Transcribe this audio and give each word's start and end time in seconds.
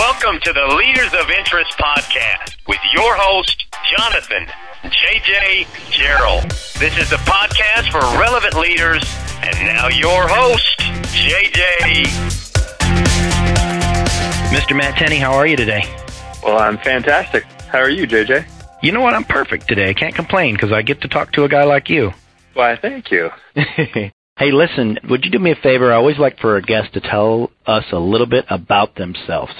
Welcome 0.00 0.40
to 0.44 0.52
the 0.54 0.74
Leaders 0.76 1.12
of 1.12 1.28
Interest 1.28 1.70
podcast 1.72 2.56
with 2.66 2.78
your 2.94 3.14
host, 3.16 3.66
Jonathan 3.94 4.46
JJ 4.84 5.90
Gerald. 5.90 6.44
This 6.80 6.96
is 6.96 7.10
the 7.10 7.20
podcast 7.28 7.92
for 7.92 8.00
relevant 8.18 8.54
leaders, 8.54 9.02
and 9.42 9.54
now 9.66 9.88
your 9.88 10.26
host, 10.26 10.78
JJ. 10.78 12.06
Mr. 14.48 14.74
Matt 14.74 14.96
Tenney, 14.96 15.18
how 15.18 15.34
are 15.34 15.46
you 15.46 15.54
today? 15.54 15.82
Well, 16.42 16.56
I'm 16.56 16.78
fantastic. 16.78 17.44
How 17.68 17.80
are 17.80 17.90
you, 17.90 18.06
JJ? 18.06 18.48
You 18.82 18.92
know 18.92 19.02
what? 19.02 19.12
I'm 19.12 19.24
perfect 19.24 19.68
today. 19.68 19.90
I 19.90 19.94
can't 19.94 20.14
complain 20.14 20.54
because 20.54 20.72
I 20.72 20.80
get 20.80 21.02
to 21.02 21.08
talk 21.08 21.32
to 21.32 21.44
a 21.44 21.48
guy 21.50 21.64
like 21.64 21.90
you. 21.90 22.12
Why, 22.54 22.74
thank 22.76 23.10
you. 23.10 23.28
hey, 23.54 24.12
listen, 24.38 24.98
would 25.10 25.26
you 25.26 25.30
do 25.30 25.38
me 25.38 25.50
a 25.50 25.56
favor? 25.56 25.92
I 25.92 25.96
always 25.96 26.16
like 26.16 26.38
for 26.38 26.56
a 26.56 26.62
guest 26.62 26.94
to 26.94 27.02
tell 27.02 27.50
us 27.66 27.84
a 27.92 27.98
little 27.98 28.26
bit 28.26 28.46
about 28.48 28.94
themselves. 28.94 29.52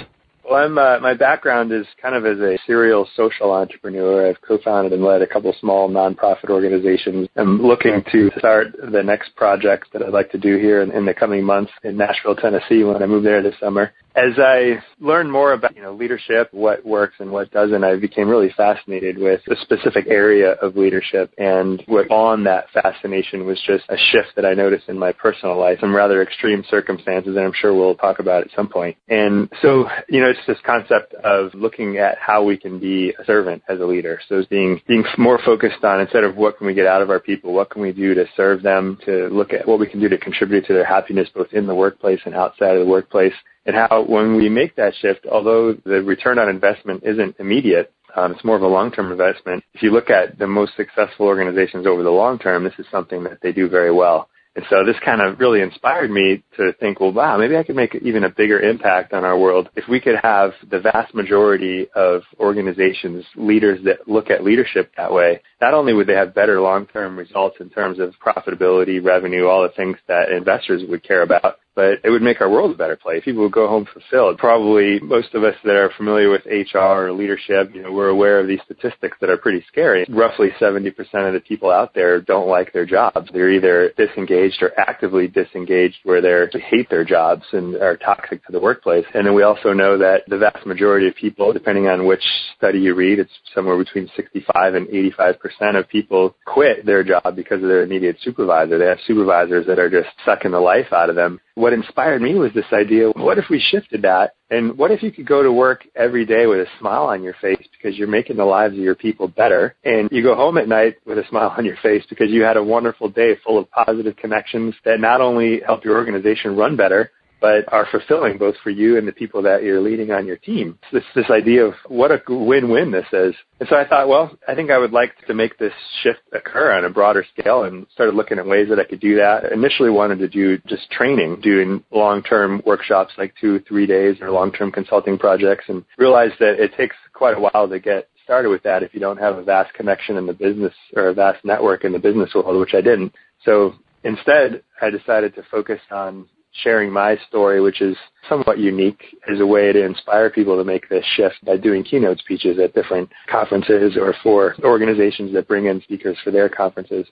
Well, 0.51 0.65
I'm, 0.65 0.79
uh, 0.79 0.99
my 0.99 1.15
background 1.15 1.71
is 1.71 1.87
kind 2.03 2.17
of 2.17 2.27
as 2.27 2.41
a 2.41 2.59
serial 2.67 3.09
social 3.15 3.53
entrepreneur. 3.53 4.29
I've 4.29 4.41
co-founded 4.41 4.93
and 4.93 5.05
led 5.05 5.23
a 5.23 5.27
couple 5.29 5.55
small 5.61 5.89
nonprofit 5.89 6.51
organizations. 6.51 7.29
I'm 7.37 7.63
looking 7.63 8.03
to 8.11 8.33
start 8.37 8.75
the 8.91 9.01
next 9.01 9.37
project 9.37 9.93
that 9.93 10.03
I'd 10.03 10.13
like 10.13 10.33
to 10.33 10.39
do 10.39 10.59
here 10.59 10.83
in, 10.83 10.91
in 10.91 11.07
the 11.07 11.15
coming 11.15 11.45
months 11.45 11.71
in 11.85 11.97
Nashville, 11.97 12.35
Tennessee 12.35 12.83
when 12.83 13.01
I 13.01 13.07
move 13.07 13.23
there 13.23 13.45
this 13.45 13.55
summer 13.61 13.93
as 14.15 14.33
I 14.39 14.83
learned 14.99 15.31
more 15.31 15.53
about 15.53 15.77
you 15.77 15.83
know 15.83 15.93
leadership, 15.93 16.49
what 16.53 16.85
works 16.85 17.15
and 17.19 17.31
what 17.31 17.51
doesn't, 17.51 17.85
I 17.85 17.97
became 17.97 18.29
really 18.29 18.53
fascinated 18.57 19.19
with 19.19 19.41
a 19.49 19.57
specific 19.63 20.07
area 20.09 20.53
of 20.53 20.77
leadership. 20.77 21.33
And 21.39 21.83
what 21.87 22.11
on 22.11 22.45
that 22.45 22.67
fascination 22.73 23.47
was 23.47 23.61
just 23.67 23.85
a 23.89 23.97
shift 23.97 24.35
that 24.37 24.45
I 24.45 24.55
noticed 24.55 24.89
in 24.89 24.99
my 24.99 25.13
personal 25.13 25.59
life, 25.59 25.79
some 25.81 25.95
rather 25.95 26.23
extreme 26.23 26.65
circumstances, 26.69 27.37
and 27.37 27.45
I'm 27.45 27.53
sure 27.55 27.75
we'll 27.75 27.95
talk 27.95 28.19
about 28.19 28.43
at 28.43 28.49
some 28.57 28.69
point. 28.69 28.97
And 29.09 29.49
so 29.63 29.89
you 30.09 30.21
know, 30.21 30.31
it's 30.31 30.47
this 30.47 30.59
concept 30.65 31.15
of 31.15 31.55
looking 31.55 31.99
at 31.99 32.19
how 32.19 32.43
we 32.43 32.57
can 32.57 32.79
be 32.81 33.15
a 33.19 33.25
servant 33.25 33.63
as 33.69 33.81
a 33.81 33.85
leader. 33.85 34.21
So 34.29 34.39
it's 34.39 34.49
being 34.49 34.81
being 34.89 35.05
more 35.19 35.39
focused 35.45 35.85
on 35.85 36.01
instead 36.01 36.25
of 36.25 36.37
what 36.37 36.59
can 36.59 36.67
we 36.67 36.75
get 36.75 36.87
out 36.87 37.03
of 37.03 37.11
our 37.11 37.21
people, 37.21 37.53
what 37.53 37.71
can 37.71 37.83
we 37.83 37.93
do 37.93 38.15
to 38.15 38.25
serve 38.37 38.63
them, 38.63 38.99
to 39.05 39.29
look 39.29 39.53
at 39.53 39.67
what 39.67 39.79
we 39.79 39.87
can 39.87 40.01
do 40.01 40.09
to 40.09 40.19
contribute 40.19 40.67
to 40.67 40.73
their 40.73 40.85
happiness 40.85 41.29
both 41.35 41.53
in 41.53 41.67
the 41.67 41.75
workplace 41.75 42.21
and 42.25 42.35
outside 42.35 42.77
of 42.77 42.85
the 42.85 42.91
workplace 42.91 43.35
and 43.67 43.77
how 43.77 44.05
when 44.07 44.37
we 44.37 44.49
make 44.49 44.77
that 44.77 44.95
shift, 45.01 45.27
although 45.31 45.75
the 45.85 46.03
return 46.03 46.39
on 46.39 46.49
investment 46.49 47.03
isn't 47.05 47.37
immediate, 47.39 47.93
um, 48.17 48.33
it's 48.33 48.45
more 48.45 48.57
of 48.57 48.63
a 48.63 48.67
long-term 48.67 49.13
investment. 49.13 49.63
If 49.75 49.83
you 49.83 49.93
look 49.93 50.11
at 50.11 50.39
the 50.39 50.47
most 50.47 50.73
successful 50.77 51.27
organizations 51.27 51.87
over 51.87 52.03
the 52.03 52.11
long 52.11 52.39
term, 52.39 52.65
this 52.65 52.75
is 52.79 52.87
something 52.91 53.23
that 53.25 53.39
they 53.43 53.53
do 53.53 53.69
very 53.69 53.93
well. 53.93 54.29
And 54.57 54.65
so 54.69 54.85
this 54.85 54.97
kind 55.05 55.23
of 55.23 55.39
really 55.39 55.61
inspired 55.61 56.11
me 56.11 56.43
to 56.57 56.73
think, 56.81 56.99
well, 56.99 57.13
wow, 57.13 57.39
maybe 57.39 57.57
I 57.57 57.63
could 57.63 57.77
make 57.77 57.95
even 57.95 58.25
a 58.25 58.31
bigger 58.31 58.61
impact 58.61 59.13
on 59.13 59.25
our 59.25 59.39
world 59.39 59.69
if 59.77 59.87
we 59.89 60.01
could 60.01 60.17
have 60.23 60.53
the 60.69 60.81
vast 60.81 61.15
majority 61.15 61.87
of 61.95 62.23
organizations, 62.41 63.25
leaders 63.37 63.79
that 63.85 64.09
look 64.09 64.29
at 64.29 64.43
leadership 64.43 64.91
that 64.97 65.13
way. 65.13 65.41
Not 65.61 65.73
only 65.73 65.93
would 65.93 66.09
they 66.09 66.15
have 66.15 66.35
better 66.35 66.61
long-term 66.61 67.17
results 67.17 67.59
in 67.61 67.71
terms 67.71 68.01
of 68.01 68.15
profitability, 68.19 69.03
revenue, 69.03 69.47
all 69.47 69.63
the 69.63 69.69
things 69.69 69.99
that 70.09 70.33
investors 70.33 70.83
would 70.89 71.05
care 71.05 71.23
about, 71.23 71.59
but 71.75 72.01
it 72.05 72.11
would 72.11 72.23
make 72.23 72.41
our 72.41 72.51
world 72.51 72.73
a 72.73 72.77
better 72.77 72.97
place. 72.97 73.23
People 73.25 73.43
would 73.43 73.53
go 73.53 73.69
home 73.69 73.87
fulfilled. 73.93 74.39
Probably 74.39 74.99
most 75.01 75.35
of 75.35 75.45
us 75.45 75.55
that 75.65 75.77
are 75.77 75.91
familiar 75.97 76.31
with 76.31 76.45
HR 76.47 76.79
or 76.79 77.13
leadership, 77.13 77.71
you 77.75 77.83
know, 77.83 77.93
we're 77.93 78.09
aware 78.09 78.41
of 78.41 78.47
these 78.47 78.61
statistics 78.65 79.17
that 79.21 79.31
are 79.31 79.37
pretty 79.37 79.65
scary. 79.69 80.07
Roughly 80.09 80.49
70% 80.61 80.89
of 81.27 81.35
the 81.35 81.41
people 81.41 81.71
out 81.71 81.95
there 81.95 82.21
don't 82.21 82.49
like 82.49 82.73
their 82.73 82.87
jobs. 82.87 83.31
They're 83.33 83.51
either 83.51 83.93
disengaged 83.97 84.63
or 84.63 84.79
actively 84.79 85.29
disengaged 85.29 85.99
where 86.05 86.21
they 86.21 86.59
hate 86.61 86.91
their 86.91 87.05
jobs 87.05 87.45
and 87.53 87.77
are 87.77 87.97
toxic 87.97 88.45
to 88.47 88.53
the 88.53 88.61
workplace. 88.61 89.05
And 89.15 89.27
then 89.27 89.35
we 89.35 89.43
also 89.43 89.73
know 89.73 89.99
that 89.99 90.23
the 90.29 90.39
vast 90.39 90.67
majority 90.67 91.09
of 91.09 91.15
people, 91.15 91.53
depending 91.53 91.87
on 91.87 92.07
which 92.07 92.23
study 92.57 92.81
you 92.81 92.95
read, 92.95 93.19
it's 93.19 93.33
somewhere 93.55 93.79
between 93.79 94.11
65 94.17 94.75
and 94.75 94.87
85% 94.89 95.79
of 95.79 95.89
people 95.89 96.37
quit 96.45 96.85
their 96.85 97.05
job 97.05 97.37
because 97.37 97.63
of 97.63 97.69
their 97.69 97.83
immediate 97.83 98.17
supervisor. 98.23 98.79
They 98.79 98.87
have 98.87 98.99
supervisors 99.07 99.67
that 99.67 99.79
are 99.79 99.91
just 99.91 100.09
sucking 100.25 100.51
the 100.51 100.61
life 100.61 100.93
out 100.93 101.11
of 101.11 101.17
them 101.17 101.41
what 101.61 101.73
inspired 101.73 102.23
me 102.23 102.35
was 102.35 102.53
this 102.55 102.65
idea, 102.73 103.11
what 103.11 103.39
if 103.39 103.45
we 103.51 103.63
shifted 103.71 104.03
that? 104.03 104.35
And 104.51 104.77
what 104.77 104.91
if 104.91 105.03
you 105.03 105.13
could 105.13 105.27
go 105.27 105.43
to 105.43 105.53
work 105.53 105.87
every 105.95 106.25
day 106.25 106.47
with 106.47 106.61
a 106.61 106.67
smile 106.79 107.05
on 107.05 107.23
your 107.23 107.35
face 107.35 107.65
because 107.71 107.97
you're 107.97 108.09
making 108.09 108.37
the 108.37 108.45
lives 108.45 108.75
of 108.75 108.81
your 108.81 108.95
people 108.95 109.29
better 109.29 109.77
and 109.85 110.09
you 110.11 110.23
go 110.23 110.35
home 110.35 110.59
at 110.59 110.67
night 110.67 110.97
with 111.07 111.19
a 111.19 111.29
smile 111.29 111.55
on 111.59 111.65
your 111.65 111.77
face 111.83 112.05
because 112.09 112.31
you 112.31 112.43
had 112.43 112.57
a 112.57 112.63
wonderful 112.63 113.09
day 113.09 113.37
full 113.45 113.59
of 113.59 113.71
positive 113.71 114.17
connections 114.17 114.75
that 114.85 115.01
not 115.01 115.21
only 115.21 115.61
help 115.65 115.85
your 115.85 115.97
organization 115.97 116.57
run 116.57 116.77
better, 116.77 117.13
but 117.41 117.71
are 117.73 117.87
fulfilling 117.91 118.39
both 118.39 118.55
for 118.63 118.71
you 118.71 118.99
and 118.99 119.07
the 119.07 119.13
people 119.13 119.43
that 119.43 119.63
you're 119.63 119.81
leading 119.81 120.11
on 120.11 120.27
your 120.27 120.37
team. 120.37 120.79
This, 120.93 121.05
this 121.15 121.31
idea 121.31 121.65
of 121.65 121.75
what 121.89 122.11
a 122.11 122.21
win-win 122.29 122.91
this 122.91 123.07
is. 123.13 123.35
And 123.59 123.69
so 123.69 123.77
I 123.77 123.87
thought, 123.87 124.09
well, 124.09 124.37
I 124.47 124.55
think 124.55 124.71
I 124.71 124.79
would 124.79 124.93
like 124.93 125.15
to 125.27 125.35
make 125.35 125.59
this 125.59 125.73
shift 126.03 126.21
occur 126.33 126.73
on 126.73 126.85
a 126.85 126.91
broader 126.91 127.25
scale 127.37 127.65
and 127.65 127.87
started 127.93 128.15
looking 128.15 128.39
at 128.39 128.47
ways 128.47 128.69
that 128.69 128.79
I 128.79 128.85
could 128.85 129.01
do 129.01 129.17
that. 129.17 129.53
Initially 129.53 129.91
wanted 129.91 130.19
to 130.21 130.29
do 130.29 130.59
just 130.67 130.91
training, 130.91 131.41
doing 131.41 131.83
long-term 131.91 132.63
workshops 132.65 133.13
like 133.19 133.35
two, 133.41 133.61
three 133.61 133.87
days 133.87 134.17
or 134.21 134.31
long-term 134.31 134.73
consulting 134.73 135.19
projects 135.19 135.65
and 135.69 135.85
realized 135.99 136.35
that 136.41 136.63
it 136.63 136.73
takes 136.77 136.97
quite 137.13 137.37
a 137.37 137.41
while 137.41 137.69
to 137.69 137.79
get 137.79 138.09
started 138.25 138.49
with 138.49 138.63
that 138.63 138.83
if 138.83 138.95
you 138.95 139.01
don't 139.01 139.19
have 139.19 139.39
a 139.39 139.43
vast 139.43 139.75
connection 139.75 140.17
in 140.17 140.27
the 140.27 140.33
business 140.33 140.73
or 140.95 141.09
a 141.09 141.15
vast 141.15 141.45
network 141.45 141.85
in 141.85 141.93
the 141.93 141.99
business 141.99 142.31
world, 142.35 142.61
which 142.61 142.75
I 142.75 142.81
didn't. 142.81 143.13
So 143.45 143.75
instead, 144.05 144.63
I 144.81 144.91
decided 144.91 145.35
to 145.35 145.43
focus 145.51 145.81
on 145.91 146.29
sharing 146.63 146.93
my 146.93 147.17
story, 147.29 147.61
which 147.61 147.81
is 147.81 147.97
somewhat 148.29 148.59
unique 148.59 149.03
as 149.33 149.41
a 149.41 149.47
way 149.47 149.73
to 149.73 149.85
inspire 149.85 150.31
people 150.31 150.57
to 150.57 150.65
make 150.65 150.89
this 150.89 151.05
shift 151.17 151.37
by 151.45 151.57
doing 151.57 151.85
keynote 151.85 152.19
speeches 152.19 152.59
at 152.59 152.75
different 152.75 153.09
conferences 153.31 153.97
or 153.97 154.15
for 154.23 154.57
organizations 154.65 155.33
that 155.33 155.49
bring 155.49 155.67
in 155.67 155.81
speakers 155.83 156.17
for 156.23 156.31
their 156.31 156.49
conferences. 156.49 157.07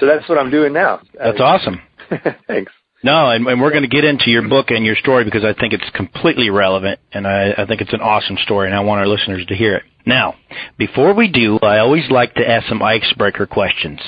So 0.00 0.06
that's 0.06 0.28
what 0.28 0.38
I'm 0.38 0.50
doing 0.50 0.72
now. 0.72 1.00
That's 1.18 1.40
awesome. 1.40 1.80
Thanks. 2.46 2.72
No, 3.04 3.30
and, 3.30 3.46
and 3.46 3.60
we're 3.60 3.70
going 3.70 3.82
to 3.82 3.88
get 3.88 4.04
into 4.04 4.30
your 4.30 4.48
book 4.48 4.70
and 4.70 4.84
your 4.84 4.96
story 4.96 5.24
because 5.24 5.44
I 5.44 5.52
think 5.52 5.72
it's 5.72 5.88
completely 5.94 6.50
relevant, 6.50 6.98
and 7.12 7.28
I, 7.28 7.52
I 7.56 7.66
think 7.66 7.80
it's 7.80 7.92
an 7.92 8.00
awesome 8.00 8.36
story, 8.42 8.66
and 8.66 8.74
I 8.74 8.80
want 8.80 9.00
our 9.00 9.06
listeners 9.06 9.46
to 9.46 9.54
hear 9.54 9.76
it. 9.76 9.82
Now, 10.04 10.34
before 10.78 11.14
we 11.14 11.28
do, 11.28 11.58
I 11.60 11.78
always 11.78 12.10
like 12.10 12.34
to 12.34 12.48
ask 12.48 12.66
some 12.66 12.82
icebreaker 12.82 13.46
questions. 13.46 14.00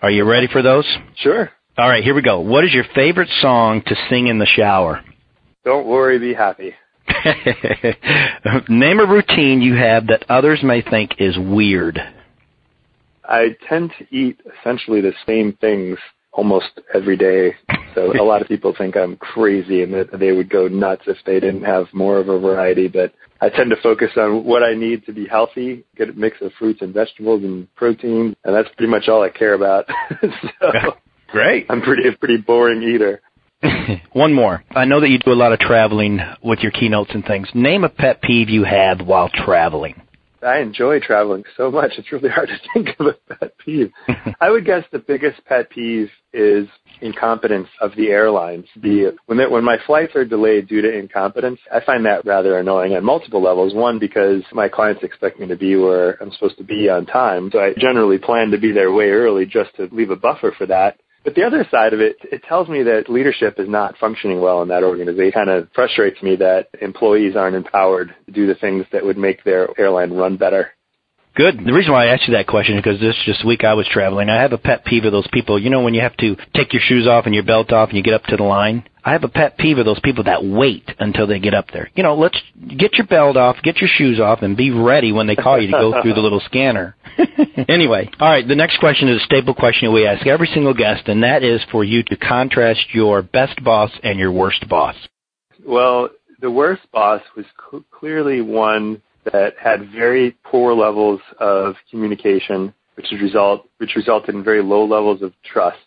Are 0.00 0.10
you 0.10 0.24
ready 0.24 0.46
for 0.46 0.62
those? 0.62 0.86
Sure. 1.16 1.50
All 1.78 1.90
right, 1.90 2.02
here 2.02 2.14
we 2.14 2.22
go. 2.22 2.40
What 2.40 2.64
is 2.64 2.72
your 2.72 2.86
favorite 2.94 3.28
song 3.42 3.82
to 3.84 3.94
sing 4.08 4.28
in 4.28 4.38
the 4.38 4.46
shower? 4.46 5.04
Don't 5.62 5.86
worry, 5.86 6.18
be 6.18 6.32
happy. 6.32 6.74
Name 8.70 8.98
a 8.98 9.04
routine 9.04 9.60
you 9.60 9.74
have 9.74 10.06
that 10.06 10.24
others 10.30 10.60
may 10.62 10.80
think 10.80 11.16
is 11.18 11.36
weird. 11.38 11.98
I 13.24 13.56
tend 13.68 13.92
to 13.98 14.06
eat 14.16 14.40
essentially 14.58 15.02
the 15.02 15.12
same 15.26 15.52
things 15.60 15.98
almost 16.32 16.80
every 16.94 17.18
day. 17.18 17.54
So 17.94 18.10
a 18.18 18.24
lot 18.24 18.40
of 18.40 18.48
people 18.48 18.74
think 18.76 18.96
I'm 18.96 19.16
crazy 19.18 19.82
and 19.82 19.92
that 19.92 20.18
they 20.18 20.32
would 20.32 20.48
go 20.48 20.68
nuts 20.68 21.02
if 21.06 21.18
they 21.26 21.40
didn't 21.40 21.64
have 21.64 21.88
more 21.92 22.16
of 22.16 22.30
a 22.30 22.40
variety. 22.40 22.88
But 22.88 23.12
I 23.42 23.50
tend 23.50 23.68
to 23.68 23.82
focus 23.82 24.12
on 24.16 24.44
what 24.46 24.62
I 24.62 24.72
need 24.72 25.04
to 25.04 25.12
be 25.12 25.26
healthy, 25.26 25.84
get 25.94 26.08
a 26.08 26.12
mix 26.14 26.38
of 26.40 26.52
fruits 26.58 26.80
and 26.80 26.94
vegetables 26.94 27.44
and 27.44 27.72
protein, 27.74 28.34
and 28.44 28.54
that's 28.54 28.68
pretty 28.76 28.90
much 28.90 29.08
all 29.08 29.22
I 29.22 29.28
care 29.28 29.52
about. 29.52 29.84
so 30.22 30.94
Great. 31.28 31.66
I'm 31.68 31.82
pretty 31.82 32.10
pretty 32.18 32.38
boring 32.38 32.82
eater. 32.82 33.20
One 34.12 34.32
more. 34.32 34.64
I 34.70 34.84
know 34.84 35.00
that 35.00 35.08
you 35.08 35.18
do 35.18 35.32
a 35.32 35.34
lot 35.34 35.52
of 35.52 35.58
traveling 35.58 36.20
with 36.42 36.60
your 36.60 36.72
keynotes 36.72 37.10
and 37.14 37.24
things. 37.24 37.48
Name 37.54 37.84
a 37.84 37.88
pet 37.88 38.22
peeve 38.22 38.48
you 38.48 38.64
have 38.64 39.00
while 39.00 39.28
traveling. 39.28 40.02
I 40.42 40.58
enjoy 40.58 41.00
traveling 41.00 41.44
so 41.56 41.70
much. 41.70 41.92
It's 41.98 42.12
really 42.12 42.28
hard 42.28 42.48
to 42.48 42.58
think 42.74 42.94
of 43.00 43.06
a 43.06 43.34
pet 43.34 43.52
peeve. 43.58 43.90
I 44.40 44.50
would 44.50 44.64
guess 44.64 44.84
the 44.92 44.98
biggest 44.98 45.44
pet 45.46 45.70
peeve 45.70 46.08
is 46.32 46.68
incompetence 47.00 47.68
of 47.80 47.92
the 47.96 48.08
airlines. 48.08 48.66
The 48.76 49.16
when 49.26 49.38
they, 49.38 49.46
when 49.46 49.64
my 49.64 49.78
flights 49.86 50.14
are 50.14 50.24
delayed 50.24 50.68
due 50.68 50.82
to 50.82 50.98
incompetence, 50.98 51.58
I 51.72 51.80
find 51.80 52.04
that 52.06 52.24
rather 52.24 52.58
annoying 52.58 52.94
on 52.94 53.04
multiple 53.04 53.42
levels. 53.42 53.74
One, 53.74 53.98
because 53.98 54.42
my 54.52 54.68
clients 54.68 55.02
expect 55.02 55.40
me 55.40 55.48
to 55.48 55.56
be 55.56 55.76
where 55.76 56.22
I'm 56.22 56.30
supposed 56.32 56.58
to 56.58 56.64
be 56.64 56.88
on 56.88 57.06
time, 57.06 57.50
so 57.52 57.58
I 57.58 57.72
generally 57.78 58.18
plan 58.18 58.50
to 58.50 58.58
be 58.58 58.72
there 58.72 58.92
way 58.92 59.10
early 59.10 59.46
just 59.46 59.74
to 59.76 59.88
leave 59.90 60.10
a 60.10 60.16
buffer 60.16 60.54
for 60.56 60.66
that. 60.66 60.98
But 61.26 61.34
the 61.34 61.42
other 61.42 61.66
side 61.72 61.92
of 61.92 61.98
it, 61.98 62.18
it 62.22 62.44
tells 62.44 62.68
me 62.68 62.84
that 62.84 63.08
leadership 63.08 63.58
is 63.58 63.68
not 63.68 63.98
functioning 63.98 64.40
well 64.40 64.62
in 64.62 64.68
that 64.68 64.84
organization. 64.84 65.26
It 65.26 65.34
kind 65.34 65.50
of 65.50 65.68
frustrates 65.74 66.22
me 66.22 66.36
that 66.36 66.68
employees 66.80 67.34
aren't 67.34 67.56
empowered 67.56 68.14
to 68.26 68.30
do 68.32 68.46
the 68.46 68.54
things 68.54 68.86
that 68.92 69.04
would 69.04 69.18
make 69.18 69.42
their 69.42 69.68
airline 69.76 70.12
run 70.12 70.36
better. 70.36 70.70
Good. 71.36 71.62
The 71.66 71.72
reason 71.72 71.92
why 71.92 72.06
I 72.06 72.14
asked 72.14 72.26
you 72.26 72.32
that 72.34 72.46
question 72.46 72.78
is 72.78 72.82
because 72.82 72.98
this 72.98 73.14
just 73.26 73.44
week 73.44 73.62
I 73.62 73.74
was 73.74 73.86
traveling. 73.92 74.30
I 74.30 74.40
have 74.40 74.54
a 74.54 74.58
pet 74.58 74.86
peeve 74.86 75.04
of 75.04 75.12
those 75.12 75.28
people. 75.34 75.58
You 75.58 75.68
know 75.68 75.82
when 75.82 75.92
you 75.92 76.00
have 76.00 76.16
to 76.16 76.34
take 76.54 76.72
your 76.72 76.80
shoes 76.80 77.06
off 77.06 77.26
and 77.26 77.34
your 77.34 77.44
belt 77.44 77.72
off 77.72 77.90
and 77.90 77.98
you 77.98 78.02
get 78.02 78.14
up 78.14 78.24
to 78.24 78.38
the 78.38 78.42
line? 78.42 78.88
I 79.04 79.12
have 79.12 79.22
a 79.22 79.28
pet 79.28 79.58
peeve 79.58 79.76
of 79.76 79.84
those 79.84 80.00
people 80.00 80.24
that 80.24 80.42
wait 80.42 80.90
until 80.98 81.26
they 81.26 81.38
get 81.38 81.52
up 81.52 81.66
there. 81.72 81.90
You 81.94 82.02
know, 82.02 82.14
let's 82.14 82.40
get 82.66 82.94
your 82.94 83.06
belt 83.06 83.36
off, 83.36 83.56
get 83.62 83.76
your 83.76 83.90
shoes 83.92 84.18
off, 84.18 84.40
and 84.40 84.56
be 84.56 84.70
ready 84.70 85.12
when 85.12 85.26
they 85.26 85.36
call 85.36 85.60
you 85.60 85.66
to 85.66 85.72
go 85.72 86.02
through 86.02 86.14
the 86.14 86.20
little 86.20 86.40
scanner. 86.40 86.96
anyway, 87.68 88.10
all 88.18 88.30
right, 88.30 88.48
the 88.48 88.56
next 88.56 88.80
question 88.80 89.08
is 89.08 89.20
a 89.20 89.24
staple 89.26 89.54
question 89.54 89.92
we 89.92 90.06
ask 90.06 90.26
every 90.26 90.48
single 90.48 90.74
guest, 90.74 91.06
and 91.06 91.22
that 91.22 91.44
is 91.44 91.60
for 91.70 91.84
you 91.84 92.02
to 92.04 92.16
contrast 92.16 92.94
your 92.94 93.20
best 93.20 93.62
boss 93.62 93.90
and 94.02 94.18
your 94.18 94.32
worst 94.32 94.66
boss. 94.70 94.96
Well, 95.64 96.08
the 96.40 96.50
worst 96.50 96.90
boss 96.92 97.20
was 97.36 97.44
cl- 97.70 97.84
clearly 97.92 98.40
one 98.40 99.02
that 99.32 99.54
had 99.58 99.90
very 99.90 100.36
poor 100.44 100.74
levels 100.74 101.20
of 101.38 101.74
communication, 101.90 102.72
which 102.94 103.06
result 103.20 103.68
which 103.78 103.94
resulted 103.96 104.34
in 104.34 104.42
very 104.42 104.62
low 104.62 104.84
levels 104.84 105.22
of 105.22 105.32
trust 105.44 105.78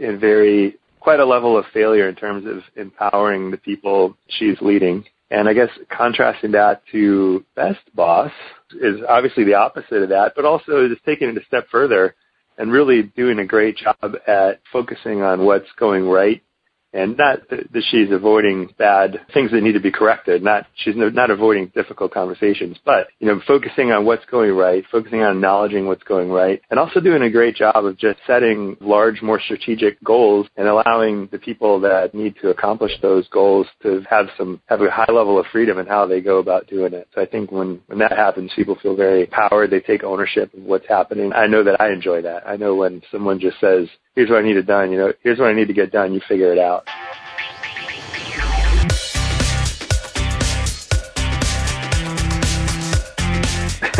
and 0.00 0.20
very 0.20 0.76
quite 1.00 1.20
a 1.20 1.24
level 1.24 1.56
of 1.56 1.64
failure 1.72 2.08
in 2.08 2.14
terms 2.14 2.44
of 2.46 2.62
empowering 2.76 3.50
the 3.50 3.56
people 3.56 4.16
she's 4.28 4.60
leading. 4.60 5.04
And 5.30 5.48
I 5.48 5.52
guess 5.52 5.68
contrasting 5.90 6.52
that 6.52 6.82
to 6.92 7.44
best 7.54 7.80
boss 7.94 8.32
is 8.80 9.00
obviously 9.08 9.44
the 9.44 9.54
opposite 9.54 10.02
of 10.02 10.08
that, 10.08 10.32
but 10.34 10.44
also 10.44 10.88
just 10.88 11.04
taking 11.04 11.28
it 11.28 11.36
a 11.36 11.44
step 11.46 11.66
further 11.70 12.14
and 12.56 12.72
really 12.72 13.02
doing 13.02 13.38
a 13.38 13.46
great 13.46 13.76
job 13.76 14.16
at 14.26 14.60
focusing 14.72 15.22
on 15.22 15.44
what's 15.44 15.70
going 15.78 16.08
right 16.08 16.42
and 16.92 17.16
not 17.16 17.48
that 17.50 17.84
she's 17.90 18.10
avoiding 18.10 18.70
bad 18.78 19.20
things 19.34 19.50
that 19.50 19.62
need 19.62 19.72
to 19.72 19.80
be 19.80 19.92
corrected. 19.92 20.42
Not 20.42 20.66
she's 20.74 20.94
not 20.96 21.30
avoiding 21.30 21.66
difficult 21.74 22.12
conversations, 22.12 22.78
but 22.84 23.08
you 23.18 23.26
know, 23.26 23.40
focusing 23.46 23.92
on 23.92 24.04
what's 24.04 24.24
going 24.26 24.52
right, 24.52 24.84
focusing 24.90 25.22
on 25.22 25.36
acknowledging 25.36 25.86
what's 25.86 26.02
going 26.04 26.30
right, 26.30 26.62
and 26.70 26.78
also 26.78 27.00
doing 27.00 27.22
a 27.22 27.30
great 27.30 27.56
job 27.56 27.84
of 27.84 27.98
just 27.98 28.18
setting 28.26 28.76
large, 28.80 29.22
more 29.22 29.40
strategic 29.40 30.02
goals 30.02 30.46
and 30.56 30.68
allowing 30.68 31.28
the 31.30 31.38
people 31.38 31.80
that 31.80 32.14
need 32.14 32.34
to 32.40 32.50
accomplish 32.50 32.92
those 33.02 33.28
goals 33.28 33.66
to 33.82 34.02
have 34.08 34.26
some 34.36 34.60
have 34.66 34.80
a 34.80 34.90
high 34.90 35.12
level 35.12 35.38
of 35.38 35.46
freedom 35.52 35.78
in 35.78 35.86
how 35.86 36.06
they 36.06 36.20
go 36.20 36.38
about 36.38 36.66
doing 36.68 36.94
it. 36.94 37.08
So 37.14 37.20
I 37.20 37.26
think 37.26 37.52
when 37.52 37.80
when 37.86 37.98
that 37.98 38.12
happens, 38.12 38.52
people 38.56 38.78
feel 38.82 38.96
very 38.96 39.22
empowered. 39.22 39.70
They 39.70 39.80
take 39.80 40.04
ownership 40.04 40.52
of 40.54 40.62
what's 40.62 40.88
happening. 40.88 41.32
I 41.32 41.46
know 41.46 41.62
that 41.64 41.80
I 41.80 41.92
enjoy 41.92 42.22
that. 42.22 42.48
I 42.48 42.56
know 42.56 42.74
when 42.74 43.02
someone 43.12 43.38
just 43.38 43.60
says, 43.60 43.88
here's 44.18 44.30
what 44.30 44.40
I 44.40 44.42
need 44.42 44.56
it 44.56 44.66
done. 44.66 44.90
You 44.90 44.98
know, 44.98 45.12
here's 45.22 45.38
what 45.38 45.46
I 45.46 45.52
need 45.52 45.68
to 45.68 45.72
get 45.72 45.92
done. 45.92 46.12
You 46.12 46.20
figure 46.26 46.52
it 46.52 46.58
out. 46.58 46.88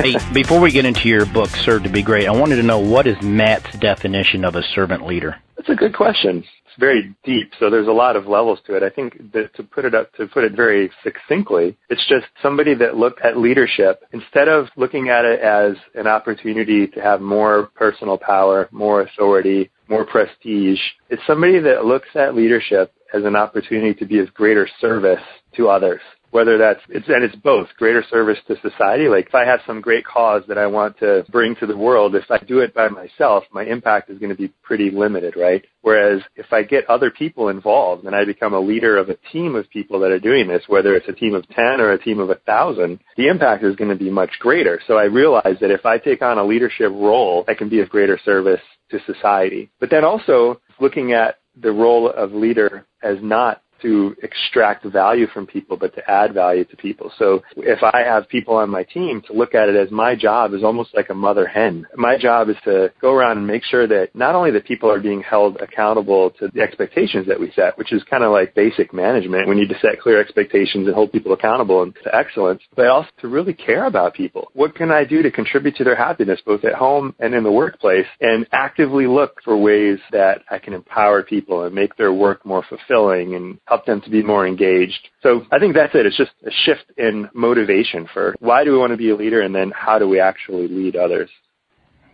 hey, 0.03 0.17
before 0.35 0.61
we 0.61 0.73
get 0.73 0.85
into 0.85 1.09
your 1.09 1.25
book, 1.25 1.51
Serve 1.51 1.85
to 1.85 1.89
Be 1.89 2.03
Great, 2.03 2.27
I 2.27 2.33
wanted 2.33 2.57
to 2.57 2.65
know 2.65 2.81
what 2.81 3.07
is 3.07 3.17
Matt's 3.23 3.79
definition 3.79 4.45
of 4.45 4.57
a 4.57 4.63
servant 4.75 5.07
leader? 5.07 5.37
That's 5.57 5.69
a 5.69 5.77
good 5.77 5.95
question. 5.95 6.39
It's 6.39 6.81
very 6.81 7.15
deep, 7.23 7.53
so 7.61 7.71
there's 7.71 7.87
a 7.87 7.93
lot 7.93 8.17
of 8.17 8.27
levels 8.27 8.59
to 8.67 8.75
it. 8.75 8.83
I 8.83 8.91
think 8.91 9.33
that 9.33 9.55
to 9.55 9.63
put 9.63 9.85
it 9.85 9.95
up, 9.95 10.13
to 10.15 10.27
put 10.27 10.43
it 10.43 10.53
very 10.53 10.91
succinctly, 11.05 11.77
it's 11.91 12.07
just 12.09 12.27
somebody 12.43 12.75
that 12.75 12.97
looked 12.97 13.21
at 13.21 13.37
leadership 13.37 14.03
instead 14.13 14.49
of 14.49 14.67
looking 14.77 15.11
at 15.11 15.25
it 15.25 15.39
as 15.41 15.77
an 15.95 16.09
opportunity 16.09 16.89
to 16.89 17.01
have 17.01 17.21
more 17.21 17.71
personal 17.77 18.19
power, 18.19 18.69
more 18.73 19.03
authority, 19.03 19.71
more 19.89 20.05
prestige. 20.05 20.81
It's 21.11 21.23
somebody 21.27 21.59
that 21.61 21.85
looks 21.85 22.09
at 22.15 22.35
leadership 22.35 22.93
as 23.15 23.25
an 23.25 23.37
opportunity 23.37 23.95
to 23.95 24.07
be 24.07 24.19
of 24.19 24.33
greater 24.35 24.69
service 24.81 25.23
to 25.57 25.69
others 25.69 26.01
whether 26.31 26.59
that's 26.59 26.81
it's 26.89 27.09
and 27.09 27.25
it's 27.25 27.35
both 27.37 27.69
greater 27.79 28.05
service 28.11 28.39
to 28.47 28.57
society. 28.61 29.09
Like 29.09 29.29
if 29.29 29.35
i 29.35 29.45
have 29.45 29.61
some 29.67 29.81
great 29.81 30.05
cause 30.05 30.43
that 30.49 30.59
i 30.59 30.67
want 30.67 30.99
to 30.99 31.25
bring 31.31 31.55
to 31.57 31.67
the 31.67 31.77
world 31.77 32.15
if 32.15 32.31
i 32.31 32.39
do 32.39 32.61
it 32.61 32.75
by 32.75 32.89
myself 32.89 33.45
my 33.53 33.65
impact 33.65 34.11
is 34.11 34.19
going 34.19 34.31
to 34.31 34.37
be 34.37 34.49
pretty 34.63 34.91
limited 34.91 35.35
right? 35.37 35.65
Whereas 35.83 36.23
if 36.37 36.53
i 36.53 36.63
get 36.63 36.89
other 36.89 37.11
people 37.11 37.49
involved 37.49 38.05
and 38.05 38.15
i 38.15 38.25
become 38.25 38.55
a 38.55 38.61
leader 38.61 38.97
of 38.97 39.09
a 39.09 39.17
team 39.33 39.55
of 39.55 39.69
people 39.71 39.99
that 40.01 40.11
are 40.11 40.21
doing 40.21 40.49
this 40.49 40.65
whether 40.67 40.95
it's 40.95 41.09
a 41.09 41.13
team 41.13 41.35
of 41.35 41.49
10 41.49 41.81
or 41.81 41.93
a 41.93 42.03
team 42.03 42.21
of 42.21 42.31
a 42.31 42.37
thousand 42.47 43.01
the 43.17 43.29
impact 43.29 43.65
is 43.65 43.77
going 43.77 43.91
to 43.91 43.97
be 43.97 44.11
much 44.11 44.31
greater. 44.41 44.81
So 44.87 44.99
i 44.99 45.05
realize 45.05 45.57
that 45.61 45.71
if 45.71 45.87
i 45.87 45.99
take 45.99 46.23
on 46.23 46.39
a 46.39 46.45
leadership 46.45 46.93
role 46.93 47.45
i 47.49 47.55
can 47.55 47.69
be 47.69 47.81
of 47.81 47.89
greater 47.89 48.19
service 48.25 48.61
to 48.91 48.99
society. 49.07 49.71
But 49.81 49.91
then 49.91 50.05
also 50.05 50.61
looking 50.81 51.13
at 51.13 51.37
the 51.61 51.73
role 51.73 52.09
of 52.11 52.33
leader 52.33 52.87
as 53.03 53.19
not 53.23 53.63
to 53.83 54.17
extract 54.23 54.85
value 54.85 55.27
from 55.29 55.47
people, 55.47 55.77
but 55.77 55.95
to 55.95 56.11
add 56.11 56.35
value 56.35 56.65
to 56.65 56.77
people. 56.77 57.13
So 57.19 57.43
if 57.57 57.83
I 57.83 58.01
have 58.05 58.29
people 58.29 58.55
on 58.55 58.71
my 58.71 58.85
team 58.85 59.23
to 59.27 59.33
look 59.33 59.55
at 59.55 59.69
it 59.69 59.77
as 59.77 59.91
my 59.91 60.15
job 60.15 60.55
is 60.55 60.63
almost 60.65 60.95
like 60.95 61.11
a 61.11 61.15
mother 61.15 61.47
hen. 61.47 61.87
My 61.97 62.17
job 62.19 62.49
is 62.49 62.57
to 62.65 62.93
go 63.01 63.13
around 63.13 63.39
and 63.39 63.47
make 63.47 63.65
sure 63.65 63.87
that 63.87 64.15
not 64.15 64.35
only 64.35 64.51
that 64.53 64.65
people 64.65 64.91
are 64.91 65.01
being 65.01 65.23
held 65.23 65.57
accountable 65.61 66.31
to 66.39 66.49
the 66.53 66.61
expectations 66.61 67.27
that 67.27 67.39
we 67.39 67.53
set, 67.55 67.77
which 67.79 67.93
is 67.93 68.03
kind 68.05 68.25
of 68.25 68.33
like 68.33 68.55
basic 68.55 68.93
management. 68.93 69.49
We 69.49 69.55
need 69.55 69.69
to 69.69 69.79
set 69.81 70.01
clear 70.01 70.21
expectations 70.21 70.87
and 70.87 70.95
hold 70.95 71.13
people 71.13 71.33
accountable 71.33 71.83
and 71.83 71.95
to 72.05 72.15
excellence, 72.15 72.63
but 72.77 72.87
also 72.87 73.09
to 73.21 73.29
really 73.29 73.55
care 73.55 73.87
about 73.87 74.15
people. 74.15 74.51
What 74.55 74.75
can 74.75 74.91
I 74.91 75.05
do 75.05 75.23
to 75.23 75.31
contribute 75.31 75.77
to 75.77 75.85
their 75.85 75.97
happiness 75.97 76.41
both 76.45 76.65
at 76.65 76.75
home 76.75 77.15
and 77.19 77.35
in 77.35 77.45
the 77.45 77.53
workplace 77.53 78.07
and 78.21 78.47
actively 78.53 79.07
look 79.07 79.41
for 79.45 79.57
ways 79.57 79.99
that 80.13 80.43
I 80.51 80.59
can 80.59 80.73
empower 80.73 81.23
people 81.23 81.65
and 81.65 81.75
make 81.75 81.97
their 81.97 82.13
work 82.13 82.45
more 82.45 82.65
fulfilling 82.69 83.35
and 83.35 83.59
help 83.69 83.85
them 83.85 84.01
to 84.01 84.11
be 84.11 84.23
more 84.23 84.47
engaged. 84.47 85.09
So 85.23 85.45
I 85.53 85.59
think 85.59 85.75
that's 85.75 85.95
it. 85.95 86.07
It's 86.07 86.17
just 86.17 86.31
a 86.47 86.51
shift 86.65 86.85
in 86.97 87.29
motivation 87.35 88.09
for 88.13 88.35
why 88.41 88.65
do 88.65 88.73
we 88.73 88.79
want 88.79 88.93
to 88.93 88.97
be 88.97 89.11
a 89.11 89.17
leader 89.17 89.43
and 89.43 89.55
then 89.55 89.73
how 89.75 89.99
do 89.99 90.09
we 90.09 90.21
actually 90.21 90.69
lead 90.69 90.97
others. 90.97 91.31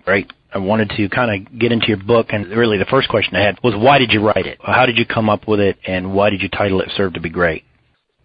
Great. 0.05 0.33
I 0.53 0.59
wanted 0.59 0.91
to 0.97 1.09
kind 1.09 1.47
of 1.47 1.59
get 1.59 1.73
into 1.73 1.89
your 1.89 1.97
book, 1.97 2.29
and 2.31 2.47
really 2.47 2.79
the 2.79 2.85
first 2.85 3.09
question 3.09 3.35
I 3.35 3.43
had 3.43 3.59
was 3.65 3.75
why 3.75 3.99
did 3.99 4.13
you 4.13 4.25
write 4.25 4.47
it? 4.47 4.59
How 4.63 4.87
did 4.87 4.99
you 4.99 5.07
come 5.07 5.29
up 5.29 5.49
with 5.49 5.59
it, 5.61 5.79
and 5.87 6.15
why 6.15 6.31
did 6.31 6.43
you 6.43 6.49
title 6.49 6.81
it 6.81 6.91
Serve 6.97 7.15
to 7.15 7.21
Be 7.21 7.31
Great? 7.31 7.65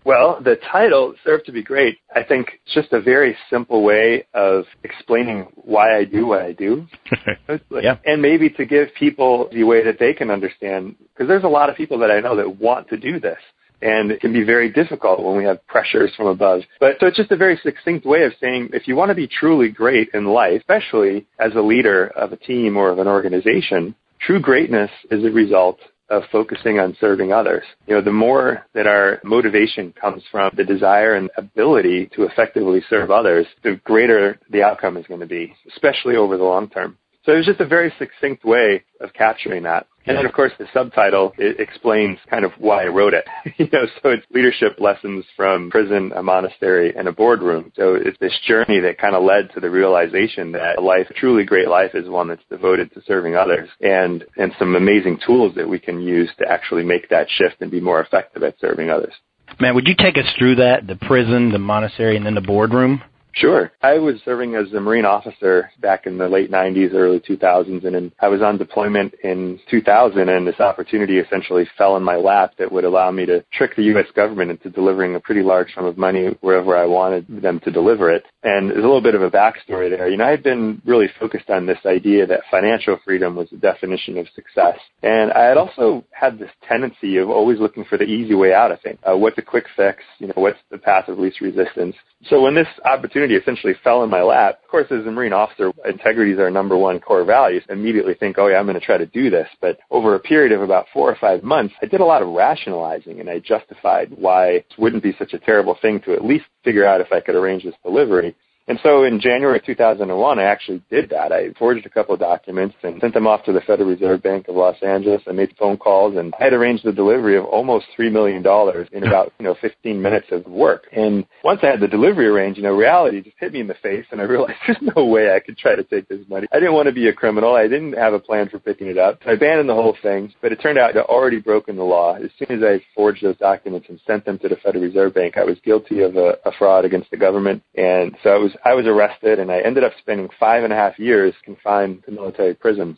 Well, 0.06 0.40
the 0.42 0.56
title, 0.72 1.14
Serve 1.26 1.44
to 1.46 1.52
Be 1.52 1.62
Great, 1.62 1.98
I 2.16 2.24
think 2.24 2.60
it's 2.66 2.74
just 2.74 2.94
a 2.94 3.02
very 3.02 3.36
simple 3.50 3.84
way 3.84 4.26
of 4.34 4.64
explaining 4.84 5.48
why 5.56 5.98
I 5.98 6.06
do 6.06 6.26
what 6.26 6.42
I 6.42 6.54
do. 6.54 6.88
yeah. 7.70 7.98
And 8.06 8.22
maybe 8.22 8.50
to 8.52 8.66
give 8.66 8.90
people 8.98 9.50
the 9.52 9.64
way 9.64 9.84
that 9.84 10.00
they 10.00 10.14
can 10.14 10.32
understand, 10.32 10.96
because 11.14 11.28
there's 11.28 11.44
a 11.44 11.50
lot 11.50 11.70
of 11.70 11.76
people 11.76 12.00
that 12.00 12.12
I 12.12 12.22
know 12.22 12.36
that 12.38 12.60
want 12.60 12.88
to 12.90 12.98
do 12.98 13.20
this. 13.20 13.38
And 13.82 14.12
it 14.12 14.20
can 14.20 14.34
be 14.34 14.44
very 14.44 14.70
difficult 14.70 15.24
when 15.24 15.38
we 15.38 15.46
have 15.46 15.66
pressures 15.68 16.12
from 16.16 16.28
above. 16.28 16.62
But 16.82 16.98
so 17.00 17.08
it's 17.08 17.16
just 17.16 17.32
a 17.32 17.38
very 17.38 17.58
succinct 17.64 18.06
way 18.06 18.24
of 18.24 18.34
saying 18.42 18.72
if 18.74 18.90
you 18.90 18.96
want 18.96 19.10
to 19.10 19.16
be 19.16 19.28
truly 19.28 19.70
great 19.70 20.10
in 20.14 20.26
life, 20.26 20.60
especially 20.60 21.28
as 21.40 21.54
a 21.56 21.62
leader 21.62 22.08
of 22.08 22.34
a 22.34 22.38
team 22.38 22.76
or 22.76 22.90
of 22.90 23.00
an 23.00 23.08
organization, 23.08 23.96
true 24.20 24.42
greatness 24.42 24.92
is 25.12 25.24
a 25.24 25.30
result 25.30 25.80
of 26.10 26.24
focusing 26.32 26.80
on 26.80 26.98
serving 27.00 27.32
others. 27.32 27.64
You 27.88 27.96
know, 27.96 28.02
the 28.02 28.12
more 28.12 28.66
that 28.74 28.88
our 28.88 29.20
motivation 29.24 29.94
comes 29.94 30.24
from 30.32 30.52
the 30.56 30.64
desire 30.64 31.16
and 31.16 31.30
ability 31.38 32.10
to 32.16 32.24
effectively 32.24 32.82
serve 32.90 33.12
others, 33.12 33.46
the 33.64 33.80
greater 33.84 34.40
the 34.50 34.64
outcome 34.64 34.98
is 34.98 35.08
going 35.08 35.20
to 35.20 35.26
be, 35.26 35.54
especially 35.74 36.16
over 36.16 36.38
the 36.38 36.44
long 36.44 36.70
term. 36.70 36.98
So 37.30 37.34
it 37.34 37.38
was 37.38 37.46
just 37.46 37.60
a 37.60 37.68
very 37.68 37.94
succinct 38.00 38.44
way 38.44 38.84
of 39.02 39.14
capturing 39.14 39.62
that. 39.62 39.86
And 40.08 40.18
then, 40.18 40.26
of 40.26 40.34
course, 40.34 40.52
the 40.58 40.66
subtitle 40.74 41.32
it 41.38 41.60
explains 41.60 42.18
kind 42.28 42.44
of 42.44 42.52
why 42.58 42.86
I 42.86 42.88
wrote 42.88 43.14
it. 43.14 43.24
you 43.58 43.68
know, 43.72 43.86
so 44.02 44.10
it's 44.10 44.26
leadership 44.32 44.78
lessons 44.80 45.24
from 45.36 45.70
prison, 45.70 46.12
a 46.16 46.24
monastery, 46.24 46.92
and 46.98 47.08
a 47.08 47.12
boardroom. 47.12 47.72
So 47.76 47.94
it's 47.94 48.18
this 48.20 48.36
journey 48.48 48.80
that 48.80 48.98
kind 48.98 49.14
of 49.14 49.22
led 49.22 49.52
to 49.54 49.60
the 49.60 49.70
realization 49.70 50.54
that 50.54 50.80
a 50.80 50.82
life, 50.82 51.06
a 51.12 51.14
truly 51.14 51.44
great 51.44 51.68
life, 51.68 51.92
is 51.94 52.10
one 52.10 52.30
that's 52.30 52.42
devoted 52.50 52.92
to 52.96 53.02
serving 53.06 53.36
others, 53.36 53.70
and 53.80 54.26
and 54.38 54.52
some 54.58 54.76
amazing 54.76 55.20
tools 55.24 55.54
that 55.54 55.70
we 55.70 55.78
can 55.78 56.02
use 56.02 56.32
to 56.40 56.52
actually 56.52 56.84
make 56.84 57.10
that 57.10 57.28
shift 57.30 57.58
and 57.60 57.70
be 57.70 57.80
more 57.80 58.02
effective 58.02 58.42
at 58.42 58.60
serving 58.60 58.90
others. 58.90 59.14
Man, 59.60 59.76
would 59.76 59.88
you 59.88 59.96
take 59.96 60.18
us 60.18 60.34
through 60.40 60.56
that? 60.56 60.88
The 60.88 60.96
prison, 60.96 61.52
the 61.52 61.60
monastery, 61.60 62.18
and 62.18 62.26
then 62.26 62.34
the 62.34 62.42
boardroom? 62.42 63.04
Sure. 63.34 63.72
I 63.82 64.00
was 64.00 64.16
serving 64.26 64.56
as 64.56 64.72
a 64.74 64.80
Marine 64.80 65.06
officer 65.06 65.72
back 65.82 66.06
in 66.06 66.18
the 66.18 66.28
late 66.28 66.52
90s, 66.52 66.94
early 66.94 67.20
2000s, 67.20 67.86
and 67.86 68.12
I 68.20 68.28
was 68.28 68.42
on 68.42 68.58
deployment 68.58 69.14
in 69.24 69.60
2000, 69.70 70.30
and 70.30 70.48
this 70.48 70.60
opportunity 70.60 71.20
essentially 71.20 71.68
fell 71.78 71.96
in 71.96 72.04
my 72.04 72.16
lap 72.16 72.54
that 72.58 72.72
would 72.72 72.84
allow 72.84 73.12
me 73.12 73.26
to 73.28 73.44
trick 73.54 73.76
the 73.76 73.84
U.S. 73.84 74.08
government 74.16 74.52
into 74.52 74.70
delivering 74.70 75.16
a 75.16 75.20
pretty 75.20 75.44
large 75.44 75.74
sum 75.74 75.86
of 75.86 75.98
money 75.98 76.38
wherever 76.42 76.76
I 76.76 76.86
wanted 76.86 77.26
them 77.42 77.60
to 77.62 77.72
deliver 77.72 78.10
it. 78.12 78.26
And 78.44 78.70
there's 78.70 78.84
a 78.84 78.88
little 78.88 79.02
bit 79.02 79.16
of 79.16 79.22
a 79.22 79.30
backstory 79.30 79.90
there. 79.90 80.10
You 80.10 80.18
know, 80.18 80.26
I 80.26 80.32
had 80.32 80.44
been 80.44 80.82
really 80.86 81.08
focused 81.20 81.50
on 81.50 81.66
this 81.66 81.80
idea 81.86 82.26
that 82.28 82.42
financial 82.50 82.98
freedom 83.06 83.36
was 83.36 83.50
the 83.52 83.58
definition 83.58 84.18
of 84.18 84.28
success. 84.36 84.78
And 85.04 85.32
I 85.32 85.46
had 85.46 85.58
also 85.58 86.04
had 86.12 86.40
this 86.40 86.52
tendency 86.68 87.18
of 87.18 87.30
always 87.30 87.60
looking 87.60 87.86
for 87.86 87.98
the 87.98 88.06
easy 88.06 88.34
way 88.34 88.54
out 88.54 88.72
of 88.72 88.82
things. 88.82 88.98
Uh, 89.04 89.16
what's 89.18 89.38
a 89.38 89.44
quick 89.44 89.66
fix? 89.76 90.04
You 90.18 90.28
know, 90.28 90.34
what's 90.36 90.60
the 90.72 90.78
path 90.78 91.08
of 91.08 91.20
least 91.20 91.42
resistance? 91.42 91.96
So 92.26 92.42
when 92.42 92.56
this 92.56 92.68
opportunity 92.86 93.19
essentially 93.26 93.74
fell 93.84 94.04
in 94.04 94.10
my 94.10 94.22
lap, 94.22 94.60
of 94.64 94.70
course, 94.70 94.88
as 94.92 95.06
a 95.06 95.12
Marine 95.12 95.34
officer, 95.34 95.72
integrity 95.86 96.32
is 96.32 96.40
our 96.40 96.50
number 96.50 96.78
one 96.78 97.00
core 97.00 97.24
values. 97.24 97.64
Immediately 97.70 98.14
think, 98.16 98.38
oh 98.38 98.48
yeah, 98.48 98.58
I'm 98.58 98.66
going 98.66 98.80
to 98.80 98.86
try 98.86 98.98
to 98.98 99.06
do 99.06 99.30
this. 99.30 99.48
But 99.62 99.80
over 99.92 100.16
a 100.16 100.20
period 100.20 100.52
of 100.52 100.62
about 100.62 100.88
four 100.94 101.10
or 101.10 101.18
five 101.20 101.44
months, 101.44 101.74
I 101.82 101.86
did 101.86 102.02
a 102.02 102.06
lot 102.06 102.22
of 102.22 102.30
rationalizing 102.30 103.20
and 103.20 103.30
I 103.30 103.40
justified 103.40 104.12
why 104.16 104.48
it 104.48 104.66
wouldn't 104.78 105.04
be 105.04 105.16
such 105.18 105.34
a 105.34 105.40
terrible 105.40 105.78
thing 105.82 106.00
to 106.02 106.14
at 106.14 106.24
least 106.24 106.46
figure 106.64 106.86
out 106.86 107.02
if 107.02 107.12
I 107.12 107.20
could 107.20 107.36
arrange 107.36 107.64
this 107.64 107.76
delivery. 107.84 108.36
And 108.70 108.80
so 108.84 109.04
in 109.04 109.20
January 109.20 109.60
2001, 109.66 110.38
I 110.38 110.44
actually 110.44 110.84
did 110.92 111.10
that. 111.10 111.32
I 111.32 111.50
forged 111.58 111.88
a 111.88 111.90
couple 111.90 112.14
of 112.14 112.20
documents 112.20 112.76
and 112.84 113.02
sent 113.02 113.16
them 113.16 113.26
off 113.26 113.44
to 113.46 113.52
the 113.52 113.62
Federal 113.62 113.90
Reserve 113.90 114.22
Bank 114.22 114.48
of 114.48 114.56
Los 114.56 114.76
Angeles. 114.84 115.24
I 115.28 115.32
made 115.32 115.56
phone 115.58 115.76
calls 115.76 116.16
and 116.18 116.36
I 116.40 116.44
had 116.44 116.54
arranged 116.54 116.86
the 116.86 116.92
delivery 116.92 117.36
of 117.36 117.46
almost 117.46 117.88
$3 117.98 118.12
million 118.12 118.46
in 118.92 119.08
about, 119.08 119.34
you 119.40 119.46
know, 119.46 119.56
15 119.60 120.00
minutes 120.00 120.28
of 120.30 120.46
work. 120.46 120.84
And 120.96 121.26
once 121.44 121.62
I 121.64 121.66
had 121.66 121.80
the 121.80 121.88
delivery 121.88 122.28
arranged, 122.28 122.58
you 122.58 122.64
know, 122.64 122.76
reality 122.76 123.22
just 123.22 123.38
hit 123.40 123.54
me 123.54 123.60
in 123.60 123.66
the 123.66 123.74
face 123.74 124.06
and 124.12 124.22
I 124.22 124.24
realized 124.26 124.60
there's 124.68 124.94
no 124.96 125.04
way 125.04 125.34
I 125.34 125.40
could 125.40 125.58
try 125.58 125.76
to 125.76 125.84
take 125.84 126.08
this 126.08 126.22
money. 126.30 126.48
I 126.52 126.60
didn't 126.60 126.76
want 126.76 126.86
to 126.86 126.94
be 126.94 127.08
a 127.08 127.14
criminal. 127.14 127.56
I 127.56 127.68
didn't 127.68 127.94
have 127.94 128.14
a 128.14 128.20
plan 128.20 128.50
for 128.50 128.60
picking 128.60 128.86
it 128.86 129.00
up. 129.00 129.18
I 129.26 129.32
abandoned 129.32 129.70
the 129.70 129.74
whole 129.74 129.98
thing, 130.04 130.32
but 130.44 130.52
it 130.52 130.62
turned 130.62 130.78
out 130.78 130.96
I'd 130.96 131.02
already 131.06 131.40
broken 131.40 131.76
the 131.76 131.84
law. 131.84 132.18
As 132.18 132.30
soon 132.38 132.56
as 132.56 132.64
I 132.64 132.86
forged 132.94 133.24
those 133.24 133.38
documents 133.38 133.88
and 133.90 134.00
sent 134.06 134.26
them 134.26 134.38
to 134.40 134.48
the 134.48 134.58
Federal 134.58 134.84
Reserve 134.84 135.16
Bank, 135.16 135.38
I 135.38 135.44
was 135.44 135.58
guilty 135.66 136.02
of 136.02 136.18
a, 136.18 136.38
a 136.46 136.52
fraud 136.60 136.86
against 136.86 137.10
the 137.10 137.18
government. 137.18 137.64
And 137.74 138.16
so 138.22 138.30
I 138.30 138.38
was, 138.38 138.52
I 138.66 138.74
was 138.74 138.86
arrested 138.86 139.40
and 139.40 139.52
I 139.52 139.60
ended 139.60 139.84
up 139.84 139.94
spending 140.00 140.30
five 140.40 140.64
and 140.64 140.74
a 140.74 140.76
half 140.76 141.00
years 141.00 141.34
confined 141.44 142.04
to 142.06 142.12
military 142.12 142.54
prisons. 142.54 142.98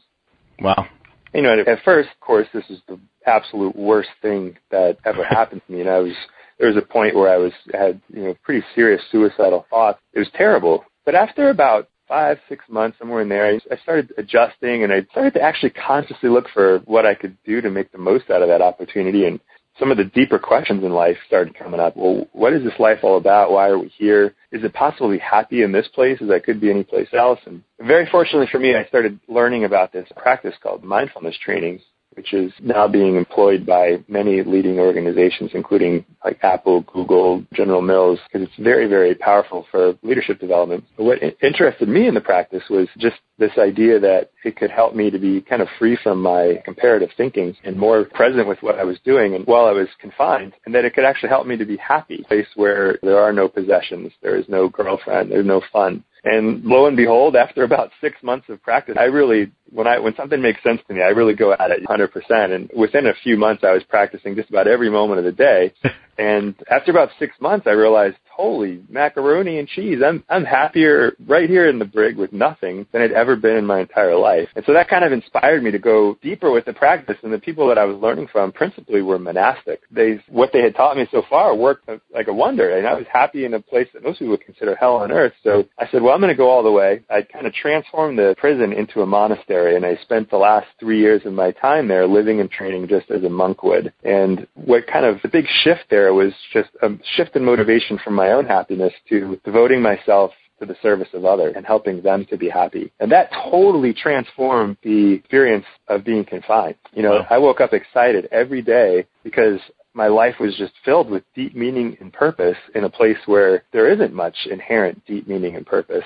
Wow. 0.60 0.88
You 1.34 1.42
know, 1.42 1.60
at 1.66 1.84
first, 1.84 2.10
of 2.10 2.20
course, 2.20 2.48
this 2.54 2.66
is 2.70 2.80
the 2.88 3.00
absolute 3.26 3.76
worst 3.76 4.10
thing 4.22 4.58
that 4.70 4.98
ever 5.06 5.24
happened 5.30 5.62
to 5.66 5.74
me. 5.74 5.82
And 5.82 5.90
I 5.90 6.00
was, 6.00 6.14
there 6.60 6.68
was 6.68 6.78
a 6.78 6.82
point 6.82 7.16
where 7.16 7.34
I 7.34 7.38
was, 7.38 7.54
had, 7.74 8.02
you 8.10 8.24
know, 8.24 8.36
pretty 8.44 8.66
serious 8.76 9.02
suicidal 9.12 9.66
thoughts. 9.70 10.00
It 10.14 10.20
was 10.20 10.30
terrible. 10.36 10.84
But 11.06 11.16
after 11.16 11.50
about 11.50 11.90
five, 12.08 12.40
six 12.50 12.66
months, 12.70 13.00
somewhere 13.00 13.22
in 13.22 13.30
there, 13.30 13.46
I, 13.48 13.60
I 13.74 13.78
started 13.78 14.14
adjusting 14.18 14.84
and 14.84 14.92
I 14.92 15.06
started 15.12 15.34
to 15.36 15.42
actually 15.42 15.72
consciously 15.72 16.30
look 16.30 16.50
for 16.54 16.80
what 16.80 17.06
I 17.06 17.16
could 17.16 17.38
do 17.46 17.62
to 17.62 17.70
make 17.70 17.92
the 17.92 17.98
most 17.98 18.30
out 18.30 18.42
of 18.42 18.50
that 18.50 18.62
opportunity. 18.62 19.26
And 19.26 19.40
some 19.80 19.92
of 19.92 19.98
the 19.98 20.06
deeper 20.06 20.38
questions 20.38 20.84
in 20.84 20.92
life 20.92 21.18
started 21.28 21.56
coming 21.56 21.80
up. 21.80 21.96
Well, 21.96 22.28
what 22.34 22.54
is 22.54 22.64
this 22.64 22.80
life 22.80 23.00
all 23.04 23.18
about? 23.18 23.52
Why 23.52 23.70
are 23.70 23.80
we 23.80 23.88
here? 23.88 24.36
Is 24.52 24.64
it 24.64 24.74
possible 24.74 25.08
to 25.08 25.18
be 25.18 25.20
happy 25.20 25.64
in 25.64 25.72
this 25.72 25.88
place 25.94 26.20
as 26.22 26.30
I 26.30 26.40
could 26.40 26.60
be 26.60 26.70
any 26.70 26.84
place 26.84 27.08
else? 27.14 27.40
And 27.46 27.64
very 27.80 28.08
fortunately 28.10 28.48
for 28.52 28.60
me, 28.60 28.76
I 28.76 28.86
started 28.86 29.20
learning 29.28 29.64
about 29.64 29.92
this 29.92 30.08
practice 30.16 30.56
called 30.62 30.84
mindfulness 30.84 31.38
training 31.44 31.82
which 32.14 32.34
is 32.34 32.52
now 32.62 32.88
being 32.88 33.16
employed 33.16 33.66
by 33.66 34.04
many 34.08 34.44
leading 34.44 34.80
organizations, 34.80 35.52
including 35.54 36.06
like 36.24 36.40
Apple, 36.44 36.82
Google, 36.82 37.44
General 37.54 37.82
Mills, 37.82 38.20
because 38.28 38.48
it's 38.48 38.64
very, 38.64 38.88
very 38.88 39.16
powerful 39.16 39.66
for 39.72 39.98
leadership 40.04 40.40
development. 40.40 40.84
But 40.98 41.04
what 41.04 41.20
interested 41.42 41.88
me 41.88 42.08
in 42.08 42.14
the 42.14 42.22
practice 42.22 42.64
was 42.70 42.88
just 42.98 43.18
this 43.38 43.52
idea 43.58 44.00
that 44.00 44.32
it 44.44 44.56
could 44.56 44.72
help 44.72 44.96
me 44.96 45.10
to 45.10 45.18
be 45.18 45.42
kind 45.42 45.62
of 45.62 45.68
free 45.80 45.98
from 46.04 46.22
my 46.22 46.62
comparative 46.64 47.10
thinking 47.18 47.56
and 47.64 47.78
more 47.78 48.06
present 48.06 48.48
with 48.48 48.62
what 48.62 48.78
I 48.78 48.84
was 48.84 48.98
doing 49.04 49.34
and 49.36 49.46
while 49.48 49.66
I 49.66 49.72
was 49.72 49.88
confined, 50.00 50.54
and 50.66 50.76
that 50.76 50.86
it 50.86 50.94
could 50.94 51.06
actually 51.06 51.30
help 51.30 51.48
me 51.48 51.58
to 51.58 51.66
be 51.66 51.78
happy, 51.78 52.22
a 52.24 52.28
place 52.28 52.48
where 52.56 53.00
there 53.02 53.20
are 53.20 53.34
no 53.34 53.48
possessions, 53.48 54.12
there 54.22 54.36
is 54.36 54.46
no 54.48 54.70
girlfriend, 54.70 55.32
there's 55.32 55.46
no 55.46 55.62
fun. 55.72 56.04
And 56.24 56.64
lo 56.64 56.86
and 56.86 56.96
behold, 56.96 57.36
after 57.36 57.64
about 57.64 57.90
six 58.00 58.22
months 58.22 58.48
of 58.50 58.62
practice, 58.62 58.96
I 59.00 59.06
really, 59.06 59.52
when 59.72 59.88
I, 59.88 59.98
when 59.98 60.16
something 60.16 60.40
makes 60.40 60.62
sense 60.62 60.80
to 60.88 60.94
me, 60.94 61.02
I 61.02 61.08
really 61.08 61.34
go 61.34 61.52
at 61.52 61.72
it 61.72 61.84
100%. 61.84 62.54
And 62.54 62.70
within 62.76 63.08
a 63.08 63.14
few 63.24 63.38
months, 63.38 63.64
I 63.64 63.72
was 63.72 63.84
practicing 63.84 64.36
just 64.36 64.50
about 64.50 64.68
every 64.68 64.90
moment 64.92 65.20
of 65.20 65.26
the 65.26 65.32
day. 65.32 65.74
and 66.20 66.54
after 66.70 66.92
about 66.92 67.10
six 67.18 67.34
months, 67.42 67.66
I 67.66 67.72
realized, 67.72 68.18
holy 68.34 68.84
macaroni 68.90 69.60
and 69.60 69.68
cheese, 69.68 70.00
I'm, 70.06 70.24
I'm 70.30 70.44
happier 70.44 71.14
right 71.28 71.50
here 71.50 71.68
in 71.70 71.80
the 71.80 71.86
brig 71.86 72.18
with 72.18 72.34
nothing 72.34 72.86
than 72.92 73.02
I'd 73.02 73.12
ever 73.12 73.36
been 73.36 73.58
in 73.58 73.66
my 73.66 73.82
entire 73.82 74.16
life. 74.16 74.50
And 74.56 74.66
so 74.66 74.74
that 74.74 74.90
kind 74.90 75.04
of 75.04 75.12
inspired 75.12 75.64
me 75.64 75.72
to 75.72 75.80
go 75.80 76.18
deeper 76.22 76.52
with 76.52 76.66
the 76.66 76.74
practice. 76.74 77.18
And 77.24 77.34
the 77.34 77.40
people 77.40 77.68
that 77.68 77.78
I 77.78 77.86
was 77.86 78.02
learning 78.02 78.28
from 78.32 78.52
principally 78.52 79.02
were 79.02 79.20
monastic. 79.20 79.82
They, 79.92 80.24
what 80.30 80.52
they 80.54 80.62
had 80.62 80.76
taught 80.76 80.98
me 80.98 81.08
so 81.12 81.24
far 81.30 81.56
worked 81.56 81.90
like 82.14 82.28
a 82.28 82.34
wonder. 82.34 82.78
And 82.78 82.88
I 82.88 82.94
was 82.94 83.06
happy 83.12 83.46
in 83.46 83.54
a 83.54 83.60
place 83.60 83.88
that 83.94 84.04
most 84.04 84.20
people 84.20 84.32
would 84.32 84.46
consider 84.46 84.76
hell 84.76 84.96
on 84.96 85.12
earth. 85.12 85.34
So 85.44 85.66
I 85.78 85.88
said, 85.92 86.02
well, 86.02 86.14
I'm 86.14 86.22
going 86.22 86.34
to 86.34 86.38
go 86.38 86.50
all 86.50 86.64
the 86.64 86.72
way. 86.72 87.02
I 87.10 87.22
kind 87.22 87.48
of 87.48 87.54
transformed 87.54 88.18
the 88.18 88.36
prison 88.38 88.74
into 88.74 89.02
a 89.02 89.06
monastery. 89.06 89.76
And 89.76 89.86
I 89.86 89.98
spent 90.04 90.30
the 90.30 90.38
last 90.38 90.68
three 90.80 91.00
years 91.00 91.22
of 91.26 91.34
my 91.34 91.52
time 91.52 91.88
there 91.88 92.08
living 92.08 92.40
and 92.40 92.50
training 92.50 92.88
just 92.88 93.12
as 93.12 93.24
a 93.24 93.30
monk 93.30 93.64
would. 93.64 93.94
And 94.04 94.48
what 94.56 94.88
kind 94.88 95.06
of 95.06 95.22
the 95.22 95.30
big 95.30 95.46
shift 95.64 95.86
there 95.90 96.14
was 96.14 96.34
just 96.54 96.70
a 96.82 96.90
shift 97.16 97.36
in 97.36 97.46
motivation 97.46 98.00
from 98.04 98.16
my 98.22 98.34
own 98.34 98.46
happiness 98.46 98.94
to 99.10 99.40
devoting 99.44 99.82
myself 99.82 100.32
to 100.60 100.66
the 100.68 100.76
service 100.84 101.08
of 101.14 101.26
others 101.26 101.54
and 101.56 101.66
helping 101.66 102.04
them 102.04 102.24
to 102.30 102.38
be 102.38 102.50
happy. 102.50 102.92
And 103.00 103.12
that 103.12 103.32
totally 103.50 103.94
transformed 103.94 104.78
the 104.84 105.14
experience 105.14 105.66
of 105.88 106.04
being 106.04 106.24
confined. 106.24 106.76
You 106.94 107.02
know, 107.02 107.26
I 107.32 107.40
woke 107.40 107.62
up 107.62 107.74
excited 107.74 108.30
every 108.32 108.62
day 108.62 109.08
because 109.24 109.60
my 109.94 110.08
life 110.08 110.36
was 110.40 110.56
just 110.56 110.74
filled 110.86 111.10
with 111.10 111.24
deep 111.36 111.56
meaning 111.56 111.98
and 112.00 112.14
purpose 112.14 112.58
in 112.76 112.84
a 112.84 112.90
place 112.90 113.18
where 113.26 113.64
there 113.74 113.90
isn't 113.90 114.14
much 114.14 114.36
inherent 114.50 115.04
deep 115.08 115.28
meaning 115.28 115.56
and 115.56 115.66
purpose. 115.66 116.06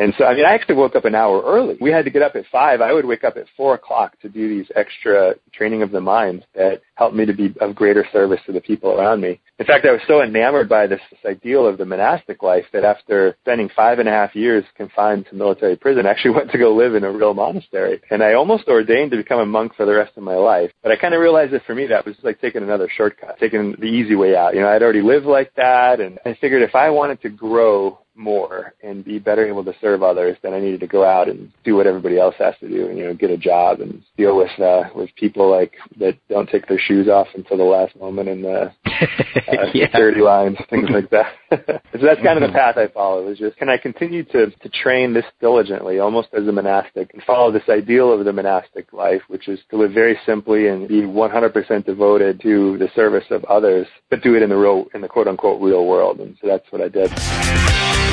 And 0.00 0.14
so, 0.16 0.24
I 0.24 0.34
mean, 0.34 0.46
I 0.46 0.54
actually 0.54 0.76
woke 0.76 0.96
up 0.96 1.04
an 1.04 1.14
hour 1.14 1.42
early. 1.44 1.76
We 1.78 1.92
had 1.92 2.06
to 2.06 2.10
get 2.10 2.22
up 2.22 2.34
at 2.34 2.46
five. 2.50 2.80
I 2.80 2.90
would 2.90 3.04
wake 3.04 3.22
up 3.22 3.36
at 3.36 3.44
four 3.54 3.74
o'clock 3.74 4.18
to 4.22 4.30
do 4.30 4.48
these 4.48 4.66
extra 4.74 5.34
training 5.52 5.82
of 5.82 5.90
the 5.90 6.00
mind 6.00 6.46
that 6.54 6.80
helped 6.94 7.14
me 7.14 7.26
to 7.26 7.34
be 7.34 7.54
of 7.60 7.74
greater 7.74 8.06
service 8.10 8.40
to 8.46 8.52
the 8.52 8.62
people 8.62 8.92
around 8.92 9.20
me. 9.20 9.38
In 9.58 9.66
fact, 9.66 9.84
I 9.84 9.92
was 9.92 10.00
so 10.08 10.22
enamored 10.22 10.70
by 10.70 10.86
this, 10.86 11.02
this 11.10 11.20
ideal 11.30 11.66
of 11.66 11.76
the 11.76 11.84
monastic 11.84 12.42
life 12.42 12.64
that 12.72 12.82
after 12.82 13.36
spending 13.42 13.68
five 13.76 13.98
and 13.98 14.08
a 14.08 14.12
half 14.12 14.34
years 14.34 14.64
confined 14.74 15.26
to 15.28 15.34
military 15.34 15.76
prison, 15.76 16.06
I 16.06 16.12
actually 16.12 16.30
went 16.34 16.50
to 16.50 16.58
go 16.58 16.74
live 16.74 16.94
in 16.94 17.04
a 17.04 17.12
real 17.12 17.34
monastery. 17.34 18.00
And 18.10 18.22
I 18.22 18.32
almost 18.32 18.68
ordained 18.68 19.10
to 19.10 19.18
become 19.18 19.40
a 19.40 19.44
monk 19.44 19.74
for 19.76 19.84
the 19.84 19.94
rest 19.94 20.16
of 20.16 20.22
my 20.22 20.36
life. 20.36 20.70
But 20.82 20.92
I 20.92 20.96
kind 20.96 21.12
of 21.12 21.20
realized 21.20 21.52
that 21.52 21.66
for 21.66 21.74
me, 21.74 21.86
that 21.88 22.06
was 22.06 22.16
like 22.22 22.40
taking 22.40 22.62
another 22.62 22.88
shortcut, 22.96 23.36
taking 23.38 23.72
the 23.72 23.84
easy 23.84 24.14
way 24.14 24.34
out. 24.34 24.54
You 24.54 24.62
know, 24.62 24.68
I'd 24.68 24.82
already 24.82 25.02
lived 25.02 25.26
like 25.26 25.52
that. 25.56 26.00
And 26.00 26.18
I 26.24 26.38
figured 26.40 26.62
if 26.62 26.74
I 26.74 26.88
wanted 26.88 27.20
to 27.20 27.28
grow 27.28 27.98
more 28.20 28.74
and 28.82 29.04
be 29.04 29.18
better 29.18 29.46
able 29.46 29.64
to 29.64 29.74
serve 29.80 30.02
others, 30.02 30.36
than 30.42 30.54
I 30.54 30.60
needed 30.60 30.80
to 30.80 30.86
go 30.86 31.04
out 31.04 31.28
and 31.28 31.50
do 31.64 31.76
what 31.76 31.86
everybody 31.86 32.18
else 32.18 32.34
has 32.38 32.54
to 32.60 32.68
do, 32.68 32.88
and 32.88 32.98
you 32.98 33.04
know, 33.04 33.14
get 33.14 33.30
a 33.30 33.38
job 33.38 33.80
and 33.80 34.02
deal 34.16 34.36
with 34.36 34.50
uh, 34.60 34.84
with 34.94 35.10
people 35.16 35.50
like 35.50 35.72
that 35.98 36.16
don't 36.28 36.48
take 36.48 36.68
their 36.68 36.78
shoes 36.78 37.08
off 37.08 37.28
until 37.34 37.56
the 37.56 37.64
last 37.64 37.96
moment 37.96 38.28
in 38.28 38.42
the 38.42 38.72
uh, 38.86 39.66
yeah. 39.74 39.86
security 39.86 40.20
lines, 40.20 40.58
things 40.68 40.88
like 40.90 41.10
that. 41.10 41.32
so 41.50 42.00
that's 42.02 42.22
kind 42.22 42.36
of 42.36 42.42
the 42.42 42.46
mm-hmm. 42.46 42.56
path 42.56 42.76
I 42.76 42.88
follow. 42.88 43.26
Is 43.28 43.38
just 43.38 43.56
can 43.56 43.68
I 43.68 43.76
continue 43.76 44.24
to 44.24 44.50
to 44.50 44.68
train 44.68 45.12
this 45.12 45.24
diligently, 45.40 45.98
almost 45.98 46.28
as 46.32 46.46
a 46.46 46.52
monastic, 46.52 47.12
and 47.14 47.22
follow 47.24 47.50
this 47.50 47.68
ideal 47.68 48.12
of 48.12 48.24
the 48.24 48.32
monastic 48.32 48.92
life, 48.92 49.22
which 49.28 49.48
is 49.48 49.58
to 49.70 49.76
live 49.76 49.92
very 49.92 50.18
simply 50.26 50.68
and 50.68 50.88
be 50.88 51.02
100% 51.02 51.84
devoted 51.84 52.40
to 52.42 52.78
the 52.78 52.88
service 52.94 53.24
of 53.30 53.44
others, 53.44 53.86
but 54.10 54.22
do 54.22 54.34
it 54.34 54.42
in 54.42 54.50
the 54.50 54.56
real, 54.56 54.86
in 54.94 55.00
the 55.00 55.08
quote 55.08 55.28
unquote 55.28 55.60
real 55.60 55.86
world. 55.86 56.20
And 56.20 56.36
so 56.40 56.46
that's 56.46 56.70
what 56.70 56.80
I 56.82 56.88
did. 56.88 58.09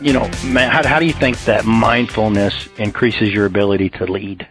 You 0.00 0.12
know, 0.12 0.24
how, 0.24 0.86
how 0.86 0.98
do 0.98 1.06
you 1.06 1.12
think 1.12 1.38
that 1.44 1.64
mindfulness 1.64 2.68
increases 2.78 3.30
your 3.30 3.46
ability 3.46 3.90
to 3.90 4.04
lead? 4.04 4.48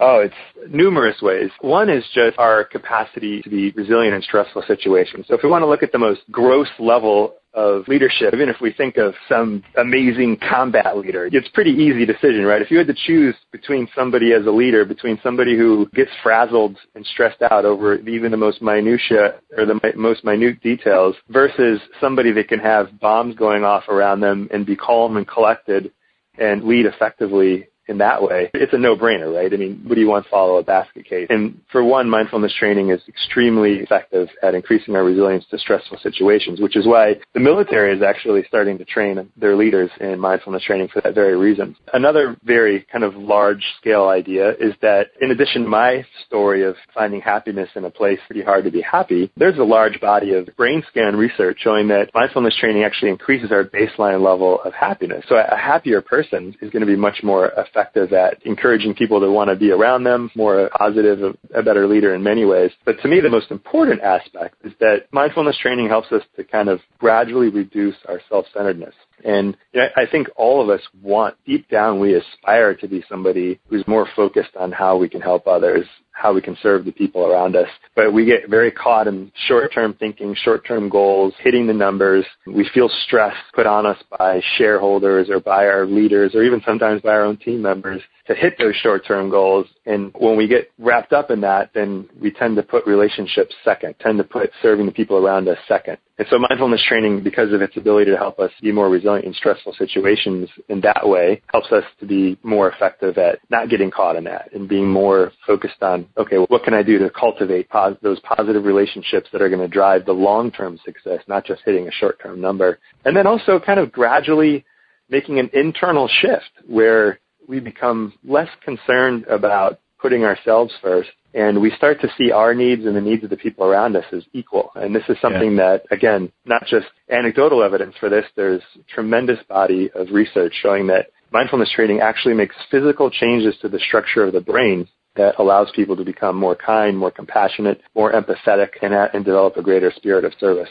Oh, 0.00 0.20
it's 0.20 0.72
numerous 0.72 1.20
ways. 1.20 1.50
One 1.60 1.88
is 1.88 2.04
just 2.14 2.38
our 2.38 2.64
capacity 2.64 3.42
to 3.42 3.50
be 3.50 3.70
resilient 3.72 4.14
in 4.14 4.22
stressful 4.22 4.62
situations. 4.66 5.26
So 5.28 5.34
if 5.34 5.42
we 5.42 5.48
want 5.48 5.62
to 5.62 5.66
look 5.66 5.82
at 5.82 5.90
the 5.90 5.98
most 5.98 6.20
gross 6.30 6.68
level 6.78 7.37
of 7.54 7.88
leadership, 7.88 8.34
even 8.34 8.48
if 8.48 8.60
we 8.60 8.72
think 8.72 8.98
of 8.98 9.14
some 9.28 9.62
amazing 9.76 10.36
combat 10.48 10.96
leader, 10.96 11.28
it's 11.32 11.48
pretty 11.48 11.70
easy 11.70 12.04
decision, 12.04 12.44
right? 12.44 12.60
If 12.60 12.70
you 12.70 12.78
had 12.78 12.86
to 12.88 12.94
choose 12.94 13.34
between 13.52 13.88
somebody 13.94 14.32
as 14.32 14.46
a 14.46 14.50
leader, 14.50 14.84
between 14.84 15.18
somebody 15.22 15.56
who 15.56 15.88
gets 15.94 16.10
frazzled 16.22 16.76
and 16.94 17.04
stressed 17.06 17.42
out 17.42 17.64
over 17.64 17.96
even 17.96 18.30
the 18.30 18.36
most 18.36 18.60
minutia 18.60 19.40
or 19.56 19.64
the 19.64 19.80
most 19.96 20.24
minute 20.24 20.60
details 20.62 21.16
versus 21.28 21.80
somebody 22.00 22.32
that 22.32 22.48
can 22.48 22.60
have 22.60 22.98
bombs 23.00 23.34
going 23.34 23.64
off 23.64 23.88
around 23.88 24.20
them 24.20 24.48
and 24.52 24.66
be 24.66 24.76
calm 24.76 25.16
and 25.16 25.26
collected 25.26 25.90
and 26.38 26.64
lead 26.64 26.86
effectively 26.86 27.66
in 27.88 27.98
that 27.98 28.22
way, 28.22 28.50
it's 28.54 28.72
a 28.72 28.78
no-brainer, 28.78 29.34
right? 29.34 29.52
I 29.52 29.56
mean, 29.56 29.82
what 29.86 29.94
do 29.94 30.00
you 30.00 30.08
want 30.08 30.24
to 30.24 30.30
follow 30.30 30.56
a 30.56 30.62
basket 30.62 31.06
case? 31.06 31.26
And 31.30 31.60
for 31.72 31.82
one, 31.82 32.08
mindfulness 32.08 32.54
training 32.58 32.90
is 32.90 33.00
extremely 33.08 33.76
effective 33.76 34.28
at 34.42 34.54
increasing 34.54 34.94
our 34.94 35.04
resilience 35.04 35.44
to 35.50 35.58
stressful 35.58 35.98
situations, 36.02 36.60
which 36.60 36.76
is 36.76 36.86
why 36.86 37.16
the 37.34 37.40
military 37.40 37.96
is 37.96 38.02
actually 38.02 38.44
starting 38.46 38.76
to 38.78 38.84
train 38.84 39.30
their 39.36 39.56
leaders 39.56 39.90
in 40.00 40.18
mindfulness 40.18 40.62
training 40.62 40.88
for 40.88 41.00
that 41.00 41.14
very 41.14 41.36
reason. 41.36 41.74
Another 41.94 42.36
very 42.44 42.86
kind 42.92 43.04
of 43.04 43.16
large-scale 43.16 44.08
idea 44.08 44.50
is 44.60 44.74
that 44.82 45.08
in 45.20 45.30
addition 45.30 45.62
to 45.62 45.68
my 45.68 46.04
story 46.26 46.64
of 46.64 46.76
finding 46.94 47.20
happiness 47.20 47.70
in 47.74 47.84
a 47.84 47.90
place 47.90 48.18
pretty 48.26 48.42
hard 48.42 48.64
to 48.64 48.70
be 48.70 48.82
happy, 48.82 49.30
there's 49.36 49.58
a 49.58 49.64
large 49.64 49.98
body 50.00 50.34
of 50.34 50.48
brain 50.56 50.82
scan 50.90 51.16
research 51.16 51.58
showing 51.60 51.88
that 51.88 52.10
mindfulness 52.14 52.56
training 52.60 52.84
actually 52.84 53.10
increases 53.10 53.50
our 53.50 53.64
baseline 53.64 54.22
level 54.22 54.60
of 54.62 54.74
happiness. 54.74 55.24
So 55.28 55.36
a 55.36 55.56
happier 55.56 56.02
person 56.02 56.54
is 56.60 56.70
going 56.70 56.80
to 56.80 56.86
be 56.86 56.96
much 56.96 57.22
more 57.22 57.46
effective 57.56 57.77
effective 57.78 58.12
at 58.12 58.44
encouraging 58.44 58.94
people 58.94 59.20
to 59.20 59.30
want 59.30 59.48
to 59.50 59.56
be 59.56 59.70
around 59.70 60.04
them, 60.04 60.30
more 60.34 60.68
positive, 60.76 61.36
a 61.54 61.62
better 61.62 61.86
leader 61.86 62.14
in 62.14 62.22
many 62.22 62.44
ways. 62.44 62.70
But 62.84 63.00
to 63.02 63.08
me, 63.08 63.20
the 63.20 63.30
most 63.30 63.50
important 63.50 64.00
aspect 64.02 64.56
is 64.64 64.72
that 64.80 65.06
mindfulness 65.12 65.58
training 65.58 65.88
helps 65.88 66.10
us 66.12 66.22
to 66.36 66.44
kind 66.44 66.68
of 66.68 66.80
gradually 66.98 67.48
reduce 67.48 67.96
our 68.08 68.20
self-centeredness. 68.28 68.94
And 69.24 69.56
you 69.72 69.80
know, 69.80 69.88
I 69.96 70.06
think 70.06 70.28
all 70.36 70.62
of 70.62 70.68
us 70.68 70.80
want, 71.02 71.36
deep 71.44 71.68
down, 71.68 72.00
we 72.00 72.14
aspire 72.14 72.74
to 72.76 72.88
be 72.88 73.04
somebody 73.08 73.60
who's 73.68 73.86
more 73.86 74.08
focused 74.14 74.56
on 74.58 74.72
how 74.72 74.96
we 74.96 75.08
can 75.08 75.20
help 75.20 75.46
others, 75.46 75.86
how 76.12 76.32
we 76.32 76.40
can 76.40 76.56
serve 76.62 76.84
the 76.84 76.92
people 76.92 77.26
around 77.26 77.56
us. 77.56 77.68
But 77.94 78.12
we 78.12 78.24
get 78.24 78.48
very 78.48 78.70
caught 78.70 79.06
in 79.06 79.30
short-term 79.46 79.94
thinking, 79.94 80.34
short-term 80.34 80.88
goals, 80.88 81.32
hitting 81.40 81.66
the 81.66 81.72
numbers. 81.72 82.24
We 82.46 82.68
feel 82.74 82.90
stress 83.06 83.34
put 83.54 83.66
on 83.66 83.86
us 83.86 83.98
by 84.18 84.42
shareholders 84.56 85.30
or 85.30 85.40
by 85.40 85.66
our 85.66 85.86
leaders 85.86 86.34
or 86.34 86.42
even 86.42 86.60
sometimes 86.66 87.02
by 87.02 87.10
our 87.10 87.24
own 87.24 87.36
team 87.36 87.62
members 87.62 88.02
to 88.26 88.34
hit 88.34 88.56
those 88.58 88.74
short-term 88.76 89.30
goals. 89.30 89.66
And 89.86 90.12
when 90.18 90.36
we 90.36 90.46
get 90.48 90.70
wrapped 90.78 91.12
up 91.12 91.30
in 91.30 91.40
that, 91.42 91.70
then 91.72 92.08
we 92.20 92.30
tend 92.30 92.56
to 92.56 92.62
put 92.62 92.86
relationships 92.86 93.54
second, 93.64 93.94
tend 94.00 94.18
to 94.18 94.24
put 94.24 94.50
serving 94.60 94.86
the 94.86 94.92
people 94.92 95.16
around 95.16 95.48
us 95.48 95.58
second. 95.66 95.98
And 96.18 96.26
so 96.30 96.38
mindfulness 96.38 96.84
training, 96.86 97.22
because 97.22 97.52
of 97.52 97.62
its 97.62 97.76
ability 97.76 98.10
to 98.10 98.16
help 98.16 98.40
us 98.40 98.50
be 98.60 98.72
more 98.72 98.90
resilient 98.90 99.07
in 99.16 99.32
stressful 99.34 99.74
situations 99.78 100.48
in 100.68 100.80
that 100.80 101.08
way, 101.08 101.42
helps 101.52 101.70
us 101.72 101.84
to 102.00 102.06
be 102.06 102.38
more 102.42 102.70
effective 102.70 103.18
at 103.18 103.38
not 103.50 103.68
getting 103.68 103.90
caught 103.90 104.16
in 104.16 104.24
that 104.24 104.52
and 104.52 104.68
being 104.68 104.88
more 104.88 105.32
focused 105.46 105.82
on, 105.82 106.06
okay, 106.16 106.36
what 106.36 106.64
can 106.64 106.74
I 106.74 106.82
do 106.82 106.98
to 106.98 107.10
cultivate 107.10 107.68
pos- 107.68 107.96
those 108.02 108.20
positive 108.20 108.64
relationships 108.64 109.28
that 109.32 109.42
are 109.42 109.48
going 109.48 109.60
to 109.60 109.68
drive 109.68 110.04
the 110.04 110.12
long-term 110.12 110.78
success, 110.84 111.20
not 111.28 111.44
just 111.44 111.62
hitting 111.64 111.88
a 111.88 111.92
short-term 111.92 112.40
number. 112.40 112.78
And 113.04 113.16
then 113.16 113.26
also 113.26 113.58
kind 113.58 113.80
of 113.80 113.92
gradually 113.92 114.64
making 115.08 115.38
an 115.38 115.50
internal 115.52 116.08
shift 116.08 116.50
where 116.66 117.20
we 117.48 117.60
become 117.60 118.12
less 118.24 118.48
concerned 118.62 119.24
about 119.24 119.80
putting 120.00 120.24
ourselves 120.24 120.72
first 120.82 121.10
and 121.34 121.60
we 121.60 121.70
start 121.76 122.00
to 122.00 122.08
see 122.16 122.32
our 122.32 122.54
needs 122.54 122.86
and 122.86 122.96
the 122.96 123.00
needs 123.00 123.22
of 123.22 123.30
the 123.30 123.36
people 123.36 123.66
around 123.66 123.96
us 123.96 124.04
as 124.12 124.22
equal. 124.32 124.70
And 124.74 124.94
this 124.94 125.04
is 125.08 125.16
something 125.20 125.52
yeah. 125.52 125.78
that, 125.78 125.82
again, 125.90 126.32
not 126.46 126.64
just 126.66 126.86
anecdotal 127.10 127.62
evidence 127.62 127.94
for 128.00 128.08
this, 128.08 128.24
there's 128.34 128.62
tremendous 128.92 129.38
body 129.48 129.90
of 129.94 130.08
research 130.10 130.54
showing 130.62 130.86
that 130.86 131.10
mindfulness 131.30 131.70
training 131.74 132.00
actually 132.00 132.34
makes 132.34 132.56
physical 132.70 133.10
changes 133.10 133.54
to 133.60 133.68
the 133.68 133.78
structure 133.78 134.24
of 134.24 134.32
the 134.32 134.40
brain 134.40 134.88
that 135.16 135.38
allows 135.38 135.70
people 135.74 135.96
to 135.96 136.04
become 136.04 136.36
more 136.36 136.56
kind, 136.56 136.96
more 136.96 137.10
compassionate, 137.10 137.82
more 137.94 138.12
empathetic, 138.12 138.70
and, 138.82 138.94
uh, 138.94 139.08
and 139.12 139.24
develop 139.24 139.56
a 139.56 139.62
greater 139.62 139.92
spirit 139.94 140.24
of 140.24 140.32
service. 140.40 140.70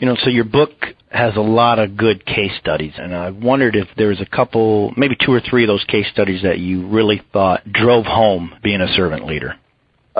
You 0.00 0.06
know, 0.06 0.16
so 0.22 0.30
your 0.30 0.44
book 0.44 0.70
has 1.10 1.36
a 1.36 1.40
lot 1.40 1.78
of 1.78 1.96
good 1.96 2.24
case 2.26 2.52
studies, 2.60 2.92
and 2.96 3.14
I 3.14 3.30
wondered 3.30 3.74
if 3.76 3.88
there 3.96 4.08
was 4.08 4.20
a 4.20 4.26
couple, 4.26 4.92
maybe 4.96 5.16
two 5.16 5.32
or 5.32 5.40
three 5.40 5.64
of 5.64 5.68
those 5.68 5.84
case 5.84 6.06
studies 6.12 6.42
that 6.42 6.58
you 6.58 6.86
really 6.86 7.22
thought 7.32 7.70
drove 7.72 8.04
home 8.04 8.54
being 8.62 8.80
a 8.80 8.88
servant 8.88 9.26
leader. 9.26 9.56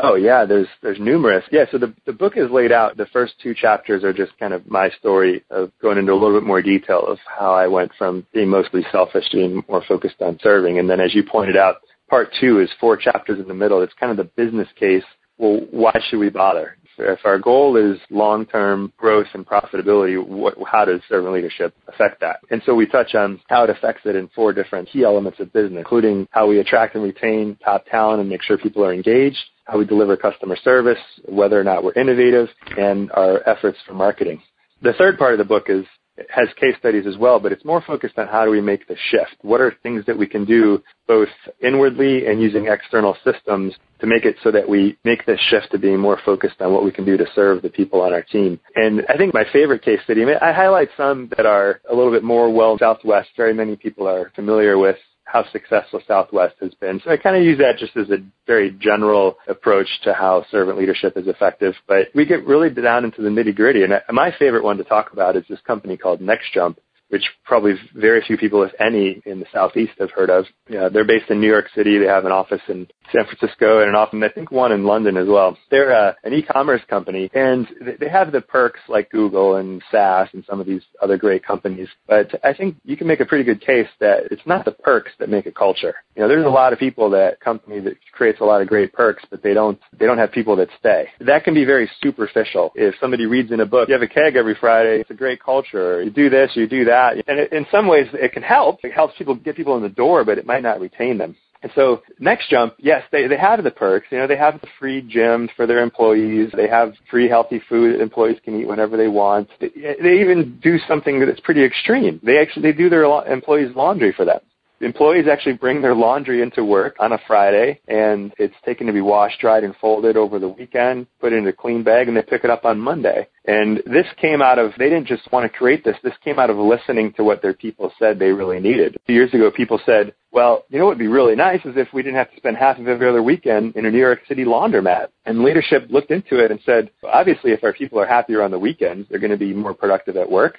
Oh 0.03 0.15
yeah, 0.15 0.45
there's 0.45 0.69
there's 0.83 1.01
numerous. 1.01 1.45
Yeah, 1.51 1.65
so 1.71 1.79
the 1.79 1.93
the 2.07 2.13
book 2.13 2.35
is 2.37 2.51
laid 2.51 2.71
out. 2.71 2.97
The 2.97 3.07
first 3.07 3.35
two 3.43 3.55
chapters 3.55 4.05
are 4.05 4.13
just 4.13 4.39
kind 4.39 4.53
of 4.53 4.69
my 4.71 4.91
story 4.91 5.45
of 5.51 5.73
going 5.83 5.99
into 5.99 6.13
a 6.13 6.15
little 6.15 6.39
bit 6.39 6.47
more 6.47 6.63
detail 6.63 7.05
of 7.07 7.19
how 7.27 7.53
I 7.53 7.67
went 7.67 7.91
from 7.99 8.25
being 8.33 8.49
mostly 8.49 8.85
selfish 8.93 9.29
to 9.31 9.37
being 9.37 9.63
more 9.69 9.83
focused 9.89 10.21
on 10.21 10.39
serving. 10.43 10.79
And 10.79 10.89
then 10.89 11.01
as 11.01 11.15
you 11.15 11.25
pointed 11.25 11.57
out, 11.57 11.77
part 12.09 12.31
two 12.41 12.61
is 12.61 12.71
four 12.81 12.97
chapters 12.97 13.41
in 13.41 13.49
the 13.49 13.55
middle. 13.55 13.83
It's 13.83 13.93
kind 13.95 14.13
of 14.13 14.17
the 14.17 14.31
business 14.43 14.69
case. 14.79 15.05
Well, 15.37 15.67
why 15.71 15.99
should 16.09 16.19
we 16.19 16.31
bother? 16.31 16.77
If 16.99 17.21
our 17.25 17.39
goal 17.39 17.77
is 17.77 17.99
long-term 18.11 18.93
growth 18.97 19.27
and 19.35 19.47
profitability, 19.47 20.25
what, 20.25 20.55
how 20.67 20.85
does 20.85 21.01
servant 21.09 21.33
leadership 21.35 21.75
affect 21.87 22.21
that? 22.21 22.41
And 22.51 22.63
so 22.67 22.75
we 22.75 22.87
touch 22.87 23.15
on 23.15 23.41
how 23.49 23.65
it 23.65 23.71
affects 23.71 24.03
it 24.05 24.17
in 24.17 24.29
four 24.35 24.53
different 24.53 24.89
key 24.89 25.05
elements 25.05 25.41
of 25.41 25.53
business, 25.53 25.79
including 25.79 26.27
how 26.31 26.49
we 26.49 26.59
attract 26.59 26.95
and 26.95 27.05
retain 27.05 27.57
top 27.65 27.87
talent 27.87 28.21
and 28.21 28.29
make 28.29 28.43
sure 28.43 28.59
people 28.59 28.85
are 28.85 28.93
engaged, 28.93 29.39
how 29.65 29.79
we 29.79 29.85
deliver 29.85 30.17
customer 30.17 30.57
service, 30.57 30.99
whether 31.27 31.59
or 31.59 31.65
not 31.65 31.85
we're 31.85 31.93
innovative, 31.93 32.49
and 32.77 33.11
our 33.13 33.49
efforts 33.49 33.79
for 33.87 33.95
marketing. 33.95 34.43
The 34.83 34.93
third 34.93 35.19
part 35.19 35.33
of 35.33 35.39
the 35.39 35.45
book 35.45 35.65
is 35.69 35.85
has 36.29 36.49
case 36.61 36.75
studies 36.79 37.07
as 37.07 37.17
well, 37.17 37.39
but 37.39 37.53
it's 37.53 37.65
more 37.65 37.83
focused 37.87 38.19
on 38.19 38.27
how 38.27 38.45
do 38.45 38.51
we 38.51 38.61
make 38.61 38.87
the 38.89 38.97
shift? 39.11 39.37
What 39.43 39.61
are 39.61 39.75
things 39.83 40.05
that 40.07 40.19
we 40.19 40.27
can 40.27 40.45
do 40.45 40.83
both 41.07 41.29
inwardly 41.63 42.27
and 42.27 42.41
using 42.41 42.67
external 42.67 43.17
systems 43.25 43.75
to 44.01 44.07
make 44.07 44.25
it 44.25 44.37
so 44.43 44.51
that 44.51 44.69
we 44.69 44.99
make 45.05 45.27
this 45.27 45.41
shift 45.49 45.71
to 45.73 45.79
being 45.79 45.99
more 45.99 46.21
focused 46.25 46.61
on 46.61 46.73
what 46.73 46.85
we 46.85 46.93
can 46.93 47.05
do 47.05 47.17
to 47.17 47.27
serve 47.35 47.63
the 47.63 47.71
people 47.71 48.01
on 48.01 48.13
our 48.13 48.23
team. 48.23 48.61
And 48.77 49.03
I 49.09 49.17
think 49.17 49.35
my 49.35 49.45
favorite 49.53 49.83
case 49.83 50.01
study, 50.05 50.25
I, 50.25 50.51
I 50.51 50.53
highlight 50.53 50.89
some 50.97 51.31
that 51.37 51.47
are 51.47 51.81
a 51.91 51.95
little 51.95 52.13
bit 52.13 52.23
more 52.23 52.53
well 52.53 52.79
Southwest. 52.79 53.31
Very 53.37 53.55
many 53.55 53.77
people 53.77 54.07
are 54.07 54.31
familiar 54.35 54.79
with 54.79 54.97
how 55.29 55.45
successful 55.53 56.01
Southwest 56.09 56.55
has 56.61 56.73
been. 56.75 57.01
So 57.05 57.11
I 57.11 57.19
kind 57.19 57.37
of 57.37 57.43
use 57.43 57.59
that 57.59 57.77
just 57.77 57.95
as 57.99 58.09
a 58.09 58.25
very 58.47 58.71
general 58.71 59.37
approach 59.47 59.89
to 60.05 60.15
how 60.15 60.47
servant 60.51 60.79
leadership 60.79 61.19
is 61.19 61.29
effective. 61.29 61.75
But 61.87 62.09
we 62.15 62.25
get 62.25 62.47
really 62.47 62.71
down 62.71 63.05
into 63.05 63.21
the 63.21 63.29
nitty 63.29 63.55
gritty. 63.55 63.83
And 63.85 63.93
my 64.11 64.35
favorite 64.39 64.65
one 64.65 64.79
to 64.79 64.85
talk 64.85 65.13
about 65.13 65.37
is 65.37 65.45
this 65.49 65.61
company 65.67 65.99
called 65.99 66.21
NextJump 66.21 66.77
which 67.09 67.25
probably 67.45 67.75
very 67.95 68.23
few 68.27 68.37
people, 68.37 68.63
if 68.63 68.73
any, 68.81 69.23
in 69.25 69.41
the 69.41 69.47
southeast 69.53 69.93
have 69.99 70.11
heard 70.11 70.31
of. 70.31 70.45
Yeah, 70.69 70.89
they're 70.89 71.05
based 71.05 71.31
in 71.31 71.41
New 71.41 71.49
York 71.49 71.67
City. 71.75 71.99
They 71.99 72.07
have 72.07 72.25
an 72.25 72.33
office 72.33 72.61
in 72.69 72.87
San 73.13 73.25
Francisco 73.25 73.81
and 73.81 73.89
an 73.89 73.95
office, 73.95 74.21
I 74.23 74.29
think, 74.29 74.51
one 74.51 74.73
in 74.73 74.85
London 74.85 75.17
as 75.17 75.27
well. 75.27 75.57
They're 75.71 75.93
uh, 75.93 76.13
an 76.25 76.35
e-commerce 76.35 76.83
company, 76.89 77.31
and 77.35 77.67
they 77.99 78.09
have 78.09 78.33
the 78.33 78.41
perks 78.41 78.81
like 78.89 79.11
Google 79.11 79.57
and 79.57 79.83
SAS 79.91 80.29
and 80.33 80.45
some 80.49 80.61
of 80.61 80.67
these 80.67 80.83
other 81.03 81.17
great 81.17 81.45
companies. 81.45 81.89
But 82.07 82.29
I 82.45 82.53
think 82.53 82.77
you 82.85 82.97
can 82.97 83.07
make 83.07 83.21
a 83.21 83.25
pretty 83.25 83.45
good 83.45 83.61
case 83.61 83.89
that 84.01 84.29
it's 84.31 84.47
not 84.47 84.65
the 84.65 84.73
perks 84.73 85.13
that 85.19 85.29
make 85.29 85.47
a 85.47 85.53
culture. 85.53 85.95
You 86.15 86.23
know, 86.23 86.29
there's 86.29 86.45
a 86.45 86.51
lot 86.51 86.73
of 86.73 86.79
people 86.79 87.11
that 87.11 87.41
company 87.41 87.81
that 87.81 87.95
creates 88.13 88.41
a 88.41 88.45
lot 88.45 88.61
of 88.61 88.69
great 88.69 88.93
perks, 88.93 89.25
but 89.31 89.43
they 89.43 89.55
don't 89.55 89.79
they 89.99 90.07
don't 90.07 90.19
have 90.19 90.33
people 90.33 90.57
that 90.57 90.69
stay. 90.79 91.09
That 91.21 91.45
can 91.45 91.55
be 91.55 91.65
very 91.65 91.91
superficial. 92.03 92.73
If 92.75 92.95
somebody 93.01 93.27
reads 93.27 93.53
in 93.53 93.61
a 93.61 93.67
book, 93.67 93.89
you 93.89 93.95
have 93.95 94.03
a 94.03 94.09
keg 94.09 94.37
every 94.37 94.57
Friday, 94.61 95.01
it's 95.01 95.11
a 95.11 95.15
great 95.15 95.43
culture. 95.43 96.03
You 96.03 96.11
do 96.11 96.29
this, 96.29 96.51
you 96.55 96.67
do 96.67 96.85
that, 96.85 96.98
and 97.27 97.39
it, 97.39 97.53
in 97.53 97.67
some 97.71 97.87
ways 97.87 98.07
it 98.13 98.33
can 98.33 98.43
help. 98.43 98.81
It 98.85 98.93
helps 98.93 99.17
people 99.17 99.35
get 99.35 99.57
people 99.57 99.77
in 99.77 99.83
the 99.83 99.89
door, 99.89 100.25
but 100.25 100.39
it 100.39 100.47
might 100.47 100.63
not 100.63 100.81
retain 100.81 101.19
them. 101.19 101.37
And 101.63 101.73
so 101.75 102.03
next 102.21 102.51
jump, 102.51 102.75
yes, 102.79 103.03
they, 103.11 103.27
they 103.27 103.37
have 103.37 103.65
the 103.65 103.71
perks. 103.71 104.07
You 104.11 104.19
know, 104.19 104.27
they 104.29 104.37
have 104.37 104.61
the 104.61 104.69
free 104.79 105.03
gym 105.03 105.49
for 105.57 105.67
their 105.67 105.83
employees. 105.83 106.51
They 106.55 106.69
have 106.69 106.95
free 107.11 107.29
healthy 107.29 107.61
food 107.69 108.01
employees 108.01 108.39
can 108.45 108.61
eat 108.61 108.69
whenever 108.69 108.97
they 108.97 109.09
want. 109.09 109.49
They, 109.61 109.71
they 110.01 110.21
even 110.21 110.61
do 110.63 110.79
something 110.87 111.19
that's 111.19 111.41
pretty 111.41 111.65
extreme. 111.65 112.21
They 112.23 112.39
actually, 112.39 112.63
they 112.71 112.79
do 112.79 112.89
their 112.89 113.05
employees 113.27 113.75
laundry 113.75 114.13
for 114.13 114.25
them. 114.25 114.41
Employees 114.81 115.27
actually 115.31 115.55
bring 115.55 115.83
their 115.83 115.95
laundry 115.95 116.41
into 116.41 116.65
work 116.65 116.97
on 117.01 117.13
a 117.13 117.19
Friday 117.27 117.81
and 117.89 118.33
it's 118.39 118.55
taken 118.65 118.87
to 118.87 118.93
be 118.93 119.01
washed, 119.01 119.41
dried, 119.41 119.65
and 119.65 119.75
folded 119.77 120.17
over 120.17 120.39
the 120.39 120.49
weekend, 120.49 121.07
put 121.21 121.33
in 121.33 121.47
a 121.49 121.53
clean 121.53 121.83
bag, 121.83 122.07
and 122.07 122.17
they 122.17 122.23
pick 122.23 122.45
it 122.45 122.51
up 122.51 122.65
on 122.65 122.79
Monday. 122.79 123.27
And 123.45 123.79
this 123.87 124.07
came 124.21 124.41
out 124.41 124.59
of, 124.59 124.73
they 124.79 124.89
didn't 124.89 125.09
just 125.09 125.31
want 125.33 125.51
to 125.51 125.59
create 125.59 125.85
this, 125.85 125.97
this 126.05 126.13
came 126.23 126.39
out 126.39 126.51
of 126.51 126.59
listening 126.59 127.13
to 127.15 127.25
what 127.25 127.43
their 127.43 127.55
people 127.55 127.93
said 127.99 128.19
they 128.19 128.31
really 128.31 128.61
needed. 128.61 128.97
Two 129.07 129.15
years 129.15 129.35
ago, 129.35 129.51
people 129.51 129.81
said, 129.85 130.15
well, 130.31 130.65
you 130.69 130.79
know 130.79 130.85
what 130.85 130.93
would 130.93 130.99
be 130.99 131.09
really 131.09 131.35
nice 131.35 131.65
is 131.65 131.77
if 131.77 131.89
we 131.93 132.03
didn't 132.03 132.19
have 132.19 132.31
to 132.31 132.37
spend 132.37 132.57
half 132.57 132.79
of 132.79 132.87
every 132.87 133.09
other 133.09 133.23
weekend 133.23 133.75
in 133.75 133.87
a 133.87 133.91
New 133.91 133.99
York 133.99 134.21
City 134.29 134.45
laundromat. 134.45 135.09
And 135.25 135.43
leadership 135.43 135.87
looked 135.91 136.11
into 136.11 136.39
it 136.45 136.51
and 136.51 136.61
said, 136.65 136.91
obviously 137.03 137.53
if 137.53 137.65
our 137.65 137.73
people 137.73 137.99
are 137.99 138.07
happier 138.07 138.43
on 138.43 138.51
the 138.51 138.59
weekends, 138.59 139.09
they're 139.09 139.19
going 139.19 139.31
to 139.31 139.37
be 139.37 139.55
more 139.55 139.75
productive 139.75 140.17
at 140.17 140.31
work. 140.31 140.59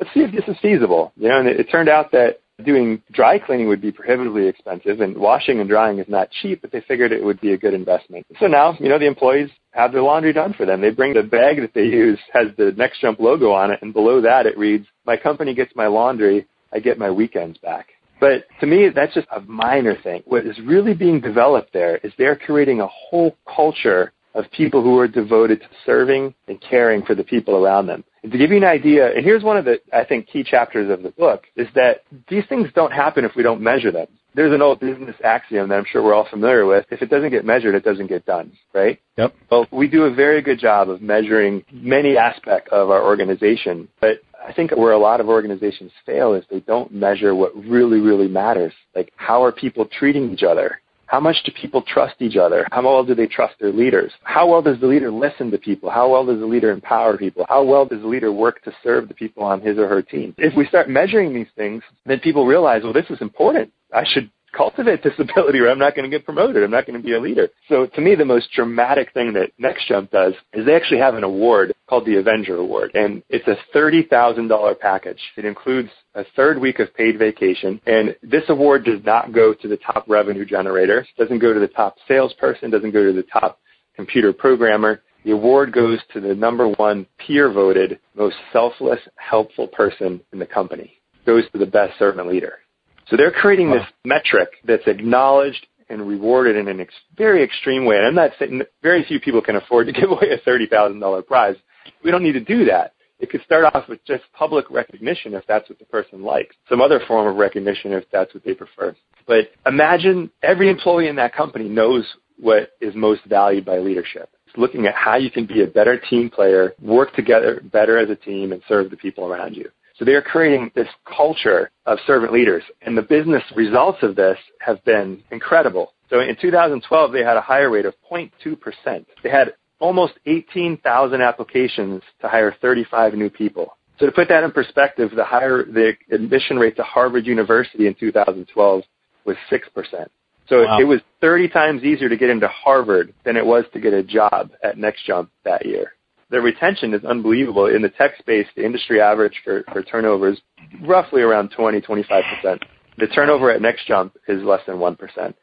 Let's 0.00 0.14
see 0.14 0.20
if 0.20 0.32
this 0.32 0.44
is 0.46 0.56
feasible. 0.62 1.12
You 1.16 1.28
know, 1.28 1.40
and 1.40 1.48
it, 1.48 1.60
it 1.60 1.64
turned 1.64 1.88
out 1.88 2.12
that 2.12 2.40
doing 2.64 3.02
dry 3.12 3.38
cleaning 3.38 3.68
would 3.68 3.80
be 3.80 3.92
prohibitively 3.92 4.46
expensive 4.46 5.00
and 5.00 5.16
washing 5.16 5.60
and 5.60 5.68
drying 5.68 5.98
is 5.98 6.08
not 6.08 6.30
cheap, 6.30 6.60
but 6.60 6.72
they 6.72 6.80
figured 6.82 7.12
it 7.12 7.24
would 7.24 7.40
be 7.40 7.52
a 7.52 7.58
good 7.58 7.74
investment. 7.74 8.26
So 8.40 8.46
now, 8.46 8.76
you 8.80 8.88
know, 8.88 8.98
the 8.98 9.06
employees 9.06 9.50
have 9.72 9.92
their 9.92 10.02
laundry 10.02 10.32
done 10.32 10.54
for 10.54 10.66
them. 10.66 10.80
They 10.80 10.90
bring 10.90 11.14
the 11.14 11.22
bag 11.22 11.60
that 11.60 11.72
they 11.74 11.84
use 11.84 12.18
has 12.32 12.48
the 12.56 12.72
NextJump 12.72 13.20
logo 13.20 13.52
on 13.52 13.70
it 13.70 13.80
and 13.82 13.92
below 13.92 14.20
that 14.20 14.46
it 14.46 14.58
reads, 14.58 14.86
my 15.06 15.16
company 15.16 15.54
gets 15.54 15.74
my 15.76 15.86
laundry, 15.86 16.46
I 16.72 16.80
get 16.80 16.98
my 16.98 17.10
weekends 17.10 17.58
back. 17.58 17.88
But 18.20 18.46
to 18.60 18.66
me, 18.66 18.88
that's 18.92 19.14
just 19.14 19.28
a 19.30 19.40
minor 19.40 19.96
thing. 20.02 20.22
What 20.26 20.44
is 20.44 20.58
really 20.64 20.94
being 20.94 21.20
developed 21.20 21.72
there 21.72 21.98
is 21.98 22.12
they're 22.18 22.34
creating 22.34 22.80
a 22.80 22.88
whole 22.88 23.36
culture 23.54 24.12
of 24.34 24.50
people 24.52 24.82
who 24.82 24.98
are 24.98 25.08
devoted 25.08 25.60
to 25.60 25.68
serving 25.84 26.34
and 26.46 26.60
caring 26.60 27.02
for 27.02 27.14
the 27.14 27.24
people 27.24 27.56
around 27.56 27.86
them. 27.86 28.04
And 28.22 28.32
to 28.32 28.38
give 28.38 28.50
you 28.50 28.56
an 28.56 28.64
idea, 28.64 29.14
and 29.14 29.24
here's 29.24 29.42
one 29.42 29.56
of 29.56 29.64
the, 29.64 29.80
I 29.92 30.04
think, 30.04 30.28
key 30.28 30.42
chapters 30.42 30.90
of 30.90 31.02
the 31.02 31.10
book, 31.10 31.44
is 31.56 31.68
that 31.74 32.02
these 32.28 32.44
things 32.48 32.68
don't 32.74 32.92
happen 32.92 33.24
if 33.24 33.34
we 33.36 33.42
don't 33.42 33.60
measure 33.60 33.90
them. 33.90 34.06
There's 34.34 34.52
an 34.52 34.62
old 34.62 34.80
business 34.80 35.16
axiom 35.24 35.68
that 35.68 35.76
I'm 35.76 35.86
sure 35.90 36.02
we're 36.02 36.14
all 36.14 36.28
familiar 36.28 36.66
with. 36.66 36.86
If 36.90 37.02
it 37.02 37.10
doesn't 37.10 37.30
get 37.30 37.44
measured, 37.44 37.74
it 37.74 37.84
doesn't 37.84 38.08
get 38.08 38.26
done, 38.26 38.52
right? 38.74 39.00
Yep. 39.16 39.34
Well, 39.50 39.66
we 39.72 39.88
do 39.88 40.04
a 40.04 40.14
very 40.14 40.42
good 40.42 40.60
job 40.60 40.90
of 40.90 41.00
measuring 41.00 41.64
many 41.72 42.16
aspects 42.16 42.68
of 42.70 42.90
our 42.90 43.02
organization, 43.02 43.88
but 44.00 44.20
I 44.46 44.52
think 44.52 44.70
where 44.76 44.92
a 44.92 44.98
lot 44.98 45.20
of 45.20 45.28
organizations 45.28 45.90
fail 46.06 46.34
is 46.34 46.44
they 46.50 46.60
don't 46.60 46.92
measure 46.92 47.34
what 47.34 47.56
really, 47.56 48.00
really 48.00 48.28
matters. 48.28 48.72
Like, 48.94 49.12
how 49.16 49.42
are 49.42 49.52
people 49.52 49.86
treating 49.86 50.30
each 50.30 50.42
other? 50.42 50.80
How 51.08 51.20
much 51.20 51.36
do 51.44 51.52
people 51.52 51.82
trust 51.82 52.16
each 52.20 52.36
other? 52.36 52.66
How 52.70 52.82
well 52.82 53.02
do 53.02 53.14
they 53.14 53.26
trust 53.26 53.54
their 53.58 53.72
leaders? 53.72 54.12
How 54.24 54.46
well 54.46 54.60
does 54.60 54.78
the 54.78 54.86
leader 54.86 55.10
listen 55.10 55.50
to 55.50 55.58
people? 55.58 55.88
How 55.88 56.08
well 56.10 56.24
does 56.24 56.38
the 56.38 56.46
leader 56.46 56.70
empower 56.70 57.16
people? 57.16 57.46
How 57.48 57.64
well 57.64 57.86
does 57.86 58.02
the 58.02 58.06
leader 58.06 58.30
work 58.30 58.62
to 58.64 58.72
serve 58.82 59.08
the 59.08 59.14
people 59.14 59.42
on 59.42 59.62
his 59.62 59.78
or 59.78 59.88
her 59.88 60.02
team? 60.02 60.34
If 60.36 60.54
we 60.54 60.66
start 60.66 60.90
measuring 60.90 61.34
these 61.34 61.48
things, 61.56 61.82
then 62.04 62.20
people 62.20 62.44
realize, 62.46 62.82
well, 62.84 62.92
this 62.92 63.08
is 63.08 63.20
important. 63.22 63.72
I 63.92 64.04
should 64.06 64.30
cultivate 64.52 65.02
this 65.04 65.14
ability 65.18 65.58
or 65.58 65.68
I'm 65.68 65.78
not 65.78 65.94
going 65.94 66.10
to 66.10 66.16
get 66.16 66.24
promoted. 66.24 66.62
I'm 66.62 66.70
not 66.70 66.86
going 66.86 67.00
to 67.00 67.04
be 67.04 67.14
a 67.14 67.20
leader. 67.20 67.48
So 67.68 67.86
to 67.86 68.00
me, 68.00 68.14
the 68.14 68.24
most 68.24 68.50
dramatic 68.52 69.12
thing 69.12 69.32
that 69.34 69.50
NextJump 69.60 70.10
does 70.10 70.34
is 70.52 70.66
they 70.66 70.74
actually 70.74 71.00
have 71.00 71.14
an 71.14 71.24
award 71.24 71.74
called 71.88 72.06
the 72.06 72.16
Avenger 72.16 72.56
Award. 72.56 72.90
And 72.94 73.22
it's 73.28 73.46
a 73.48 73.56
$30,000 73.76 74.78
package. 74.78 75.20
It 75.36 75.44
includes 75.44 75.90
a 76.14 76.24
third 76.36 76.58
week 76.58 76.78
of 76.78 76.94
paid 76.94 77.18
vacation. 77.18 77.80
And 77.86 78.16
this 78.22 78.44
award 78.48 78.84
does 78.84 79.00
not 79.04 79.32
go 79.32 79.54
to 79.54 79.68
the 79.68 79.78
top 79.78 80.04
revenue 80.08 80.44
generator, 80.44 81.06
doesn't 81.16 81.38
go 81.38 81.54
to 81.54 81.60
the 81.60 81.68
top 81.68 81.96
salesperson, 82.06 82.70
doesn't 82.70 82.92
go 82.92 83.04
to 83.04 83.12
the 83.12 83.24
top 83.24 83.60
computer 83.96 84.32
programmer. 84.32 85.02
The 85.24 85.32
award 85.32 85.72
goes 85.72 85.98
to 86.12 86.20
the 86.20 86.34
number 86.34 86.68
one 86.68 87.06
peer 87.18 87.52
voted, 87.52 87.98
most 88.14 88.36
selfless, 88.52 89.00
helpful 89.16 89.66
person 89.66 90.20
in 90.32 90.38
the 90.38 90.46
company. 90.46 90.94
It 91.14 91.26
goes 91.26 91.44
to 91.52 91.58
the 91.58 91.66
best 91.66 91.98
servant 91.98 92.28
leader. 92.28 92.60
So 93.08 93.16
they're 93.16 93.30
creating 93.30 93.70
wow. 93.70 93.78
this 93.78 93.86
metric 94.04 94.48
that's 94.64 94.86
acknowledged 94.86 95.66
and 95.88 96.06
rewarded 96.06 96.56
in 96.56 96.68
a 96.68 96.82
ex- 96.82 96.94
very 97.16 97.42
extreme 97.42 97.84
way. 97.84 97.96
And 97.96 98.06
I'm 98.06 98.14
not 98.14 98.32
saying 98.38 98.62
very 98.82 99.04
few 99.04 99.20
people 99.20 99.40
can 99.40 99.56
afford 99.56 99.86
to 99.86 99.92
give 99.98 100.10
away 100.10 100.30
a 100.30 100.48
$30,000 100.48 101.26
prize. 101.26 101.56
We 102.04 102.10
don't 102.10 102.22
need 102.22 102.32
to 102.32 102.40
do 102.40 102.64
that. 102.66 102.94
It 103.18 103.30
could 103.30 103.42
start 103.42 103.64
off 103.74 103.88
with 103.88 104.04
just 104.04 104.22
public 104.32 104.70
recognition 104.70 105.34
if 105.34 105.44
that's 105.48 105.68
what 105.68 105.78
the 105.80 105.84
person 105.86 106.22
likes, 106.22 106.54
some 106.68 106.80
other 106.80 107.00
form 107.08 107.26
of 107.26 107.36
recognition 107.36 107.92
if 107.92 108.04
that's 108.12 108.32
what 108.32 108.44
they 108.44 108.54
prefer. 108.54 108.94
But 109.26 109.50
imagine 109.66 110.30
every 110.42 110.70
employee 110.70 111.08
in 111.08 111.16
that 111.16 111.34
company 111.34 111.68
knows 111.68 112.04
what 112.38 112.70
is 112.80 112.94
most 112.94 113.24
valued 113.24 113.64
by 113.64 113.78
leadership. 113.78 114.30
It's 114.46 114.56
looking 114.56 114.86
at 114.86 114.94
how 114.94 115.16
you 115.16 115.30
can 115.30 115.46
be 115.46 115.62
a 115.62 115.66
better 115.66 115.98
team 115.98 116.30
player, 116.30 116.74
work 116.80 117.12
together 117.14 117.60
better 117.72 117.98
as 117.98 118.08
a 118.08 118.14
team, 118.14 118.52
and 118.52 118.62
serve 118.68 118.90
the 118.90 118.96
people 118.96 119.26
around 119.26 119.56
you. 119.56 119.68
So 119.98 120.04
they 120.04 120.14
are 120.14 120.22
creating 120.22 120.70
this 120.74 120.88
culture 121.04 121.70
of 121.86 121.98
servant 122.06 122.32
leaders. 122.32 122.62
And 122.82 122.96
the 122.96 123.02
business 123.02 123.42
results 123.56 123.98
of 124.02 124.14
this 124.14 124.38
have 124.60 124.82
been 124.84 125.22
incredible. 125.32 125.94
So 126.08 126.20
in 126.20 126.36
2012, 126.40 127.12
they 127.12 127.24
had 127.24 127.36
a 127.36 127.40
hire 127.40 127.70
rate 127.70 127.84
of 127.84 127.94
0.2%. 128.10 129.04
They 129.22 129.30
had 129.30 129.54
almost 129.80 130.14
18,000 130.26 131.20
applications 131.20 132.02
to 132.20 132.28
hire 132.28 132.54
35 132.60 133.14
new 133.14 133.28
people. 133.28 133.76
So 133.98 134.06
to 134.06 134.12
put 134.12 134.28
that 134.28 134.44
in 134.44 134.52
perspective, 134.52 135.10
the 135.14 135.24
higher 135.24 135.64
the 135.64 135.94
admission 136.12 136.56
rate 136.56 136.76
to 136.76 136.84
Harvard 136.84 137.26
University 137.26 137.88
in 137.88 137.94
2012 137.94 138.82
was 139.24 139.36
6%. 139.50 140.06
So 140.48 140.64
wow. 140.64 140.78
it 140.80 140.84
was 140.84 141.00
30 141.20 141.48
times 141.48 141.82
easier 141.82 142.08
to 142.08 142.16
get 142.16 142.30
into 142.30 142.48
Harvard 142.48 143.12
than 143.24 143.36
it 143.36 143.44
was 143.44 143.64
to 143.72 143.80
get 143.80 143.92
a 143.92 144.02
job 144.02 144.52
at 144.62 144.76
NextJump 144.76 145.28
that 145.44 145.66
year 145.66 145.92
the 146.30 146.40
retention 146.40 146.94
is 146.94 147.04
unbelievable. 147.04 147.66
In 147.66 147.82
the 147.82 147.88
tech 147.88 148.16
space, 148.18 148.46
the 148.56 148.64
industry 148.64 149.00
average 149.00 149.40
for, 149.44 149.64
for 149.72 149.82
turnover 149.82 150.28
is 150.28 150.40
roughly 150.82 151.22
around 151.22 151.50
20, 151.50 151.80
25%. 151.80 152.62
The 152.98 153.06
turnover 153.08 153.50
at 153.50 153.60
NextJump 153.60 154.12
is 154.26 154.42
less 154.42 154.60
than 154.66 154.76
1%. 154.76 155.34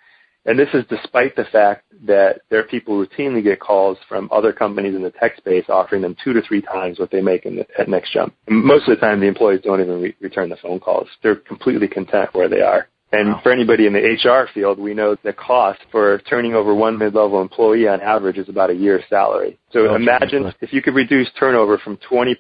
And 0.48 0.60
this 0.60 0.70
is 0.74 0.84
despite 0.90 1.36
the 1.36 1.46
fact 1.46 1.86
that 2.06 2.42
there 2.50 2.60
are 2.60 2.64
people 2.64 3.04
routinely 3.04 3.44
get 3.44 3.60
calls 3.60 3.98
from 4.08 4.30
other 4.32 4.54
companies 4.54 4.94
in 4.94 5.02
the 5.02 5.10
tech 5.10 5.36
space 5.38 5.66
offering 5.70 6.04
them 6.04 6.16
two 6.24 6.34
to 6.34 6.42
three 6.44 6.62
times 6.62 7.00
what 7.00 7.10
they 7.10 7.22
make 7.22 7.46
in 7.46 7.56
the, 7.56 7.66
at 7.80 7.88
NextJump. 7.88 8.32
And 8.48 8.64
most 8.64 8.88
of 8.88 8.96
the 8.96 9.02
time, 9.04 9.20
the 9.20 9.26
employees 9.26 9.62
don't 9.64 9.82
even 9.82 10.02
re- 10.02 10.16
return 10.22 10.50
the 10.50 10.58
phone 10.58 10.80
calls. 10.80 11.08
They're 11.24 11.36
completely 11.36 11.88
content 11.88 12.30
where 12.34 12.48
they 12.48 12.62
are. 12.62 12.88
And 13.12 13.30
wow. 13.30 13.40
for 13.42 13.52
anybody 13.52 13.88
in 13.88 13.94
the 13.94 14.00
HR 14.00 14.48
field, 14.54 14.78
we 14.78 14.94
know 14.94 15.16
the 15.24 15.34
cost 15.34 15.80
for 15.92 16.20
turning 16.30 16.54
over 16.54 16.76
one 16.76 16.98
mid-level 16.98 17.42
employee 17.42 17.88
on 17.88 18.02
average 18.02 18.38
is 18.38 18.50
about 18.50 18.70
a 18.70 18.76
year's 18.76 19.04
salary. 19.10 19.58
So 19.76 19.94
imagine 19.94 20.54
if 20.62 20.72
you 20.72 20.82
could 20.82 20.96
reduce 20.96 21.28
turnover 21.38 21.78
from 21.78 21.98
20% 22.10 22.38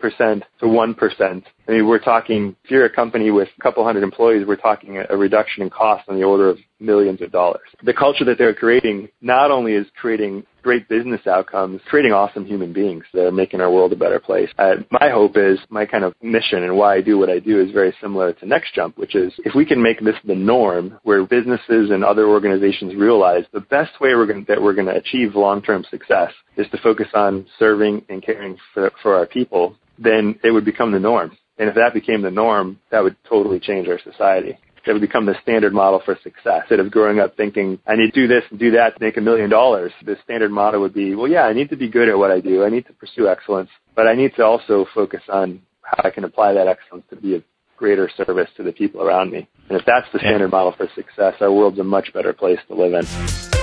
to 0.62 0.66
1%. 0.66 1.44
I 1.68 1.72
mean, 1.72 1.86
we're 1.86 2.00
talking, 2.00 2.56
if 2.64 2.72
you're 2.72 2.86
a 2.86 2.90
company 2.90 3.30
with 3.30 3.50
a 3.58 3.62
couple 3.62 3.84
hundred 3.84 4.04
employees, 4.04 4.48
we're 4.48 4.56
talking 4.56 5.04
a 5.10 5.18
reduction 5.18 5.62
in 5.62 5.70
cost 5.70 6.08
on 6.08 6.16
the 6.16 6.24
order 6.24 6.50
of 6.50 6.60
millions 6.80 7.22
of 7.22 7.34
dollars. 7.34 7.68
The 7.84 7.94
culture 7.94 8.24
that 8.26 8.38
they're 8.38 8.54
creating 8.54 9.10
not 9.22 9.52
only 9.52 9.74
is 9.74 9.88
creating 10.00 10.46
great 10.62 10.90
business 10.90 11.22
outcomes, 11.28 11.80
creating 11.88 12.12
awesome 12.12 12.44
human 12.46 12.74
beings 12.74 13.04
that 13.14 13.28
are 13.28 13.32
making 13.32 13.62
our 13.62 13.72
world 13.72 13.94
a 13.94 13.96
better 13.96 14.20
place. 14.20 14.50
Uh, 14.58 14.76
my 14.90 15.10
hope 15.10 15.38
is 15.38 15.60
my 15.70 15.86
kind 15.86 16.04
of 16.04 16.14
mission 16.24 16.64
and 16.64 16.76
why 16.76 16.96
I 16.96 17.02
do 17.02 17.20
what 17.20 17.30
I 17.30 17.38
do 17.38 17.62
is 17.62 17.72
very 17.72 17.94
similar 18.02 18.34
to 18.34 18.46
NextJump, 18.46 18.98
which 18.98 19.14
is 19.14 19.32
if 19.46 19.54
we 19.54 19.64
can 19.64 19.82
make 19.82 20.04
this 20.04 20.16
the 20.26 20.34
norm 20.36 20.98
where 21.04 21.24
businesses 21.24 21.92
and 21.92 22.04
other 22.04 22.28
organizations 22.28 22.96
realize 22.96 23.44
the 23.54 23.62
best 23.62 24.02
way 24.02 24.16
we're 24.16 24.26
going 24.26 24.44
that 24.48 24.62
we're 24.62 24.74
going 24.74 24.88
to 24.88 24.96
achieve 24.96 25.36
long-term 25.36 25.86
success 25.92 26.32
is 26.58 26.68
to 26.72 26.78
focus 26.80 27.08
on 27.14 27.25
Um, 27.26 27.46
serving 27.58 28.06
and 28.10 28.22
caring 28.24 28.58
for, 28.74 28.92
for 29.02 29.16
our 29.16 29.26
people, 29.26 29.76
then 29.98 30.40
it 30.44 30.52
would 30.52 30.66
become 30.66 30.92
the 30.92 31.00
norm. 31.00 31.38
And 31.58 31.70
if 31.70 31.76
that 31.76 31.94
became 31.94 32.22
the 32.22 32.32
norm, 32.32 32.80
that 32.92 33.04
would 33.04 33.16
totally 33.28 33.60
change 33.60 33.88
our 33.88 34.00
society 34.00 34.58
It 34.86 34.92
would 34.94 35.02
become 35.02 35.26
the 35.26 35.36
standard 35.42 35.74
model 35.74 36.02
for 36.06 36.16
success. 36.22 36.62
Instead 36.64 36.80
of 36.80 36.92
growing 36.92 37.20
up 37.20 37.36
thinking, 37.36 37.80
I 37.88 37.96
need 37.96 38.14
to 38.14 38.22
do 38.22 38.28
this 38.28 38.44
and 38.50 38.60
do 38.60 38.72
that 38.72 38.96
to 38.96 39.04
make 39.04 39.18
a 39.18 39.22
million 39.22 39.50
dollars, 39.50 39.92
the 40.06 40.18
standard 40.24 40.52
model 40.52 40.82
would 40.82 40.94
be, 40.94 41.16
well, 41.16 41.28
yeah, 41.28 41.46
I 41.46 41.54
need 41.54 41.70
to 41.70 41.76
be 41.76 41.90
good 41.90 42.10
at 42.10 42.18
what 42.18 42.30
I 42.30 42.40
do. 42.40 42.64
I 42.64 42.70
need 42.70 42.86
to 42.88 42.94
pursue 42.94 43.28
excellence, 43.28 43.70
but 43.96 44.06
I 44.08 44.14
need 44.14 44.36
to 44.36 44.44
also 44.44 44.86
focus 44.94 45.24
on 45.30 45.62
how 45.82 46.04
I 46.08 46.12
can 46.12 46.24
apply 46.24 46.54
that 46.54 46.68
excellence 46.68 47.06
to 47.10 47.16
be 47.16 47.36
of 47.36 47.44
greater 47.78 48.10
service 48.16 48.50
to 48.58 48.64
the 48.64 48.72
people 48.72 49.02
around 49.02 49.32
me. 49.32 49.48
And 49.70 49.80
if 49.80 49.86
that's 49.86 50.08
the 50.14 50.20
standard 50.20 50.52
model 50.52 50.74
for 50.78 50.88
success, 50.94 51.34
our 51.42 51.52
world's 51.52 51.80
a 51.80 51.84
much 51.84 52.14
better 52.14 52.34
place 52.34 52.60
to 52.68 52.76
live 52.76 52.94
in. 52.94 53.55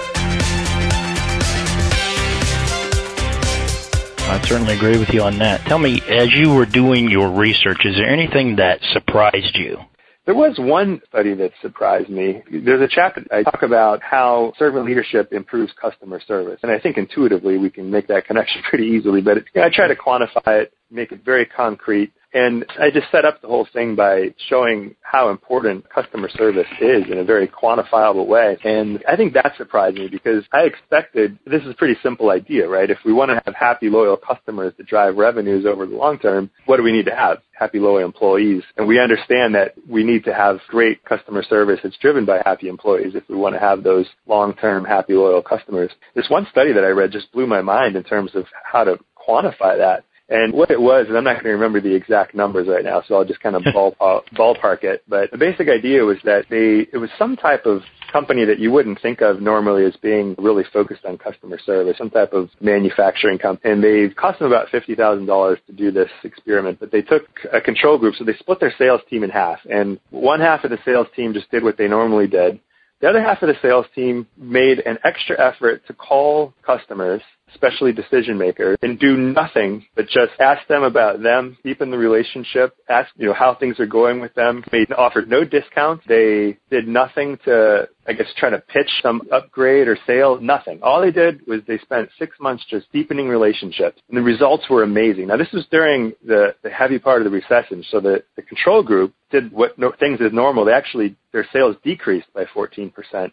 I 4.32 4.40
certainly 4.46 4.74
agree 4.74 4.98
with 4.98 5.10
you 5.10 5.20
on 5.20 5.38
that. 5.40 5.60
Tell 5.66 5.78
me, 5.78 6.00
as 6.08 6.32
you 6.32 6.54
were 6.54 6.64
doing 6.64 7.10
your 7.10 7.30
research, 7.30 7.84
is 7.84 7.96
there 7.96 8.08
anything 8.08 8.56
that 8.56 8.80
surprised 8.94 9.54
you? 9.56 9.76
There 10.24 10.34
was 10.34 10.56
one 10.58 11.02
study 11.06 11.34
that 11.34 11.52
surprised 11.60 12.08
me. 12.08 12.42
There's 12.50 12.80
a 12.80 12.88
chapter 12.88 13.26
I 13.30 13.42
talk 13.42 13.62
about 13.62 14.02
how 14.02 14.54
servant 14.58 14.86
leadership 14.86 15.34
improves 15.34 15.74
customer 15.78 16.18
service. 16.26 16.60
And 16.62 16.72
I 16.72 16.78
think 16.78 16.96
intuitively 16.96 17.58
we 17.58 17.68
can 17.68 17.90
make 17.90 18.06
that 18.06 18.26
connection 18.26 18.62
pretty 18.70 18.86
easily, 18.86 19.20
but 19.20 19.36
you 19.36 19.60
know, 19.60 19.64
I 19.64 19.70
try 19.70 19.86
to 19.86 19.94
quantify 19.94 20.62
it, 20.62 20.72
make 20.90 21.12
it 21.12 21.22
very 21.22 21.44
concrete. 21.44 22.14
And 22.34 22.64
I 22.80 22.90
just 22.90 23.10
set 23.10 23.24
up 23.24 23.40
the 23.40 23.48
whole 23.48 23.68
thing 23.72 23.94
by 23.94 24.34
showing 24.48 24.94
how 25.02 25.28
important 25.28 25.88
customer 25.90 26.28
service 26.30 26.66
is 26.80 27.04
in 27.10 27.18
a 27.18 27.24
very 27.24 27.46
quantifiable 27.46 28.26
way. 28.26 28.56
And 28.64 29.02
I 29.06 29.16
think 29.16 29.34
that 29.34 29.52
surprised 29.56 29.96
me 29.96 30.08
because 30.08 30.44
I 30.52 30.62
expected 30.62 31.38
this 31.46 31.62
is 31.62 31.70
a 31.70 31.74
pretty 31.74 31.96
simple 32.02 32.30
idea, 32.30 32.68
right? 32.68 32.90
If 32.90 32.98
we 33.04 33.12
want 33.12 33.30
to 33.30 33.42
have 33.44 33.54
happy, 33.54 33.90
loyal 33.90 34.16
customers 34.16 34.72
to 34.78 34.82
drive 34.82 35.16
revenues 35.16 35.66
over 35.66 35.86
the 35.86 35.96
long 35.96 36.18
term, 36.18 36.50
what 36.66 36.78
do 36.78 36.82
we 36.82 36.92
need 36.92 37.06
to 37.06 37.14
have? 37.14 37.38
Happy, 37.52 37.78
loyal 37.78 38.04
employees. 38.04 38.62
And 38.76 38.88
we 38.88 38.98
understand 38.98 39.54
that 39.54 39.74
we 39.88 40.02
need 40.02 40.24
to 40.24 40.34
have 40.34 40.58
great 40.68 41.04
customer 41.04 41.42
service 41.42 41.80
that's 41.82 41.98
driven 41.98 42.24
by 42.24 42.40
happy 42.44 42.68
employees 42.68 43.14
if 43.14 43.24
we 43.28 43.36
want 43.36 43.54
to 43.54 43.60
have 43.60 43.82
those 43.82 44.06
long-term, 44.26 44.84
happy, 44.84 45.12
loyal 45.12 45.42
customers. 45.42 45.90
This 46.14 46.30
one 46.30 46.46
study 46.50 46.72
that 46.72 46.84
I 46.84 46.88
read 46.88 47.12
just 47.12 47.30
blew 47.32 47.46
my 47.46 47.60
mind 47.60 47.94
in 47.94 48.04
terms 48.04 48.32
of 48.34 48.46
how 48.64 48.84
to 48.84 48.98
quantify 49.16 49.76
that. 49.78 50.04
And 50.32 50.54
what 50.54 50.70
it 50.70 50.80
was, 50.80 51.04
and 51.08 51.18
I'm 51.18 51.24
not 51.24 51.34
going 51.34 51.44
to 51.44 51.50
remember 51.50 51.78
the 51.78 51.94
exact 51.94 52.34
numbers 52.34 52.66
right 52.66 52.82
now, 52.82 53.02
so 53.06 53.16
I'll 53.16 53.24
just 53.24 53.40
kind 53.40 53.54
of 53.54 53.62
ballpark, 53.74 53.94
uh, 54.00 54.20
ballpark 54.34 54.82
it. 54.82 55.04
But 55.06 55.30
the 55.30 55.36
basic 55.36 55.68
idea 55.68 56.04
was 56.04 56.16
that 56.24 56.46
they, 56.48 56.88
it 56.90 56.96
was 56.96 57.10
some 57.18 57.36
type 57.36 57.66
of 57.66 57.82
company 58.10 58.46
that 58.46 58.58
you 58.58 58.72
wouldn't 58.72 59.00
think 59.02 59.20
of 59.20 59.42
normally 59.42 59.84
as 59.84 59.94
being 59.96 60.34
really 60.38 60.64
focused 60.72 61.04
on 61.04 61.18
customer 61.18 61.58
service, 61.58 61.98
some 61.98 62.08
type 62.08 62.32
of 62.32 62.48
manufacturing 62.62 63.38
company. 63.38 63.72
And 63.72 63.84
they 63.84 64.08
cost 64.08 64.38
them 64.38 64.48
about 64.48 64.68
$50,000 64.68 65.66
to 65.66 65.72
do 65.72 65.90
this 65.90 66.10
experiment, 66.24 66.80
but 66.80 66.90
they 66.90 67.02
took 67.02 67.24
a 67.52 67.60
control 67.60 67.98
group, 67.98 68.14
so 68.14 68.24
they 68.24 68.34
split 68.38 68.58
their 68.58 68.74
sales 68.78 69.02
team 69.10 69.24
in 69.24 69.30
half. 69.30 69.58
And 69.70 70.00
one 70.08 70.40
half 70.40 70.64
of 70.64 70.70
the 70.70 70.78
sales 70.82 71.08
team 71.14 71.34
just 71.34 71.50
did 71.50 71.62
what 71.62 71.76
they 71.76 71.88
normally 71.88 72.26
did. 72.26 72.58
The 73.02 73.08
other 73.08 73.20
half 73.20 73.42
of 73.42 73.48
the 73.48 73.56
sales 73.60 73.86
team 73.94 74.26
made 74.38 74.78
an 74.86 74.96
extra 75.04 75.38
effort 75.38 75.86
to 75.88 75.92
call 75.92 76.54
customers 76.64 77.20
especially 77.52 77.92
decision 77.92 78.38
makers, 78.38 78.76
and 78.82 78.98
do 78.98 79.16
nothing 79.16 79.84
but 79.94 80.06
just 80.06 80.32
ask 80.40 80.66
them 80.68 80.82
about 80.82 81.22
them, 81.22 81.56
deepen 81.64 81.90
the 81.90 81.98
relationship, 81.98 82.74
ask 82.88 83.10
you 83.16 83.26
know 83.26 83.34
how 83.34 83.54
things 83.54 83.78
are 83.80 83.86
going 83.86 84.20
with 84.20 84.34
them. 84.34 84.64
They 84.70 84.86
offered 84.96 85.28
no 85.28 85.44
discounts. 85.44 86.04
They 86.06 86.58
did 86.70 86.88
nothing 86.88 87.38
to 87.44 87.88
I 88.06 88.14
guess 88.14 88.26
try 88.36 88.50
to 88.50 88.58
pitch 88.58 88.90
some 89.00 89.22
upgrade 89.30 89.86
or 89.86 89.96
sale. 90.06 90.40
Nothing. 90.40 90.80
All 90.82 91.00
they 91.00 91.12
did 91.12 91.46
was 91.46 91.60
they 91.66 91.78
spent 91.78 92.08
six 92.18 92.36
months 92.40 92.64
just 92.68 92.90
deepening 92.92 93.28
relationships, 93.28 94.00
and 94.08 94.16
the 94.16 94.22
results 94.22 94.68
were 94.68 94.82
amazing. 94.82 95.28
Now 95.28 95.36
this 95.36 95.52
was 95.52 95.66
during 95.70 96.12
the 96.26 96.54
the 96.62 96.70
heavy 96.70 96.98
part 96.98 97.20
of 97.20 97.24
the 97.24 97.30
recession, 97.30 97.84
so 97.90 98.00
the 98.00 98.22
the 98.36 98.42
control 98.42 98.82
group 98.82 99.14
did 99.30 99.52
what 99.52 99.78
no, 99.78 99.92
things 99.98 100.20
as 100.24 100.32
normal. 100.32 100.64
They 100.64 100.72
actually 100.72 101.16
their 101.32 101.46
sales 101.52 101.76
decreased 101.84 102.32
by 102.34 102.44
14 102.52 102.90
percent 102.90 103.32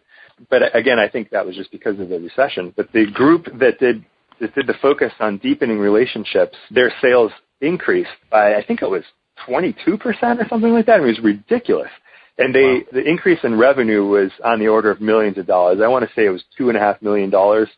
but 0.50 0.76
again, 0.76 1.00
I 1.00 1.10
think 1.10 1.30
that 1.32 1.46
was 1.46 1.56
just 1.56 1.72
because 1.72 2.00
of 2.00 2.10
the 2.10 2.20
recession. 2.20 2.74
But 2.76 2.92
the 2.94 3.06
group 3.12 3.46
that 3.60 3.80
did 3.80 4.06
that 4.40 4.56
did 4.56 4.68
the 4.68 4.76
focus 4.82 5.12
on 5.20 5.38
deepening 5.38 5.80
relationships, 5.80 6.58
their 6.72 6.94
sales 7.02 7.32
increased 7.62 8.10
by 8.32 8.56
I 8.56 8.64
think 8.64 8.82
it 8.82 8.90
was 8.90 9.04
22% 9.48 9.98
or 9.98 10.48
something 10.50 10.72
like 10.72 10.86
that. 10.86 11.00
It 11.00 11.06
was 11.06 11.20
ridiculous. 11.22 11.90
And 12.38 12.56
they, 12.56 12.62
wow. 12.62 12.82
the 12.94 13.04
increase 13.04 13.40
in 13.44 13.58
revenue 13.58 14.06
was 14.06 14.32
on 14.44 14.60
the 14.60 14.68
order 14.68 14.90
of 14.90 15.02
millions 15.02 15.38
of 15.38 15.46
dollars. 15.46 15.80
I 15.84 15.88
want 15.88 16.08
to 16.08 16.16
say 16.16 16.26
it 16.26 16.30
was 16.30 16.44
two 16.58 16.70
and 16.70 16.78
a 16.78 16.80
half 16.80 17.02
million 17.02 17.30
dollars 17.30 17.70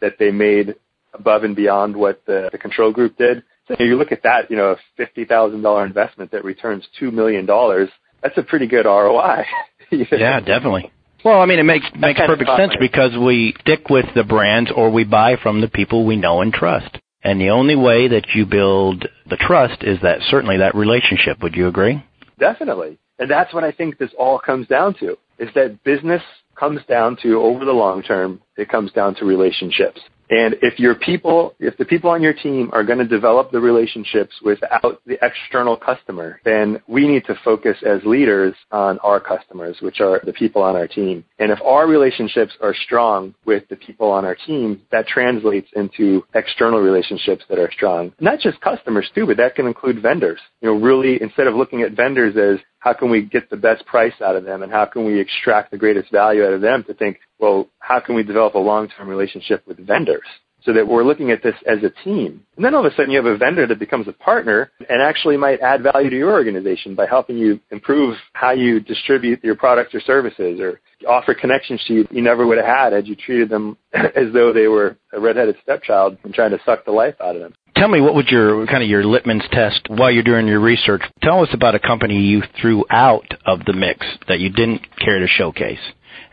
that 0.00 0.14
they 0.18 0.30
made 0.30 0.76
above 1.12 1.42
and 1.44 1.56
beyond 1.56 1.96
what 1.96 2.22
the, 2.26 2.48
the 2.52 2.58
control 2.58 2.92
group 2.92 3.16
did. 3.16 3.42
So 3.66 3.76
you 3.78 3.96
look 3.96 4.12
at 4.12 4.22
that, 4.22 4.50
you 4.50 4.56
know, 4.56 4.72
a 4.72 4.76
fifty 4.96 5.24
thousand 5.24 5.62
dollar 5.62 5.86
investment 5.86 6.30
that 6.32 6.44
returns 6.44 6.86
two 6.98 7.10
million 7.10 7.46
dollars. 7.46 7.88
That's 8.22 8.36
a 8.36 8.42
pretty 8.42 8.66
good 8.66 8.84
ROI. 8.84 9.44
yeah, 9.90 10.40
definitely. 10.40 10.92
Well, 11.24 11.40
I 11.40 11.46
mean, 11.46 11.58
it 11.58 11.64
makes 11.64 11.86
makes 11.96 12.20
perfect 12.20 12.50
sense 12.56 12.74
because 12.78 13.16
we 13.16 13.54
stick 13.60 13.88
with 13.88 14.06
the 14.14 14.24
brands 14.24 14.70
or 14.74 14.90
we 14.90 15.04
buy 15.04 15.36
from 15.42 15.62
the 15.62 15.68
people 15.68 16.04
we 16.04 16.16
know 16.16 16.42
and 16.42 16.52
trust. 16.52 16.98
And 17.22 17.40
the 17.40 17.48
only 17.48 17.74
way 17.74 18.08
that 18.08 18.34
you 18.34 18.44
build 18.44 19.08
the 19.30 19.36
trust 19.36 19.82
is 19.82 19.98
that 20.02 20.18
certainly 20.28 20.58
that 20.58 20.74
relationship. 20.74 21.42
Would 21.42 21.54
you 21.54 21.68
agree? 21.68 22.04
Definitely. 22.38 22.98
And 23.18 23.30
that's 23.30 23.54
what 23.54 23.64
I 23.64 23.72
think 23.72 23.96
this 23.96 24.10
all 24.18 24.38
comes 24.38 24.66
down 24.66 24.94
to 25.00 25.16
is 25.38 25.48
that 25.54 25.82
business 25.82 26.22
comes 26.56 26.80
down 26.88 27.16
to 27.22 27.40
over 27.40 27.64
the 27.64 27.72
long 27.72 28.02
term, 28.02 28.40
it 28.56 28.68
comes 28.68 28.92
down 28.92 29.14
to 29.16 29.24
relationships. 29.24 30.00
And 30.30 30.56
if 30.62 30.78
your 30.78 30.94
people, 30.94 31.54
if 31.58 31.76
the 31.76 31.84
people 31.84 32.10
on 32.10 32.22
your 32.22 32.32
team 32.32 32.70
are 32.72 32.84
going 32.84 32.98
to 32.98 33.06
develop 33.06 33.50
the 33.50 33.60
relationships 33.60 34.34
without 34.42 35.00
the 35.06 35.18
external 35.22 35.76
customer, 35.76 36.40
then 36.44 36.80
we 36.88 37.06
need 37.06 37.24
to 37.26 37.34
focus 37.44 37.76
as 37.84 38.00
leaders 38.04 38.54
on 38.70 38.98
our 39.00 39.20
customers, 39.20 39.76
which 39.80 40.00
are 40.00 40.20
the 40.24 40.32
people 40.32 40.62
on 40.62 40.76
our 40.76 40.88
team. 40.88 41.24
And 41.38 41.50
if 41.50 41.60
our 41.62 41.86
relationships 41.86 42.52
are 42.62 42.74
strong 42.74 43.34
with 43.44 43.68
the 43.68 43.76
people 43.76 44.10
on 44.10 44.24
our 44.24 44.34
team, 44.34 44.80
that 44.90 45.06
translates 45.06 45.68
into 45.76 46.24
external 46.34 46.80
relationships 46.80 47.44
that 47.48 47.58
are 47.58 47.70
strong. 47.72 48.12
Not 48.20 48.40
just 48.40 48.60
customers 48.60 49.10
too, 49.14 49.26
but 49.26 49.36
that 49.36 49.54
can 49.54 49.66
include 49.66 50.00
vendors. 50.02 50.40
You 50.60 50.70
know, 50.70 50.80
really 50.80 51.20
instead 51.20 51.46
of 51.46 51.54
looking 51.54 51.82
at 51.82 51.92
vendors 51.92 52.36
as 52.36 52.64
how 52.84 52.92
can 52.92 53.10
we 53.10 53.22
get 53.22 53.48
the 53.48 53.56
best 53.56 53.84
price 53.86 54.12
out 54.22 54.36
of 54.36 54.44
them 54.44 54.62
and 54.62 54.70
how 54.70 54.84
can 54.84 55.06
we 55.06 55.18
extract 55.18 55.70
the 55.70 55.78
greatest 55.78 56.12
value 56.12 56.44
out 56.44 56.52
of 56.52 56.60
them 56.60 56.84
to 56.84 56.92
think, 56.92 57.18
well, 57.38 57.66
how 57.78 57.98
can 57.98 58.14
we 58.14 58.22
develop 58.22 58.54
a 58.54 58.58
long-term 58.58 59.08
relationship 59.08 59.66
with 59.66 59.78
vendors? 59.78 60.26
So 60.66 60.72
that 60.74 60.86
we're 60.86 61.04
looking 61.04 61.30
at 61.30 61.42
this 61.42 61.54
as 61.66 61.78
a 61.82 61.90
team. 62.04 62.42
And 62.56 62.64
then 62.64 62.74
all 62.74 62.84
of 62.86 62.90
a 62.90 62.94
sudden 62.94 63.10
you 63.10 63.16
have 63.16 63.26
a 63.26 63.36
vendor 63.36 63.66
that 63.66 63.78
becomes 63.78 64.08
a 64.08 64.12
partner 64.12 64.70
and 64.88 65.02
actually 65.02 65.36
might 65.36 65.60
add 65.60 65.82
value 65.82 66.08
to 66.10 66.16
your 66.16 66.32
organization 66.32 66.94
by 66.94 67.06
helping 67.06 67.36
you 67.36 67.58
improve 67.70 68.16
how 68.34 68.52
you 68.52 68.80
distribute 68.80 69.42
your 69.42 69.56
products 69.56 69.94
or 69.94 70.00
services 70.00 70.60
or 70.60 70.80
offer 71.08 71.34
connections 71.34 71.82
to 71.86 71.92
you 71.92 72.08
you 72.10 72.22
never 72.22 72.46
would 72.46 72.56
have 72.56 72.66
had 72.66 72.92
had 72.94 73.06
you 73.06 73.14
treated 73.14 73.50
them 73.50 73.76
as 73.92 74.32
though 74.32 74.54
they 74.54 74.66
were 74.66 74.96
a 75.12 75.20
redheaded 75.20 75.56
stepchild 75.62 76.16
and 76.24 76.32
trying 76.32 76.50
to 76.50 76.60
suck 76.64 76.84
the 76.86 76.92
life 76.92 77.14
out 77.20 77.36
of 77.36 77.42
them. 77.42 77.54
Tell 77.76 77.88
me 77.88 78.00
what 78.00 78.14
was 78.14 78.30
your 78.30 78.66
kind 78.66 78.84
of 78.84 78.88
your 78.88 79.04
litmus 79.04 79.42
test 79.50 79.88
while 79.88 80.10
you're 80.10 80.22
doing 80.22 80.46
your 80.46 80.60
research. 80.60 81.02
Tell 81.22 81.42
us 81.42 81.48
about 81.52 81.74
a 81.74 81.80
company 81.80 82.20
you 82.20 82.42
threw 82.60 82.84
out 82.88 83.26
of 83.46 83.64
the 83.64 83.72
mix 83.72 84.06
that 84.28 84.38
you 84.38 84.48
didn't 84.48 84.82
care 84.98 85.18
to 85.18 85.26
showcase, 85.26 85.80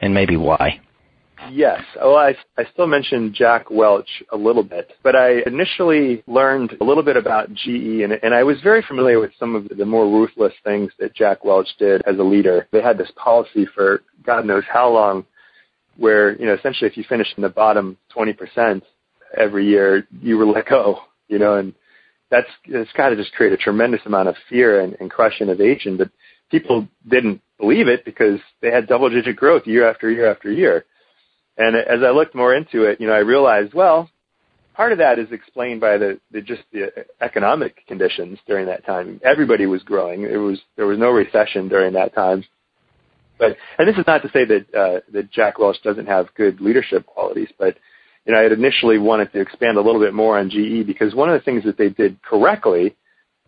and 0.02 0.14
maybe 0.14 0.38
why. 0.38 0.80
Yes. 1.50 1.82
Well, 1.96 2.18
I, 2.18 2.36
I 2.58 2.66
still 2.72 2.86
mentioned 2.86 3.34
Jack 3.34 3.72
Welch 3.72 4.08
a 4.32 4.38
little 4.38 4.62
bit, 4.62 4.92
but 5.02 5.16
I 5.16 5.42
initially 5.48 6.24
learned 6.28 6.78
a 6.80 6.84
little 6.84 7.02
bit 7.02 7.18
about 7.18 7.52
GE, 7.52 8.04
and, 8.04 8.14
and 8.22 8.36
I 8.36 8.44
was 8.44 8.62
very 8.62 8.84
familiar 8.84 9.20
with 9.20 9.32
some 9.40 9.56
of 9.56 9.68
the 9.76 9.86
more 9.86 10.06
ruthless 10.06 10.54
things 10.64 10.92
that 11.00 11.16
Jack 11.16 11.44
Welch 11.44 11.70
did 11.80 12.04
as 12.06 12.20
a 12.20 12.24
leader. 12.24 12.68
They 12.72 12.84
had 12.84 13.00
this 13.00 13.12
policy 13.16 13.66
for 13.74 14.04
God 14.24 14.46
knows 14.46 14.64
how 14.72 14.92
long, 14.92 15.26
where 15.98 16.40
you 16.40 16.46
know 16.46 16.54
essentially 16.54 16.88
if 16.88 16.98
you 16.98 17.04
finished 17.10 17.34
in 17.36 17.42
the 17.42 17.50
bottom 17.50 17.98
20% 18.16 18.84
every 19.36 19.66
year, 19.66 20.08
you 20.22 20.38
were 20.38 20.46
let 20.46 20.68
go 20.68 21.02
you 21.32 21.40
know, 21.40 21.56
and 21.56 21.74
that's 22.30 22.48
it's 22.66 22.92
got 22.94 23.10
to 23.10 23.16
just 23.16 23.34
create 23.34 23.54
a 23.54 23.58
tremendous 23.58 24.02
amount 24.06 24.30
of 24.30 24.36
fear 24.50 24.82
and, 24.82 24.96
and 25.00 25.10
crush 25.10 25.42
innovation. 25.42 25.98
But 25.98 26.12
people 26.52 26.88
didn't 27.08 27.42
believe 27.60 27.88
it 27.88 28.06
because 28.06 28.40
they 28.62 28.70
had 28.70 28.88
double 28.88 29.10
digit 29.10 29.38
growth 29.38 29.66
year 29.66 29.90
after 29.90 30.12
year 30.12 30.30
after 30.30 30.52
year. 30.52 30.86
And 31.58 31.76
as 31.76 32.00
I 32.06 32.12
looked 32.12 32.36
more 32.36 32.54
into 32.54 32.84
it, 32.84 33.00
you 33.00 33.08
know, 33.08 33.14
I 33.14 33.20
realized, 33.20 33.74
well, 33.74 34.10
part 34.74 34.92
of 34.92 34.98
that 35.00 35.20
is 35.20 35.32
explained 35.32 35.82
by 35.82 35.98
the, 35.98 36.20
the 36.32 36.42
just 36.42 36.64
the 36.72 36.92
economic 37.22 37.86
conditions 37.88 38.40
during 38.48 38.66
that 38.68 38.86
time. 38.86 39.20
Everybody 39.24 39.66
was 39.66 39.84
growing. 39.84 40.24
It 40.24 40.38
was 40.38 40.60
there 40.76 40.88
was 40.88 41.00
no 41.00 41.10
recession 41.12 41.70
during 41.70 41.94
that 41.94 42.14
time. 42.14 42.44
But 43.38 43.58
and 43.78 43.88
this 43.88 43.98
is 43.98 44.06
not 44.06 44.22
to 44.22 44.30
say 44.32 44.46
that 44.46 44.66
uh, 44.74 45.00
that 45.14 45.32
Jack 45.32 45.60
Welch 45.60 45.82
doesn't 45.84 46.08
have 46.08 46.34
good 46.36 46.62
leadership 46.62 47.06
qualities, 47.06 47.50
but 47.58 47.78
you 48.26 48.34
know, 48.34 48.40
I 48.40 48.44
had 48.44 48.52
initially 48.52 48.98
wanted 48.98 49.32
to 49.34 49.40
expand 49.40 49.78
a 49.78 49.82
little 49.82 50.02
bit 50.02 50.14
more 50.14 50.38
on 50.38 50.50
GE 50.50 50.86
because 50.86 51.16
one 51.16 51.30
of 51.30 51.40
the 51.40 51.44
things 51.44 51.64
that 51.64 51.78
they 51.78 51.90
did 51.90 52.22
correctly 52.22 52.96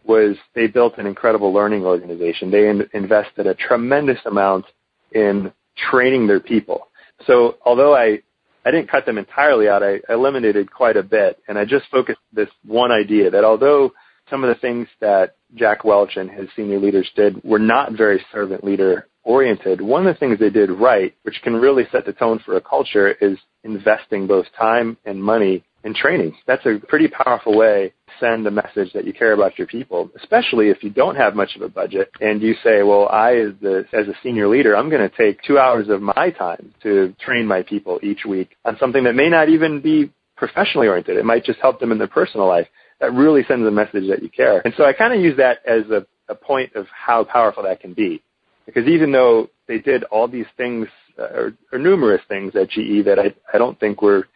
was 0.03 0.35
they 0.55 0.67
built 0.67 0.97
an 0.97 1.05
incredible 1.05 1.53
learning 1.53 1.85
organization. 1.85 2.51
They 2.51 2.67
in- 2.67 2.89
invested 2.93 3.47
a 3.47 3.53
tremendous 3.53 4.19
amount 4.25 4.65
in 5.13 5.51
training 5.89 6.27
their 6.27 6.39
people. 6.39 6.87
So 7.25 7.57
although 7.65 7.95
I, 7.95 8.21
I 8.65 8.71
didn't 8.71 8.89
cut 8.89 9.05
them 9.05 9.17
entirely 9.17 9.69
out, 9.69 9.83
I 9.83 9.99
eliminated 10.09 10.71
quite 10.71 10.97
a 10.97 11.03
bit 11.03 11.39
and 11.47 11.57
I 11.57 11.65
just 11.65 11.85
focused 11.89 12.19
this 12.33 12.49
one 12.65 12.91
idea 12.91 13.29
that 13.29 13.43
although 13.43 13.93
some 14.29 14.43
of 14.43 14.53
the 14.53 14.59
things 14.59 14.87
that 14.99 15.35
Jack 15.55 15.83
Welch 15.83 16.17
and 16.17 16.29
his 16.29 16.49
senior 16.55 16.79
leaders 16.79 17.09
did 17.15 17.43
were 17.43 17.59
not 17.59 17.93
very 17.93 18.23
servant 18.31 18.63
leader 18.63 19.07
oriented, 19.23 19.81
one 19.81 20.05
of 20.05 20.13
the 20.13 20.19
things 20.19 20.39
they 20.39 20.49
did 20.49 20.69
right, 20.69 21.15
which 21.23 21.41
can 21.43 21.55
really 21.55 21.87
set 21.91 22.05
the 22.05 22.13
tone 22.13 22.39
for 22.45 22.57
a 22.57 22.61
culture, 22.61 23.11
is 23.21 23.37
investing 23.63 24.27
both 24.27 24.45
time 24.57 24.97
and 25.05 25.23
money 25.23 25.63
in 25.83 25.93
training. 25.93 26.35
That's 26.47 26.65
a 26.65 26.79
pretty 26.87 27.07
powerful 27.07 27.57
way 27.57 27.93
to 28.07 28.13
send 28.19 28.47
a 28.47 28.51
message 28.51 28.93
that 28.93 29.05
you 29.05 29.13
care 29.13 29.33
about 29.33 29.57
your 29.57 29.67
people, 29.67 30.09
especially 30.21 30.69
if 30.69 30.83
you 30.83 30.89
don't 30.89 31.15
have 31.15 31.35
much 31.35 31.55
of 31.55 31.61
a 31.61 31.69
budget 31.69 32.09
and 32.21 32.41
you 32.41 32.55
say, 32.63 32.83
well, 32.83 33.07
I, 33.09 33.35
as, 33.35 33.53
the, 33.61 33.85
as 33.93 34.07
a 34.07 34.13
senior 34.21 34.47
leader, 34.47 34.75
I'm 34.75 34.89
going 34.89 35.07
to 35.07 35.15
take 35.15 35.41
two 35.43 35.57
hours 35.57 35.89
of 35.89 36.01
my 36.01 36.31
time 36.37 36.73
to 36.83 37.13
train 37.19 37.45
my 37.45 37.63
people 37.63 37.99
each 38.01 38.25
week 38.25 38.55
on 38.65 38.77
something 38.79 39.03
that 39.03 39.15
may 39.15 39.29
not 39.29 39.49
even 39.49 39.81
be 39.81 40.11
professionally 40.37 40.87
oriented. 40.87 41.17
It 41.17 41.25
might 41.25 41.45
just 41.45 41.59
help 41.59 41.79
them 41.79 41.91
in 41.91 41.97
their 41.97 42.07
personal 42.07 42.47
life. 42.47 42.67
That 43.03 43.11
really 43.11 43.43
sends 43.49 43.67
a 43.67 43.71
message 43.71 44.07
that 44.07 44.23
you 44.23 44.29
care. 44.29 44.61
And 44.63 44.73
so 44.77 44.85
I 44.85 44.93
kind 44.93 45.13
of 45.13 45.19
use 45.19 45.35
that 45.35 45.57
as 45.65 45.83
a, 45.89 46.05
a 46.29 46.35
point 46.35 46.73
of 46.73 46.87
how 46.87 47.25
powerful 47.25 47.63
that 47.63 47.81
can 47.81 47.93
be. 47.93 48.23
Because 48.65 48.87
even 48.87 49.11
though 49.11 49.49
they 49.67 49.79
did 49.79 50.05
all 50.05 50.29
these 50.29 50.45
things, 50.55 50.87
uh, 51.19 51.23
or, 51.23 51.53
or 51.73 51.79
numerous 51.79 52.21
things 52.29 52.55
at 52.55 52.69
GE 52.69 53.03
that 53.03 53.19
I, 53.19 53.35
I 53.53 53.57
don't 53.57 53.77
think 53.77 54.01
were 54.01 54.29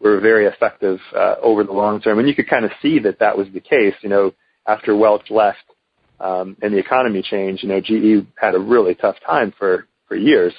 were 0.00 0.20
very 0.20 0.44
effective 0.44 0.98
uh, 1.16 1.36
over 1.40 1.64
the 1.64 1.72
long 1.72 2.02
term, 2.02 2.18
and 2.18 2.28
you 2.28 2.34
could 2.34 2.48
kind 2.48 2.66
of 2.66 2.72
see 2.82 2.98
that 2.98 3.20
that 3.20 3.38
was 3.38 3.48
the 3.54 3.60
case. 3.60 3.94
You 4.02 4.10
know, 4.10 4.34
after 4.66 4.94
Welch 4.94 5.30
left 5.30 5.64
um, 6.20 6.58
and 6.60 6.74
the 6.74 6.78
economy 6.78 7.22
changed, 7.22 7.62
you 7.62 7.70
know, 7.70 7.80
GE 7.80 8.26
had 8.38 8.54
a 8.54 8.58
really 8.58 8.94
tough 8.94 9.16
time 9.26 9.54
for 9.58 9.86
for 10.08 10.14
years, 10.14 10.52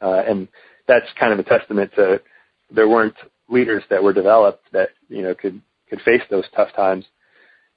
uh, 0.00 0.22
and 0.26 0.48
that's 0.88 1.06
kind 1.20 1.34
of 1.34 1.38
a 1.38 1.42
testament 1.42 1.92
to 1.96 2.22
there 2.70 2.88
weren't 2.88 3.16
leaders 3.50 3.82
that 3.90 4.02
were 4.02 4.14
developed 4.14 4.64
that 4.72 4.88
you 5.10 5.20
know 5.20 5.34
could 5.34 5.60
could 5.88 6.00
face 6.02 6.22
those 6.30 6.44
tough 6.54 6.72
times. 6.74 7.04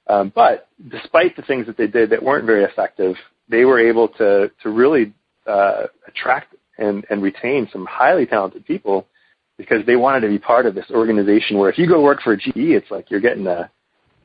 Um, 0.06 0.32
but 0.34 0.68
despite 0.88 1.36
the 1.36 1.42
things 1.42 1.66
that 1.66 1.76
they 1.76 1.86
did 1.86 2.10
that 2.10 2.22
weren't 2.22 2.46
very 2.46 2.64
effective, 2.64 3.16
they 3.48 3.64
were 3.64 3.80
able 3.80 4.08
to 4.08 4.50
to 4.62 4.70
really 4.70 5.12
uh, 5.46 5.84
attract 6.06 6.54
and, 6.78 7.04
and 7.10 7.22
retain 7.22 7.68
some 7.72 7.86
highly 7.86 8.26
talented 8.26 8.66
people 8.66 9.06
because 9.56 9.84
they 9.86 9.96
wanted 9.96 10.20
to 10.20 10.28
be 10.28 10.38
part 10.38 10.64
of 10.64 10.74
this 10.74 10.86
organization 10.90 11.58
where 11.58 11.70
if 11.70 11.76
you 11.76 11.86
go 11.86 12.00
work 12.02 12.22
for 12.22 12.34
GE, 12.34 12.52
it's 12.54 12.90
like 12.90 13.10
you're 13.10 13.20
getting 13.20 13.46
a, 13.46 13.70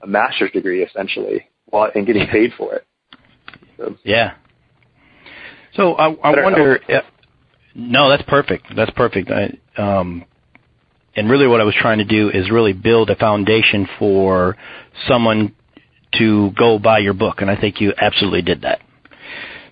a 0.01 0.07
master's 0.07 0.51
degree 0.51 0.83
essentially 0.83 1.47
while, 1.65 1.91
and 1.93 2.07
getting 2.07 2.25
paid 2.27 2.51
for 2.57 2.75
it. 2.75 2.85
So, 3.77 3.97
yeah. 4.03 4.35
So 5.75 5.93
I, 5.95 6.13
I 6.23 6.41
wonder. 6.41 6.79
If, 6.87 7.03
no, 7.75 8.09
that's 8.09 8.23
perfect. 8.23 8.67
That's 8.75 8.91
perfect. 8.91 9.29
I, 9.29 9.57
um, 9.77 10.23
and 11.15 11.29
really, 11.29 11.47
what 11.47 11.61
I 11.61 11.63
was 11.63 11.75
trying 11.79 11.99
to 11.99 12.05
do 12.05 12.29
is 12.29 12.51
really 12.51 12.73
build 12.73 13.09
a 13.09 13.15
foundation 13.15 13.87
for 13.97 14.57
someone 15.07 15.55
to 16.17 16.51
go 16.51 16.79
buy 16.79 16.99
your 16.99 17.13
book, 17.13 17.41
and 17.41 17.49
I 17.49 17.59
think 17.59 17.81
you 17.81 17.93
absolutely 17.97 18.41
did 18.41 18.61
that. 18.61 18.81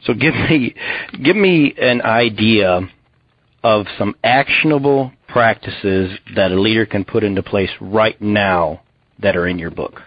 So 0.06 0.14
give 0.14 0.34
me 0.34 0.76
give 1.24 1.36
me 1.36 1.74
an 1.78 2.02
idea 2.02 2.82
of 3.64 3.86
some 3.98 4.16
actionable 4.24 5.12
practices 5.28 6.18
that 6.36 6.52
a 6.52 6.60
leader 6.60 6.86
can 6.86 7.06
put 7.06 7.24
into 7.24 7.42
place 7.42 7.72
right 7.80 8.22
now 8.22 8.82
that 9.20 9.36
are 9.36 9.48
in 9.48 9.58
your 9.58 9.72
book. 9.72 10.02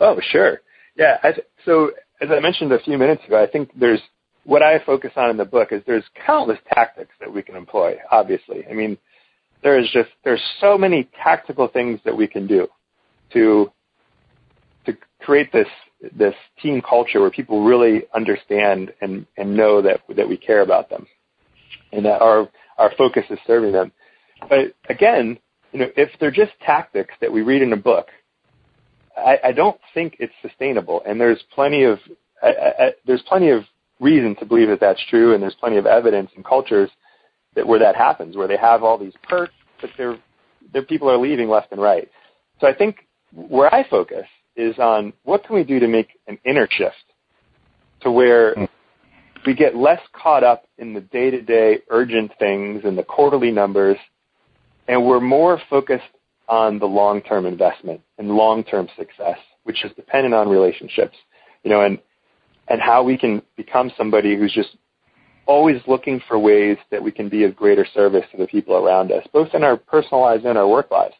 Oh, 0.00 0.20
sure. 0.30 0.60
Yeah. 0.96 1.16
So 1.64 1.90
as 2.20 2.30
I 2.30 2.40
mentioned 2.40 2.72
a 2.72 2.78
few 2.78 2.96
minutes 2.96 3.24
ago, 3.26 3.42
I 3.42 3.46
think 3.46 3.70
there's 3.78 4.00
what 4.44 4.62
I 4.62 4.78
focus 4.84 5.10
on 5.16 5.30
in 5.30 5.36
the 5.36 5.44
book 5.44 5.72
is 5.72 5.82
there's 5.86 6.04
countless 6.24 6.58
tactics 6.72 7.10
that 7.18 7.32
we 7.32 7.42
can 7.42 7.56
employ. 7.56 7.96
Obviously, 8.12 8.64
I 8.70 8.74
mean, 8.74 8.96
there 9.66 9.80
is 9.80 9.90
just 9.90 10.10
there's 10.22 10.42
so 10.60 10.78
many 10.78 11.08
tactical 11.20 11.66
things 11.66 11.98
that 12.04 12.16
we 12.16 12.28
can 12.28 12.46
do 12.46 12.68
to 13.32 13.68
to 14.84 14.96
create 15.20 15.52
this 15.52 15.66
this 16.16 16.36
team 16.62 16.80
culture 16.80 17.20
where 17.20 17.32
people 17.32 17.64
really 17.64 18.04
understand 18.14 18.92
and, 19.00 19.26
and 19.36 19.56
know 19.56 19.82
that 19.82 20.02
that 20.14 20.28
we 20.28 20.36
care 20.36 20.60
about 20.60 20.88
them 20.88 21.04
and 21.92 22.04
that 22.04 22.22
our 22.22 22.48
our 22.78 22.92
focus 22.96 23.24
is 23.28 23.40
serving 23.44 23.72
them. 23.72 23.90
But 24.48 24.72
again, 24.88 25.36
you 25.72 25.80
know, 25.80 25.88
if 25.96 26.10
they're 26.20 26.30
just 26.30 26.52
tactics 26.64 27.14
that 27.20 27.32
we 27.32 27.42
read 27.42 27.60
in 27.60 27.72
a 27.72 27.76
book, 27.76 28.06
I, 29.16 29.38
I 29.46 29.52
don't 29.52 29.80
think 29.94 30.14
it's 30.20 30.34
sustainable. 30.42 31.02
And 31.04 31.20
there's 31.20 31.42
plenty 31.52 31.82
of 31.82 31.98
I, 32.40 32.50
I, 32.78 32.90
there's 33.04 33.22
plenty 33.22 33.50
of 33.50 33.64
reason 33.98 34.36
to 34.36 34.46
believe 34.46 34.68
that 34.68 34.78
that's 34.78 35.04
true, 35.10 35.34
and 35.34 35.42
there's 35.42 35.56
plenty 35.56 35.76
of 35.76 35.86
evidence 35.86 36.30
in 36.36 36.44
cultures 36.44 36.90
that 37.56 37.66
where 37.66 37.80
that 37.80 37.96
happens, 37.96 38.36
where 38.36 38.46
they 38.46 38.56
have 38.56 38.84
all 38.84 38.96
these 38.96 39.14
perks, 39.28 39.54
but 39.80 39.90
their 39.98 40.16
their 40.72 40.82
people 40.82 41.10
are 41.10 41.16
leaving 41.16 41.48
left 41.48 41.72
and 41.72 41.80
right. 41.80 42.08
So 42.60 42.66
I 42.66 42.74
think 42.74 43.06
where 43.32 43.72
I 43.74 43.88
focus 43.88 44.26
is 44.56 44.78
on 44.78 45.12
what 45.24 45.44
can 45.44 45.56
we 45.56 45.64
do 45.64 45.80
to 45.80 45.88
make 45.88 46.08
an 46.28 46.38
inner 46.44 46.68
shift 46.70 46.94
to 48.02 48.10
where 48.10 48.54
we 49.44 49.54
get 49.54 49.76
less 49.76 50.00
caught 50.12 50.42
up 50.42 50.64
in 50.78 50.92
the 50.92 51.00
day-to-day 51.00 51.80
urgent 51.90 52.32
things 52.38 52.82
and 52.84 52.96
the 52.96 53.02
quarterly 53.02 53.50
numbers, 53.50 53.96
and 54.88 55.04
we're 55.04 55.20
more 55.20 55.60
focused 55.70 56.04
on 56.48 56.78
the 56.78 56.86
long-term 56.86 57.46
investment 57.46 58.00
and 58.18 58.30
long-term 58.30 58.88
success, 58.96 59.38
which 59.64 59.84
is 59.84 59.92
dependent 59.96 60.34
on 60.34 60.48
relationships, 60.48 61.16
you 61.62 61.70
know, 61.70 61.82
and 61.82 61.98
and 62.68 62.80
how 62.80 63.02
we 63.02 63.16
can 63.16 63.42
become 63.56 63.92
somebody 63.96 64.36
who's 64.36 64.52
just 64.52 64.70
always 65.46 65.80
looking 65.86 66.20
for 66.28 66.38
ways 66.38 66.76
that 66.90 67.02
we 67.02 67.10
can 67.10 67.28
be 67.28 67.44
of 67.44 67.56
greater 67.56 67.86
service 67.94 68.24
to 68.32 68.36
the 68.36 68.46
people 68.46 68.76
around 68.76 69.12
us, 69.12 69.26
both 69.32 69.54
in 69.54 69.64
our 69.64 69.76
personal 69.76 70.20
lives 70.20 70.44
and 70.44 70.58
our 70.58 70.68
work 70.68 70.90
lives. 70.90 71.14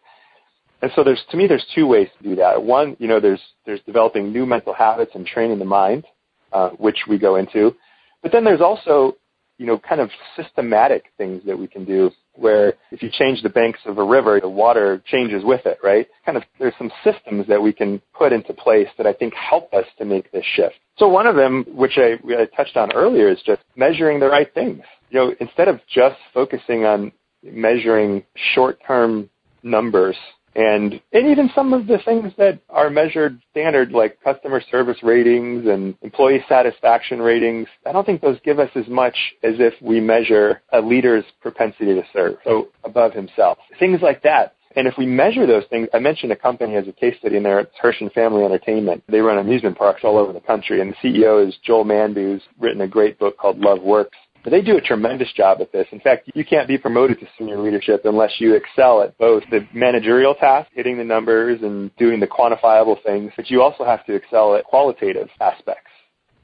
And 0.83 0.91
so 0.95 1.03
there's 1.03 1.23
to 1.31 1.37
me 1.37 1.47
there's 1.47 1.67
two 1.75 1.87
ways 1.87 2.09
to 2.19 2.29
do 2.29 2.37
that. 2.37 2.63
One, 2.63 2.97
you 2.99 3.09
know, 3.09 3.19
there's 3.21 3.41
there's 3.65 3.81
developing 3.87 4.33
new 4.33 4.45
mental 4.45 4.75
habits 4.75 5.13
and 5.15 5.27
training 5.27 5.59
the 5.59 5.65
mind, 5.65 6.05
uh, 6.53 6.71
which 6.71 6.99
we 7.09 7.19
go 7.19 7.37
into. 7.37 7.75
But 8.23 8.33
then 8.33 8.45
there's 8.45 8.61
also, 8.61 9.17
you 9.59 9.67
know, 9.67 9.79
kind 9.79 10.01
of 10.01 10.11
systematic 10.37 11.05
things 11.17 11.43
that 11.47 11.59
we 11.59 11.67
can 11.67 11.85
do 11.85 12.11
where 12.37 12.75
if 12.91 13.03
you 13.03 13.11
change 13.11 13.43
the 13.43 13.49
banks 13.49 13.81
of 13.87 13.99
a 13.99 14.05
river, 14.05 14.41
the 14.41 14.49
water 14.49 15.03
changes 15.07 15.43
with 15.45 15.65
it, 15.67 15.79
right? 15.83 16.07
Kind 16.25 16.37
of 16.37 16.45
there's 16.59 16.75
some 16.79 16.91
systems 17.05 17.47
that 17.49 17.61
we 17.61 17.73
can 17.73 18.01
put 18.17 18.33
into 18.33 18.53
place 18.53 18.89
that 18.99 19.07
I 19.07 19.13
think 19.13 19.35
help 19.35 19.73
us 19.75 19.87
to 19.99 20.05
make 20.05 20.31
this 20.33 20.45
shift. 20.55 20.77
So 20.99 21.09
one 21.09 21.27
of 21.27 21.37
them, 21.37 21.65
which 21.69 21.99
I, 21.99 22.19
I 22.35 22.47
touched 22.57 22.77
on 22.77 22.93
earlier, 22.93 23.29
is 23.29 23.41
just 23.45 23.63
measuring 23.77 24.21
the 24.21 24.29
right 24.29 24.53
things. 24.55 24.83
You 25.11 25.19
know, 25.19 25.35
instead 25.41 25.69
of 25.69 25.81
just 25.93 26.17
focusing 26.33 26.85
on 26.85 27.13
measuring 27.43 28.25
short-term 28.55 29.31
numbers 29.63 30.17
and 30.57 31.01
and 31.13 31.27
even 31.29 31.51
some 31.55 31.73
of 31.73 31.87
the 31.87 31.99
things 32.05 32.33
that 32.39 32.59
are 32.71 32.91
measured 32.91 33.41
standard 33.51 33.93
like 33.93 34.19
customer 34.23 34.61
service 34.71 34.97
ratings 35.03 35.67
and 35.67 35.95
employee 36.03 36.45
satisfaction 36.49 37.21
ratings 37.21 37.69
i 37.87 37.93
don't 37.93 38.07
think 38.07 38.21
those 38.21 38.39
give 38.45 38.59
us 38.59 38.71
as 38.75 38.89
much 38.89 39.17
as 39.43 39.55
if 39.59 39.75
we 39.83 40.01
measure 40.01 40.63
a 40.73 40.81
leader's 40.81 41.25
propensity 41.41 41.95
to 41.95 42.03
serve 42.13 42.37
so 42.45 42.69
above 42.85 43.13
himself 43.13 43.59
things 43.79 44.01
like 44.03 44.23
that 44.23 44.57
and 44.77 44.87
if 44.87 44.95
we 44.99 45.07
measure 45.07 45.47
those 45.47 45.65
things, 45.71 45.89
I 45.95 45.99
mentioned 45.99 46.33
a 46.33 46.37
company 46.37 46.77
as 46.77 46.87
a 46.87 46.93
case 46.93 47.17
study 47.19 47.39
in 47.39 47.43
there. 47.43 47.61
It's 47.61 47.73
Herschend 47.81 48.13
Family 48.13 48.45
Entertainment. 48.45 49.03
They 49.09 49.21
run 49.21 49.39
amusement 49.39 49.79
parks 49.79 50.03
all 50.05 50.19
over 50.19 50.35
the 50.35 50.41
country, 50.41 50.83
and 50.83 50.93
the 50.93 50.97
CEO 50.97 51.47
is 51.47 51.57
Joel 51.65 51.87
Manby, 51.87 52.17
who's 52.17 52.43
written 52.61 52.83
a 52.83 52.87
great 52.87 53.19
book 53.19 53.39
called 53.39 53.59
Love 53.59 53.81
Works. 53.81 54.19
But 54.47 54.53
they 54.53 54.63
do 54.63 54.77
a 54.77 54.81
tremendous 54.81 55.33
job 55.33 55.61
at 55.61 55.73
this. 55.73 55.89
In 55.91 55.99
fact, 55.99 56.31
you 56.33 56.45
can't 56.45 56.69
be 56.69 56.79
promoted 56.79 57.19
to 57.19 57.27
senior 57.37 57.59
leadership 57.59 58.03
unless 58.05 58.31
you 58.39 58.55
excel 58.55 59.03
at 59.03 59.19
both 59.19 59.43
the 59.51 59.67
managerial 59.75 60.37
task, 60.37 60.71
hitting 60.73 60.99
the 60.99 61.03
numbers 61.03 61.59
and 61.63 61.91
doing 61.97 62.21
the 62.21 62.29
quantifiable 62.29 63.03
things, 63.03 63.33
but 63.35 63.51
you 63.51 63.61
also 63.61 63.85
have 63.85 64.07
to 64.07 64.15
excel 64.15 64.55
at 64.55 64.63
qualitative 64.63 65.29
aspects. 65.41 65.91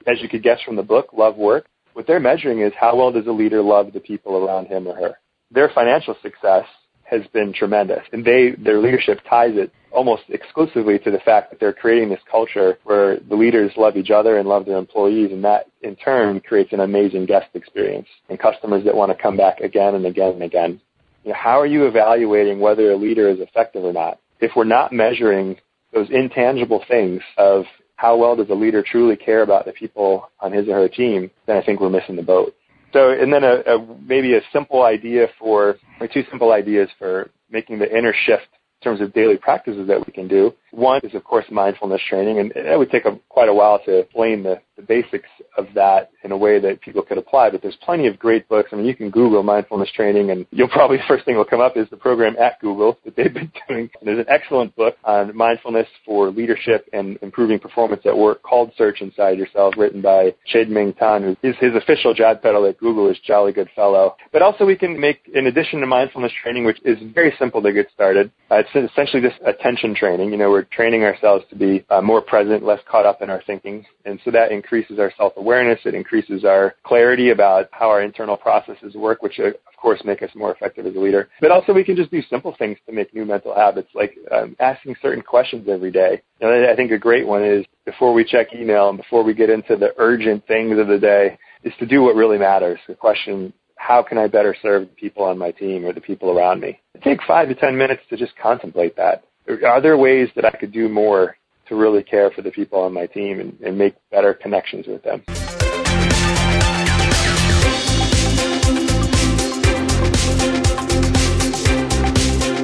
As 0.08 0.20
you 0.20 0.28
could 0.28 0.42
guess 0.42 0.60
from 0.62 0.74
the 0.74 0.82
book, 0.82 1.10
Love 1.16 1.36
Work, 1.36 1.66
what 1.92 2.08
they're 2.08 2.18
measuring 2.18 2.58
is 2.58 2.72
how 2.76 2.96
well 2.96 3.12
does 3.12 3.28
a 3.28 3.30
leader 3.30 3.62
love 3.62 3.92
the 3.92 4.00
people 4.00 4.36
around 4.36 4.66
him 4.66 4.88
or 4.88 4.96
her. 4.96 5.18
Their 5.52 5.68
financial 5.72 6.16
success 6.22 6.66
has 7.12 7.26
been 7.32 7.52
tremendous, 7.52 8.02
and 8.12 8.24
they 8.24 8.52
their 8.58 8.80
leadership 8.80 9.20
ties 9.28 9.52
it 9.54 9.72
almost 9.92 10.22
exclusively 10.30 10.98
to 10.98 11.10
the 11.10 11.18
fact 11.18 11.50
that 11.50 11.60
they're 11.60 11.72
creating 11.72 12.08
this 12.08 12.20
culture 12.30 12.78
where 12.84 13.18
the 13.28 13.36
leaders 13.36 13.70
love 13.76 13.96
each 13.96 14.10
other 14.10 14.38
and 14.38 14.48
love 14.48 14.64
their 14.64 14.78
employees, 14.78 15.30
and 15.30 15.44
that 15.44 15.66
in 15.82 15.94
turn 15.96 16.40
creates 16.40 16.72
an 16.72 16.80
amazing 16.80 17.26
guest 17.26 17.48
experience 17.54 18.08
and 18.28 18.38
customers 18.38 18.84
that 18.84 18.94
want 18.94 19.16
to 19.16 19.22
come 19.22 19.36
back 19.36 19.60
again 19.60 19.94
and 19.94 20.06
again 20.06 20.32
and 20.32 20.42
again. 20.42 20.80
You 21.24 21.30
know, 21.30 21.36
how 21.38 21.60
are 21.60 21.66
you 21.66 21.86
evaluating 21.86 22.58
whether 22.58 22.90
a 22.90 22.96
leader 22.96 23.28
is 23.28 23.38
effective 23.38 23.84
or 23.84 23.92
not? 23.92 24.18
If 24.40 24.52
we're 24.56 24.64
not 24.64 24.92
measuring 24.92 25.58
those 25.92 26.08
intangible 26.10 26.82
things 26.88 27.20
of 27.36 27.64
how 27.96 28.16
well 28.16 28.34
does 28.34 28.50
a 28.50 28.54
leader 28.54 28.82
truly 28.82 29.14
care 29.14 29.42
about 29.42 29.64
the 29.64 29.72
people 29.72 30.30
on 30.40 30.52
his 30.52 30.66
or 30.68 30.74
her 30.74 30.88
team, 30.88 31.30
then 31.46 31.56
I 31.56 31.62
think 31.62 31.80
we're 31.80 31.90
missing 31.90 32.16
the 32.16 32.22
boat. 32.22 32.56
So, 32.92 33.10
and 33.10 33.32
then 33.32 33.44
a, 33.44 33.60
a 33.60 33.96
maybe 34.06 34.34
a 34.34 34.40
simple 34.52 34.82
idea 34.82 35.28
for, 35.38 35.76
or 36.00 36.08
two 36.08 36.24
simple 36.30 36.52
ideas 36.52 36.88
for 36.98 37.30
making 37.50 37.78
the 37.78 37.96
inner 37.96 38.14
shift 38.26 38.48
in 38.52 38.84
terms 38.84 39.00
of 39.00 39.12
daily 39.12 39.36
practices 39.36 39.86
that 39.88 40.06
we 40.06 40.12
can 40.12 40.28
do. 40.28 40.52
One 40.72 41.00
is, 41.04 41.14
of 41.14 41.22
course, 41.22 41.44
mindfulness 41.50 42.00
training, 42.08 42.38
and 42.38 42.50
it 42.56 42.78
would 42.78 42.90
take 42.90 43.04
a, 43.04 43.18
quite 43.28 43.50
a 43.50 43.54
while 43.54 43.78
to 43.84 43.98
explain 43.98 44.42
the, 44.42 44.58
the 44.76 44.82
basics 44.82 45.28
of 45.58 45.66
that 45.74 46.10
in 46.24 46.32
a 46.32 46.36
way 46.36 46.58
that 46.58 46.80
people 46.80 47.02
could 47.02 47.18
apply, 47.18 47.50
but 47.50 47.60
there's 47.60 47.76
plenty 47.82 48.06
of 48.06 48.18
great 48.18 48.48
books. 48.48 48.70
I 48.72 48.76
mean, 48.76 48.86
you 48.86 48.94
can 48.94 49.10
Google 49.10 49.42
mindfulness 49.42 49.90
training, 49.94 50.30
and 50.30 50.46
you'll 50.50 50.68
probably, 50.68 50.96
the 50.96 51.02
first 51.08 51.26
thing 51.26 51.34
that 51.34 51.38
will 51.38 51.44
come 51.44 51.60
up 51.60 51.76
is 51.76 51.88
the 51.90 51.96
program 51.98 52.36
at 52.38 52.58
Google 52.60 52.98
that 53.04 53.14
they've 53.16 53.32
been 53.32 53.52
doing. 53.68 53.90
And 54.00 54.08
there's 54.08 54.18
an 54.18 54.26
excellent 54.28 54.74
book 54.74 54.96
on 55.04 55.36
mindfulness 55.36 55.86
for 56.06 56.30
leadership 56.30 56.88
and 56.94 57.18
improving 57.20 57.58
performance 57.58 58.02
at 58.06 58.16
work 58.16 58.42
called 58.42 58.72
Search 58.78 59.02
Inside 59.02 59.36
Yourself, 59.36 59.74
written 59.76 60.00
by 60.00 60.34
Chade-Meng 60.52 60.94
Tan, 60.94 61.22
who 61.22 61.48
is 61.48 61.54
his 61.60 61.74
official 61.74 62.14
job 62.14 62.42
title 62.42 62.64
at 62.66 62.78
Google 62.78 63.10
is 63.10 63.18
Jolly 63.26 63.52
Good 63.52 63.68
Fellow. 63.76 64.16
But 64.32 64.40
also 64.40 64.64
we 64.64 64.76
can 64.76 64.98
make, 64.98 65.30
in 65.34 65.48
addition 65.48 65.80
to 65.80 65.86
mindfulness 65.86 66.32
training, 66.42 66.64
which 66.64 66.78
is 66.84 66.96
very 67.14 67.34
simple 67.38 67.60
to 67.62 67.72
get 67.72 67.88
started, 67.92 68.30
uh, 68.50 68.62
it's 68.66 68.92
essentially 68.92 69.22
just 69.22 69.36
attention 69.44 69.94
training. 69.94 70.30
You 70.30 70.38
know, 70.38 70.61
we're 70.62 70.76
training 70.76 71.02
ourselves 71.02 71.44
to 71.50 71.56
be 71.56 71.84
uh, 71.90 72.00
more 72.00 72.20
present, 72.20 72.64
less 72.64 72.80
caught 72.88 73.04
up 73.04 73.20
in 73.20 73.30
our 73.30 73.42
thinking. 73.46 73.84
And 74.04 74.20
so 74.24 74.30
that 74.30 74.52
increases 74.52 74.98
our 74.98 75.12
self-awareness. 75.16 75.80
It 75.84 75.94
increases 75.94 76.44
our 76.44 76.74
clarity 76.84 77.30
about 77.30 77.68
how 77.72 77.88
our 77.88 78.02
internal 78.02 78.36
processes 78.36 78.94
work, 78.94 79.22
which 79.22 79.40
uh, 79.40 79.46
of 79.48 79.76
course 79.76 80.00
make 80.04 80.22
us 80.22 80.30
more 80.36 80.52
effective 80.52 80.86
as 80.86 80.94
a 80.94 80.98
leader. 80.98 81.28
But 81.40 81.50
also 81.50 81.72
we 81.72 81.82
can 81.82 81.96
just 81.96 82.10
do 82.10 82.22
simple 82.30 82.54
things 82.58 82.78
to 82.86 82.92
make 82.92 83.12
new 83.12 83.24
mental 83.24 83.54
habits, 83.54 83.88
like 83.94 84.16
um, 84.30 84.54
asking 84.60 84.94
certain 85.02 85.22
questions 85.22 85.68
every 85.68 85.90
day. 85.90 86.22
And 86.40 86.66
I 86.66 86.76
think 86.76 86.92
a 86.92 86.98
great 86.98 87.26
one 87.26 87.42
is 87.42 87.64
before 87.84 88.12
we 88.12 88.24
check 88.24 88.54
email 88.54 88.88
and 88.88 88.98
before 88.98 89.24
we 89.24 89.34
get 89.34 89.50
into 89.50 89.76
the 89.76 89.92
urgent 89.98 90.46
things 90.46 90.78
of 90.78 90.86
the 90.86 90.98
day, 90.98 91.38
is 91.64 91.72
to 91.80 91.86
do 91.86 92.02
what 92.02 92.14
really 92.14 92.38
matters. 92.38 92.78
The 92.86 92.94
question, 92.94 93.52
how 93.76 94.02
can 94.02 94.18
I 94.18 94.28
better 94.28 94.54
serve 94.62 94.82
the 94.82 94.94
people 94.94 95.24
on 95.24 95.38
my 95.38 95.50
team 95.50 95.84
or 95.84 95.92
the 95.92 96.00
people 96.00 96.30
around 96.30 96.60
me? 96.60 96.80
Take 97.02 97.20
five 97.26 97.48
to 97.48 97.54
ten 97.54 97.76
minutes 97.76 98.02
to 98.10 98.16
just 98.16 98.36
contemplate 98.36 98.96
that. 98.96 99.24
Are 99.48 99.80
there 99.80 99.98
ways 99.98 100.28
that 100.36 100.44
I 100.44 100.50
could 100.50 100.70
do 100.70 100.88
more 100.88 101.36
to 101.66 101.74
really 101.74 102.04
care 102.04 102.30
for 102.30 102.42
the 102.42 102.50
people 102.52 102.80
on 102.80 102.92
my 102.92 103.06
team 103.06 103.40
and, 103.40 103.58
and 103.60 103.76
make 103.76 103.94
better 104.10 104.34
connections 104.34 104.86
with 104.86 105.02
them? 105.02 105.24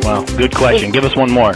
Wow, 0.05 0.25
good 0.37 0.55
question. 0.55 0.93
Give 0.93 1.05
us 1.05 1.17
one 1.17 1.33
more. 1.33 1.55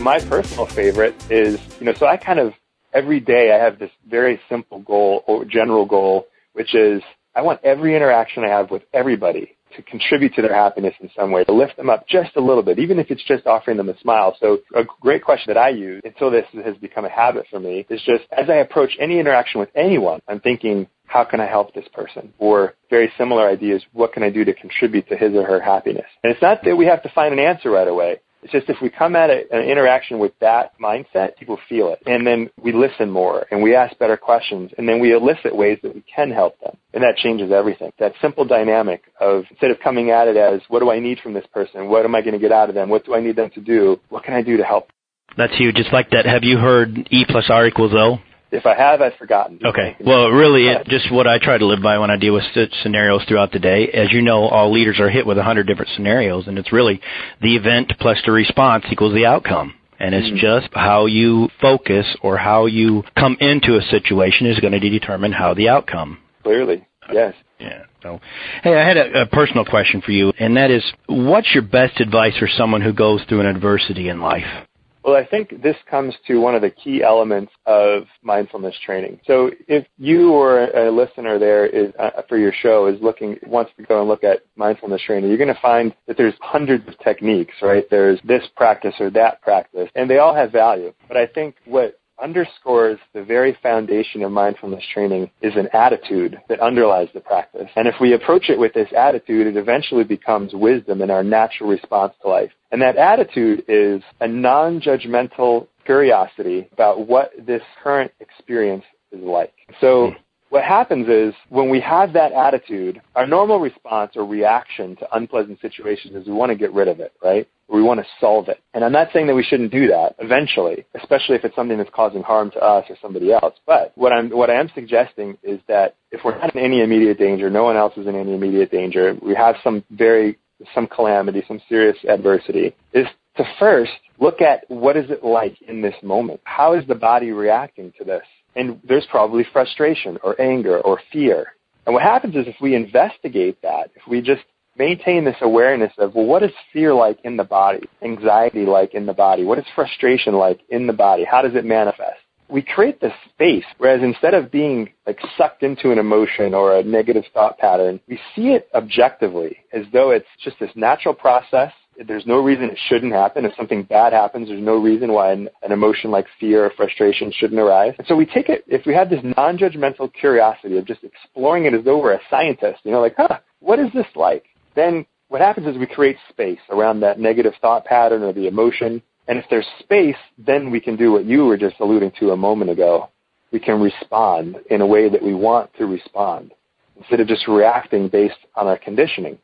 My 0.00 0.20
personal 0.20 0.66
favorite 0.66 1.14
is, 1.30 1.58
you 1.80 1.86
know, 1.86 1.94
so 1.94 2.06
I 2.06 2.18
kind 2.18 2.38
of 2.38 2.52
every 2.92 3.20
day 3.20 3.52
I 3.52 3.64
have 3.64 3.78
this 3.78 3.90
very 4.06 4.38
simple 4.50 4.80
goal 4.80 5.24
or 5.26 5.46
general 5.46 5.86
goal, 5.86 6.26
which 6.52 6.74
is 6.74 7.02
I 7.34 7.40
want 7.40 7.60
every 7.64 7.96
interaction 7.96 8.44
I 8.44 8.48
have 8.48 8.70
with 8.70 8.82
everybody 8.92 9.56
to 9.76 9.82
contribute 9.82 10.34
to 10.34 10.42
their 10.42 10.54
happiness 10.54 10.94
in 11.00 11.10
some 11.16 11.30
way, 11.30 11.44
to 11.44 11.52
lift 11.52 11.76
them 11.76 11.90
up 11.90 12.06
just 12.08 12.36
a 12.36 12.40
little 12.40 12.62
bit, 12.62 12.78
even 12.78 12.98
if 12.98 13.10
it's 13.10 13.24
just 13.24 13.46
offering 13.46 13.76
them 13.76 13.88
a 13.88 13.98
smile. 13.98 14.36
So 14.40 14.58
a 14.74 14.84
great 15.00 15.24
question 15.24 15.52
that 15.52 15.60
I 15.60 15.70
use 15.70 16.02
until 16.04 16.30
this 16.30 16.46
has 16.64 16.76
become 16.76 17.04
a 17.04 17.10
habit 17.10 17.46
for 17.50 17.60
me 17.60 17.86
is 17.88 18.02
just 18.02 18.24
as 18.32 18.48
I 18.48 18.56
approach 18.56 18.96
any 19.00 19.18
interaction 19.18 19.60
with 19.60 19.70
anyone, 19.74 20.20
I'm 20.28 20.40
thinking, 20.40 20.86
how 21.06 21.24
can 21.24 21.40
I 21.40 21.46
help 21.46 21.74
this 21.74 21.88
person? 21.92 22.32
Or 22.38 22.74
very 22.90 23.10
similar 23.16 23.48
ideas, 23.48 23.82
what 23.92 24.12
can 24.12 24.22
I 24.22 24.30
do 24.30 24.44
to 24.44 24.54
contribute 24.54 25.08
to 25.08 25.16
his 25.16 25.34
or 25.34 25.44
her 25.44 25.60
happiness? 25.60 26.06
And 26.22 26.32
it's 26.32 26.42
not 26.42 26.62
that 26.64 26.76
we 26.76 26.86
have 26.86 27.02
to 27.02 27.08
find 27.14 27.32
an 27.32 27.40
answer 27.40 27.70
right 27.70 27.88
away. 27.88 28.20
It's 28.48 28.66
just 28.66 28.74
if 28.74 28.80
we 28.80 28.88
come 28.88 29.14
at 29.14 29.28
a, 29.28 29.44
an 29.52 29.68
interaction 29.68 30.18
with 30.18 30.32
that 30.40 30.72
mindset, 30.80 31.36
people 31.36 31.58
feel 31.68 31.92
it. 31.92 32.02
And 32.06 32.26
then 32.26 32.48
we 32.62 32.72
listen 32.72 33.10
more 33.10 33.46
and 33.50 33.62
we 33.62 33.74
ask 33.74 33.98
better 33.98 34.16
questions 34.16 34.70
and 34.78 34.88
then 34.88 35.00
we 35.00 35.12
elicit 35.12 35.54
ways 35.54 35.78
that 35.82 35.94
we 35.94 36.02
can 36.02 36.30
help 36.30 36.58
them. 36.60 36.76
And 36.94 37.02
that 37.02 37.16
changes 37.16 37.52
everything. 37.52 37.92
That 37.98 38.14
simple 38.22 38.46
dynamic 38.46 39.02
of 39.20 39.44
instead 39.50 39.70
of 39.70 39.78
coming 39.80 40.10
at 40.10 40.28
it 40.28 40.38
as, 40.38 40.62
what 40.68 40.80
do 40.80 40.90
I 40.90 40.98
need 40.98 41.18
from 41.20 41.34
this 41.34 41.44
person? 41.52 41.88
What 41.88 42.06
am 42.06 42.14
I 42.14 42.22
going 42.22 42.32
to 42.32 42.38
get 42.38 42.50
out 42.50 42.70
of 42.70 42.74
them? 42.74 42.88
What 42.88 43.04
do 43.04 43.14
I 43.14 43.20
need 43.20 43.36
them 43.36 43.50
to 43.50 43.60
do? 43.60 44.00
What 44.08 44.24
can 44.24 44.32
I 44.32 44.40
do 44.40 44.56
to 44.56 44.64
help? 44.64 44.88
That's 45.36 45.54
huge. 45.56 45.76
Just 45.76 45.92
like 45.92 46.10
that. 46.10 46.24
Have 46.24 46.42
you 46.42 46.56
heard 46.56 47.06
E 47.10 47.26
plus 47.28 47.50
R 47.50 47.66
equals 47.66 47.92
O? 47.94 48.18
If 48.50 48.64
I 48.64 48.74
have, 48.74 49.02
I've 49.02 49.14
forgotten. 49.16 49.60
Okay. 49.62 49.96
Well, 50.00 50.30
really, 50.30 50.68
it, 50.68 50.86
just 50.86 51.12
what 51.12 51.26
I 51.26 51.38
try 51.38 51.58
to 51.58 51.66
live 51.66 51.82
by 51.82 51.98
when 51.98 52.10
I 52.10 52.16
deal 52.16 52.32
with 52.32 52.44
scenarios 52.82 53.22
throughout 53.28 53.52
the 53.52 53.58
day. 53.58 53.88
As 53.88 54.10
you 54.10 54.22
know, 54.22 54.48
all 54.48 54.72
leaders 54.72 54.98
are 55.00 55.10
hit 55.10 55.26
with 55.26 55.36
a 55.36 55.42
hundred 55.42 55.66
different 55.66 55.90
scenarios, 55.94 56.46
and 56.46 56.58
it's 56.58 56.72
really 56.72 57.00
the 57.42 57.56
event 57.56 57.92
plus 58.00 58.18
the 58.24 58.32
response 58.32 58.84
equals 58.90 59.14
the 59.14 59.26
outcome. 59.26 59.74
And 60.00 60.14
it's 60.14 60.28
mm-hmm. 60.28 60.36
just 60.36 60.68
how 60.72 61.06
you 61.06 61.48
focus 61.60 62.06
or 62.22 62.38
how 62.38 62.66
you 62.66 63.02
come 63.16 63.36
into 63.40 63.76
a 63.76 63.82
situation 63.90 64.46
is 64.46 64.60
going 64.60 64.72
to 64.72 64.80
determine 64.80 65.32
how 65.32 65.54
the 65.54 65.68
outcome. 65.68 66.18
Clearly, 66.42 66.86
yes. 67.12 67.34
Yeah. 67.58 67.82
So, 68.02 68.20
hey, 68.62 68.76
I 68.76 68.86
had 68.86 68.96
a, 68.96 69.22
a 69.22 69.26
personal 69.26 69.64
question 69.64 70.00
for 70.00 70.12
you, 70.12 70.32
and 70.38 70.56
that 70.56 70.70
is, 70.70 70.84
what's 71.06 71.52
your 71.52 71.64
best 71.64 72.00
advice 72.00 72.36
for 72.38 72.48
someone 72.48 72.80
who 72.80 72.92
goes 72.92 73.20
through 73.28 73.40
an 73.40 73.46
adversity 73.46 74.08
in 74.08 74.20
life? 74.20 74.67
Well, 75.04 75.16
I 75.16 75.24
think 75.24 75.62
this 75.62 75.76
comes 75.88 76.14
to 76.26 76.38
one 76.38 76.54
of 76.54 76.62
the 76.62 76.70
key 76.70 77.02
elements 77.02 77.52
of 77.66 78.04
mindfulness 78.22 78.74
training. 78.84 79.20
So 79.26 79.50
if 79.66 79.86
you 79.96 80.32
or 80.32 80.64
a 80.64 80.90
listener 80.90 81.38
there 81.38 81.66
is 81.66 81.92
uh, 81.98 82.22
for 82.28 82.36
your 82.36 82.52
show 82.52 82.86
is 82.86 83.00
looking 83.00 83.38
wants 83.46 83.72
to 83.76 83.84
go 83.84 84.00
and 84.00 84.08
look 84.08 84.24
at 84.24 84.42
mindfulness 84.56 85.02
training, 85.02 85.28
you're 85.28 85.38
going 85.38 85.54
to 85.54 85.60
find 85.60 85.94
that 86.06 86.16
there's 86.16 86.34
hundreds 86.40 86.86
of 86.88 86.98
techniques, 86.98 87.54
right? 87.62 87.84
There's 87.90 88.20
this 88.24 88.42
practice 88.56 88.94
or 88.98 89.10
that 89.10 89.40
practice, 89.42 89.88
and 89.94 90.10
they 90.10 90.18
all 90.18 90.34
have 90.34 90.52
value. 90.52 90.92
But 91.06 91.16
I 91.16 91.26
think 91.26 91.54
what 91.64 91.98
underscores 92.22 92.98
the 93.14 93.22
very 93.22 93.56
foundation 93.62 94.22
of 94.22 94.32
mindfulness 94.32 94.84
training 94.92 95.30
is 95.42 95.54
an 95.56 95.68
attitude 95.72 96.38
that 96.48 96.60
underlies 96.60 97.08
the 97.14 97.20
practice. 97.20 97.68
And 97.76 97.88
if 97.88 97.94
we 98.00 98.14
approach 98.14 98.48
it 98.48 98.58
with 98.58 98.74
this 98.74 98.88
attitude, 98.96 99.46
it 99.46 99.56
eventually 99.56 100.04
becomes 100.04 100.52
wisdom 100.52 101.02
in 101.02 101.10
our 101.10 101.22
natural 101.22 101.70
response 101.70 102.14
to 102.22 102.28
life. 102.28 102.50
And 102.70 102.82
that 102.82 102.96
attitude 102.96 103.64
is 103.68 104.02
a 104.20 104.28
non-judgmental 104.28 105.68
curiosity 105.84 106.68
about 106.72 107.06
what 107.06 107.32
this 107.46 107.62
current 107.82 108.12
experience 108.20 108.84
is 109.10 109.22
like. 109.22 109.54
So 109.80 110.10
hmm. 110.10 110.16
what 110.50 110.64
happens 110.64 111.08
is 111.08 111.34
when 111.48 111.70
we 111.70 111.80
have 111.80 112.12
that 112.12 112.32
attitude, 112.32 113.00
our 113.14 113.26
normal 113.26 113.58
response 113.58 114.12
or 114.16 114.26
reaction 114.26 114.96
to 114.96 115.16
unpleasant 115.16 115.60
situations 115.60 116.14
is 116.14 116.26
we 116.26 116.34
want 116.34 116.50
to 116.50 116.56
get 116.56 116.72
rid 116.72 116.88
of 116.88 117.00
it, 117.00 117.12
right? 117.22 117.48
We 117.68 117.82
want 117.82 118.00
to 118.00 118.06
solve 118.20 118.48
it. 118.48 118.60
And 118.72 118.84
I'm 118.84 118.92
not 118.92 119.08
saying 119.12 119.26
that 119.26 119.34
we 119.34 119.42
shouldn't 119.42 119.70
do 119.70 119.88
that 119.88 120.14
eventually, 120.18 120.86
especially 120.94 121.36
if 121.36 121.44
it's 121.44 121.54
something 121.54 121.76
that's 121.76 121.90
causing 121.92 122.22
harm 122.22 122.50
to 122.52 122.58
us 122.58 122.86
or 122.88 122.96
somebody 123.00 123.32
else. 123.32 123.54
But 123.66 123.92
what 123.94 124.12
I'm 124.12 124.30
what 124.30 124.50
I 124.50 124.54
am 124.54 124.70
suggesting 124.74 125.36
is 125.42 125.60
that 125.68 125.94
if 126.10 126.24
we're 126.24 126.38
not 126.38 126.54
in 126.54 126.62
any 126.62 126.80
immediate 126.80 127.18
danger, 127.18 127.50
no 127.50 127.64
one 127.64 127.76
else 127.76 127.96
is 127.96 128.06
in 128.06 128.14
any 128.14 128.34
immediate 128.34 128.70
danger, 128.70 129.16
we 129.22 129.34
have 129.34 129.56
some 129.62 129.84
very 129.90 130.38
some 130.74 130.86
calamity, 130.86 131.44
some 131.46 131.60
serious 131.68 131.96
adversity, 132.08 132.74
is 132.92 133.06
to 133.36 133.44
first 133.58 133.92
look 134.18 134.40
at 134.40 134.64
what 134.68 134.96
is 134.96 135.10
it 135.10 135.22
like 135.24 135.60
in 135.62 135.80
this 135.80 135.94
moment? 136.02 136.40
How 136.44 136.74
is 136.74 136.86
the 136.88 136.94
body 136.94 137.30
reacting 137.30 137.92
to 137.98 138.04
this? 138.04 138.24
And 138.56 138.80
there's 138.82 139.06
probably 139.10 139.46
frustration 139.52 140.18
or 140.24 140.40
anger 140.40 140.80
or 140.80 141.00
fear. 141.12 141.52
And 141.86 141.94
what 141.94 142.02
happens 142.02 142.34
is 142.34 142.46
if 142.46 142.56
we 142.60 142.74
investigate 142.74 143.62
that, 143.62 143.90
if 143.94 144.02
we 144.08 144.20
just 144.20 144.42
maintain 144.78 145.24
this 145.24 145.36
awareness 145.40 145.92
of, 145.98 146.14
well, 146.14 146.26
what 146.26 146.42
is 146.42 146.52
fear 146.72 146.94
like 146.94 147.18
in 147.24 147.36
the 147.36 147.44
body? 147.44 147.88
Anxiety 148.02 148.64
like 148.64 148.94
in 148.94 149.06
the 149.06 149.12
body? 149.12 149.44
What 149.44 149.58
is 149.58 149.64
frustration 149.74 150.34
like 150.34 150.60
in 150.68 150.86
the 150.86 150.92
body? 150.92 151.24
How 151.24 151.42
does 151.42 151.54
it 151.54 151.64
manifest? 151.64 152.20
We 152.50 152.62
create 152.62 153.00
this 153.00 153.12
space, 153.34 153.64
whereas 153.76 154.02
instead 154.02 154.32
of 154.32 154.50
being 154.50 154.90
like 155.06 155.18
sucked 155.36 155.62
into 155.62 155.90
an 155.90 155.98
emotion 155.98 156.54
or 156.54 156.78
a 156.78 156.82
negative 156.82 157.24
thought 157.34 157.58
pattern, 157.58 158.00
we 158.08 158.18
see 158.34 158.48
it 158.48 158.68
objectively 158.74 159.58
as 159.72 159.84
though 159.92 160.12
it's 160.12 160.26
just 160.42 160.58
this 160.58 160.70
natural 160.74 161.12
process 161.12 161.72
there's 162.06 162.26
no 162.26 162.42
reason 162.42 162.64
it 162.64 162.78
shouldn't 162.88 163.12
happen. 163.12 163.44
If 163.44 163.54
something 163.56 163.82
bad 163.82 164.12
happens, 164.12 164.48
there's 164.48 164.62
no 164.62 164.76
reason 164.76 165.12
why 165.12 165.32
an, 165.32 165.48
an, 165.62 165.72
emotion 165.72 166.10
like 166.10 166.26
fear 166.38 166.64
or 166.64 166.70
frustration 166.70 167.32
shouldn't 167.36 167.58
arise. 167.58 167.94
And 167.98 168.06
so 168.06 168.14
we 168.14 168.26
take 168.26 168.48
it, 168.48 168.64
if 168.68 168.86
we 168.86 168.94
have 168.94 169.10
this 169.10 169.20
non-judgmental 169.22 170.12
curiosity 170.14 170.78
of 170.78 170.84
just 170.84 171.02
exploring 171.02 171.64
it 171.64 171.74
as 171.74 171.84
though 171.84 172.00
we're 172.00 172.14
a 172.14 172.20
scientist, 172.30 172.80
you 172.84 172.92
know, 172.92 173.00
like, 173.00 173.14
huh, 173.16 173.38
what 173.60 173.78
is 173.78 173.88
this 173.92 174.06
like? 174.14 174.44
Then 174.78 175.06
what 175.26 175.40
happens 175.40 175.66
is 175.66 175.76
we 175.76 175.86
create 175.86 176.18
space 176.28 176.60
around 176.70 177.00
that 177.00 177.18
negative 177.18 177.52
thought 177.60 177.84
pattern 177.84 178.22
or 178.22 178.32
the 178.32 178.46
emotion. 178.46 179.02
And 179.26 179.36
if 179.36 179.44
there's 179.50 179.66
space, 179.80 180.22
then 180.38 180.70
we 180.70 180.80
can 180.80 180.94
do 180.94 181.10
what 181.10 181.24
you 181.24 181.46
were 181.46 181.56
just 181.56 181.74
alluding 181.80 182.12
to 182.20 182.30
a 182.30 182.36
moment 182.36 182.70
ago. 182.70 183.10
We 183.50 183.58
can 183.58 183.80
respond 183.80 184.56
in 184.70 184.80
a 184.80 184.86
way 184.86 185.08
that 185.08 185.20
we 185.20 185.34
want 185.34 185.74
to 185.78 185.86
respond 185.86 186.52
instead 186.96 187.18
of 187.18 187.26
just 187.26 187.48
reacting 187.48 188.06
based 188.06 188.38
on 188.54 188.68
our 188.68 188.78
conditioning. 188.78 189.38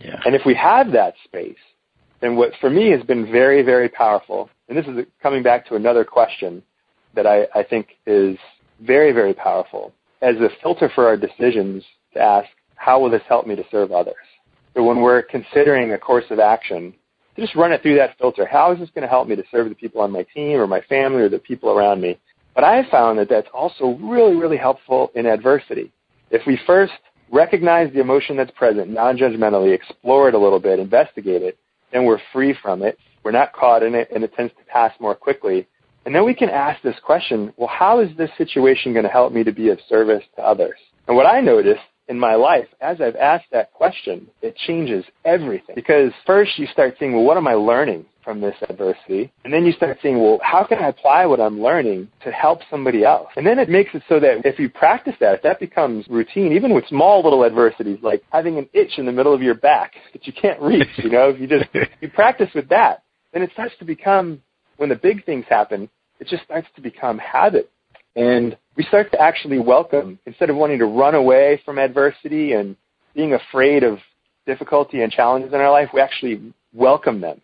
Yeah. 0.00 0.20
And 0.24 0.34
if 0.34 0.42
we 0.44 0.54
have 0.54 0.90
that 0.90 1.14
space, 1.22 1.64
then 2.20 2.34
what 2.34 2.50
for 2.60 2.70
me 2.70 2.90
has 2.90 3.04
been 3.04 3.30
very, 3.30 3.62
very 3.62 3.88
powerful, 3.88 4.50
and 4.68 4.76
this 4.76 4.86
is 4.86 5.06
coming 5.22 5.44
back 5.44 5.64
to 5.68 5.76
another 5.76 6.04
question 6.04 6.60
that 7.14 7.26
I, 7.26 7.46
I 7.54 7.62
think 7.62 7.86
is 8.04 8.36
very, 8.80 9.12
very 9.12 9.32
powerful 9.32 9.92
as 10.22 10.34
a 10.36 10.48
filter 10.60 10.90
for 10.92 11.06
our 11.06 11.16
decisions 11.16 11.84
to 12.14 12.20
ask, 12.20 12.48
how 12.76 13.00
will 13.00 13.10
this 13.10 13.22
help 13.28 13.46
me 13.46 13.56
to 13.56 13.64
serve 13.70 13.92
others? 13.92 14.14
So 14.74 14.82
when 14.82 15.00
we're 15.00 15.22
considering 15.22 15.92
a 15.92 15.98
course 15.98 16.24
of 16.30 16.38
action, 16.38 16.94
just 17.36 17.54
run 17.54 17.72
it 17.72 17.82
through 17.82 17.96
that 17.96 18.16
filter. 18.18 18.46
How 18.46 18.72
is 18.72 18.78
this 18.78 18.90
going 18.94 19.02
to 19.02 19.08
help 19.08 19.28
me 19.28 19.36
to 19.36 19.44
serve 19.50 19.68
the 19.68 19.74
people 19.74 20.00
on 20.00 20.10
my 20.10 20.24
team 20.34 20.58
or 20.58 20.66
my 20.66 20.80
family 20.82 21.22
or 21.22 21.28
the 21.28 21.38
people 21.38 21.70
around 21.70 22.00
me? 22.00 22.18
But 22.54 22.64
I 22.64 22.88
found 22.90 23.18
that 23.18 23.28
that's 23.28 23.48
also 23.52 23.98
really, 24.00 24.36
really 24.36 24.56
helpful 24.56 25.10
in 25.14 25.26
adversity. 25.26 25.92
If 26.30 26.46
we 26.46 26.58
first 26.66 26.92
recognize 27.30 27.92
the 27.92 28.00
emotion 28.00 28.36
that's 28.36 28.50
present 28.52 28.90
non-judgmentally, 28.90 29.74
explore 29.74 30.28
it 30.28 30.34
a 30.34 30.38
little 30.38 30.60
bit, 30.60 30.78
investigate 30.78 31.42
it, 31.42 31.58
then 31.92 32.04
we're 32.04 32.20
free 32.32 32.56
from 32.62 32.82
it. 32.82 32.98
We're 33.24 33.32
not 33.32 33.52
caught 33.52 33.82
in 33.82 33.94
it, 33.94 34.08
and 34.14 34.22
it 34.22 34.34
tends 34.34 34.52
to 34.58 34.64
pass 34.64 34.92
more 35.00 35.14
quickly. 35.14 35.66
And 36.06 36.14
then 36.14 36.24
we 36.24 36.34
can 36.34 36.50
ask 36.50 36.82
this 36.82 36.96
question, 37.02 37.52
well, 37.56 37.68
how 37.68 38.00
is 38.00 38.14
this 38.16 38.30
situation 38.36 38.92
going 38.92 39.04
to 39.04 39.10
help 39.10 39.32
me 39.32 39.42
to 39.42 39.52
be 39.52 39.70
of 39.70 39.78
service 39.88 40.22
to 40.36 40.42
others? 40.42 40.78
And 41.08 41.16
what 41.16 41.26
I 41.26 41.40
noticed 41.40 41.80
in 42.08 42.18
my 42.18 42.34
life, 42.34 42.66
as 42.80 43.00
I've 43.00 43.16
asked 43.16 43.46
that 43.52 43.72
question, 43.72 44.28
it 44.42 44.56
changes 44.56 45.04
everything. 45.24 45.74
Because 45.74 46.12
first 46.26 46.58
you 46.58 46.66
start 46.66 46.96
seeing, 46.98 47.12
well, 47.14 47.24
what 47.24 47.36
am 47.36 47.48
I 47.48 47.54
learning? 47.54 48.06
from 48.24 48.40
this 48.40 48.56
adversity. 48.68 49.30
And 49.44 49.52
then 49.52 49.64
you 49.64 49.72
start 49.72 49.98
seeing, 50.02 50.18
well, 50.18 50.40
how 50.42 50.64
can 50.64 50.78
I 50.78 50.88
apply 50.88 51.26
what 51.26 51.40
I'm 51.40 51.60
learning 51.60 52.08
to 52.24 52.32
help 52.32 52.60
somebody 52.70 53.04
else? 53.04 53.28
And 53.36 53.46
then 53.46 53.58
it 53.58 53.68
makes 53.68 53.90
it 53.94 54.02
so 54.08 54.18
that 54.20 54.44
if 54.44 54.58
you 54.58 54.70
practice 54.70 55.14
that, 55.20 55.34
if 55.34 55.42
that 55.42 55.60
becomes 55.60 56.06
routine, 56.08 56.52
even 56.52 56.74
with 56.74 56.86
small 56.88 57.22
little 57.22 57.44
adversities, 57.44 57.98
like 58.02 58.24
having 58.32 58.56
an 58.56 58.68
itch 58.72 58.98
in 58.98 59.06
the 59.06 59.12
middle 59.12 59.34
of 59.34 59.42
your 59.42 59.54
back 59.54 59.92
that 60.12 60.26
you 60.26 60.32
can't 60.32 60.60
reach, 60.60 60.88
you 60.96 61.10
know, 61.10 61.28
if 61.28 61.38
you 61.38 61.46
just, 61.46 61.66
you 62.00 62.08
practice 62.08 62.48
with 62.54 62.68
that, 62.70 63.02
then 63.32 63.42
it 63.42 63.50
starts 63.52 63.74
to 63.78 63.84
become, 63.84 64.40
when 64.78 64.88
the 64.88 64.96
big 64.96 65.24
things 65.26 65.44
happen, 65.48 65.88
it 66.18 66.26
just 66.26 66.44
starts 66.44 66.68
to 66.76 66.80
become 66.80 67.18
habit. 67.18 67.70
And 68.16 68.56
we 68.76 68.84
start 68.84 69.10
to 69.12 69.20
actually 69.20 69.58
welcome, 69.58 70.18
instead 70.26 70.50
of 70.50 70.56
wanting 70.56 70.78
to 70.78 70.86
run 70.86 71.14
away 71.14 71.60
from 71.64 71.78
adversity 71.78 72.52
and 72.52 72.76
being 73.14 73.34
afraid 73.34 73.84
of 73.84 73.98
difficulty 74.46 75.02
and 75.02 75.12
challenges 75.12 75.52
in 75.52 75.60
our 75.60 75.70
life, 75.70 75.90
we 75.94 76.00
actually 76.00 76.52
welcome 76.72 77.20
them 77.20 77.40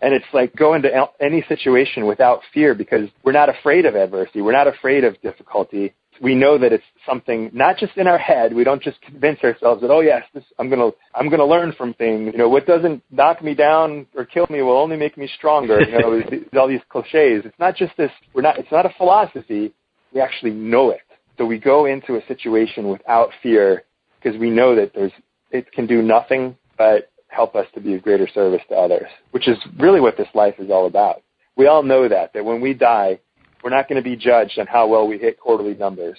and 0.00 0.14
it's 0.14 0.26
like 0.32 0.54
go 0.54 0.74
into 0.74 0.90
any 1.20 1.44
situation 1.48 2.06
without 2.06 2.40
fear 2.54 2.74
because 2.74 3.08
we're 3.24 3.32
not 3.32 3.48
afraid 3.48 3.84
of 3.86 3.96
adversity. 3.96 4.42
We're 4.42 4.52
not 4.52 4.68
afraid 4.68 5.04
of 5.04 5.20
difficulty. 5.22 5.94
We 6.20 6.34
know 6.34 6.58
that 6.58 6.72
it's 6.72 6.84
something 7.06 7.50
not 7.52 7.78
just 7.78 7.96
in 7.96 8.06
our 8.06 8.18
head. 8.18 8.52
We 8.52 8.64
don't 8.64 8.82
just 8.82 9.00
convince 9.02 9.40
ourselves 9.42 9.82
that, 9.82 9.90
oh 9.90 10.00
yes, 10.00 10.22
this, 10.34 10.44
I'm 10.58 10.68
gonna, 10.68 10.90
I'm 11.14 11.28
gonna 11.28 11.44
learn 11.44 11.72
from 11.76 11.94
things. 11.94 12.30
You 12.32 12.38
know, 12.38 12.48
what 12.48 12.66
doesn't 12.66 13.02
knock 13.10 13.42
me 13.42 13.54
down 13.54 14.06
or 14.16 14.24
kill 14.24 14.46
me 14.50 14.62
will 14.62 14.76
only 14.76 14.96
make 14.96 15.16
me 15.16 15.28
stronger. 15.36 15.80
You 15.80 15.98
know, 15.98 16.22
all 16.60 16.68
these 16.68 16.80
cliches. 16.88 17.44
It's 17.44 17.58
not 17.58 17.76
just 17.76 17.96
this, 17.96 18.10
we're 18.34 18.42
not, 18.42 18.58
it's 18.58 18.72
not 18.72 18.86
a 18.86 18.90
philosophy. 18.96 19.72
We 20.12 20.20
actually 20.20 20.52
know 20.52 20.90
it. 20.90 21.00
So 21.36 21.46
we 21.46 21.58
go 21.58 21.86
into 21.86 22.16
a 22.16 22.26
situation 22.26 22.88
without 22.88 23.30
fear 23.42 23.84
because 24.20 24.38
we 24.38 24.50
know 24.50 24.74
that 24.74 24.92
there's, 24.94 25.12
it 25.50 25.70
can 25.72 25.86
do 25.86 26.02
nothing 26.02 26.56
but 26.76 27.10
help 27.28 27.54
us 27.54 27.66
to 27.74 27.80
be 27.80 27.94
of 27.94 28.02
greater 28.02 28.28
service 28.28 28.62
to 28.68 28.74
others, 28.74 29.08
which 29.30 29.48
is 29.48 29.58
really 29.78 30.00
what 30.00 30.16
this 30.16 30.28
life 30.34 30.54
is 30.58 30.70
all 30.70 30.86
about. 30.86 31.22
We 31.56 31.66
all 31.66 31.82
know 31.82 32.08
that, 32.08 32.32
that 32.32 32.44
when 32.44 32.60
we 32.60 32.74
die, 32.74 33.20
we're 33.62 33.70
not 33.70 33.88
going 33.88 34.02
to 34.02 34.08
be 34.08 34.16
judged 34.16 34.58
on 34.58 34.66
how 34.66 34.86
well 34.86 35.06
we 35.06 35.18
hit 35.18 35.38
quarterly 35.38 35.74
numbers, 35.74 36.18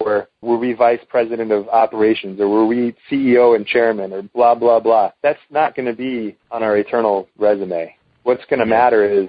or 0.00 0.28
were 0.40 0.58
we 0.58 0.72
vice 0.72 1.00
president 1.08 1.52
of 1.52 1.68
operations, 1.68 2.40
or 2.40 2.48
were 2.48 2.66
we 2.66 2.94
CEO 3.10 3.56
and 3.56 3.66
chairman, 3.66 4.12
or 4.12 4.22
blah, 4.22 4.54
blah, 4.54 4.80
blah. 4.80 5.12
That's 5.22 5.38
not 5.50 5.74
going 5.74 5.86
to 5.86 5.94
be 5.94 6.36
on 6.50 6.62
our 6.62 6.76
eternal 6.76 7.28
resume. 7.38 7.94
What's 8.22 8.44
going 8.46 8.60
to 8.60 8.66
matter 8.66 9.04
is 9.04 9.28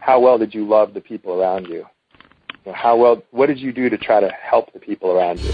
how 0.00 0.20
well 0.20 0.38
did 0.38 0.54
you 0.54 0.66
love 0.66 0.94
the 0.94 1.00
people 1.00 1.40
around 1.40 1.66
you? 1.66 1.84
How 2.72 2.96
well, 2.96 3.22
what 3.30 3.46
did 3.46 3.58
you 3.58 3.72
do 3.72 3.88
to 3.88 3.98
try 3.98 4.20
to 4.20 4.28
help 4.30 4.72
the 4.72 4.78
people 4.78 5.10
around 5.10 5.40
you? 5.40 5.52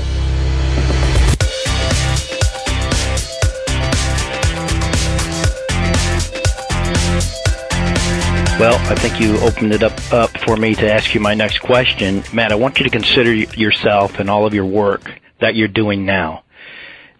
Well, 8.60 8.76
I 8.88 8.94
think 8.94 9.20
you 9.20 9.36
opened 9.40 9.72
it 9.72 9.82
up, 9.82 9.92
up 10.12 10.30
for 10.46 10.56
me 10.56 10.76
to 10.76 10.90
ask 10.90 11.12
you 11.12 11.20
my 11.20 11.34
next 11.34 11.58
question. 11.58 12.22
Matt, 12.32 12.52
I 12.52 12.54
want 12.54 12.78
you 12.78 12.84
to 12.84 12.90
consider 12.90 13.34
yourself 13.34 14.20
and 14.20 14.30
all 14.30 14.46
of 14.46 14.54
your 14.54 14.64
work 14.64 15.10
that 15.40 15.56
you're 15.56 15.66
doing 15.66 16.06
now. 16.06 16.44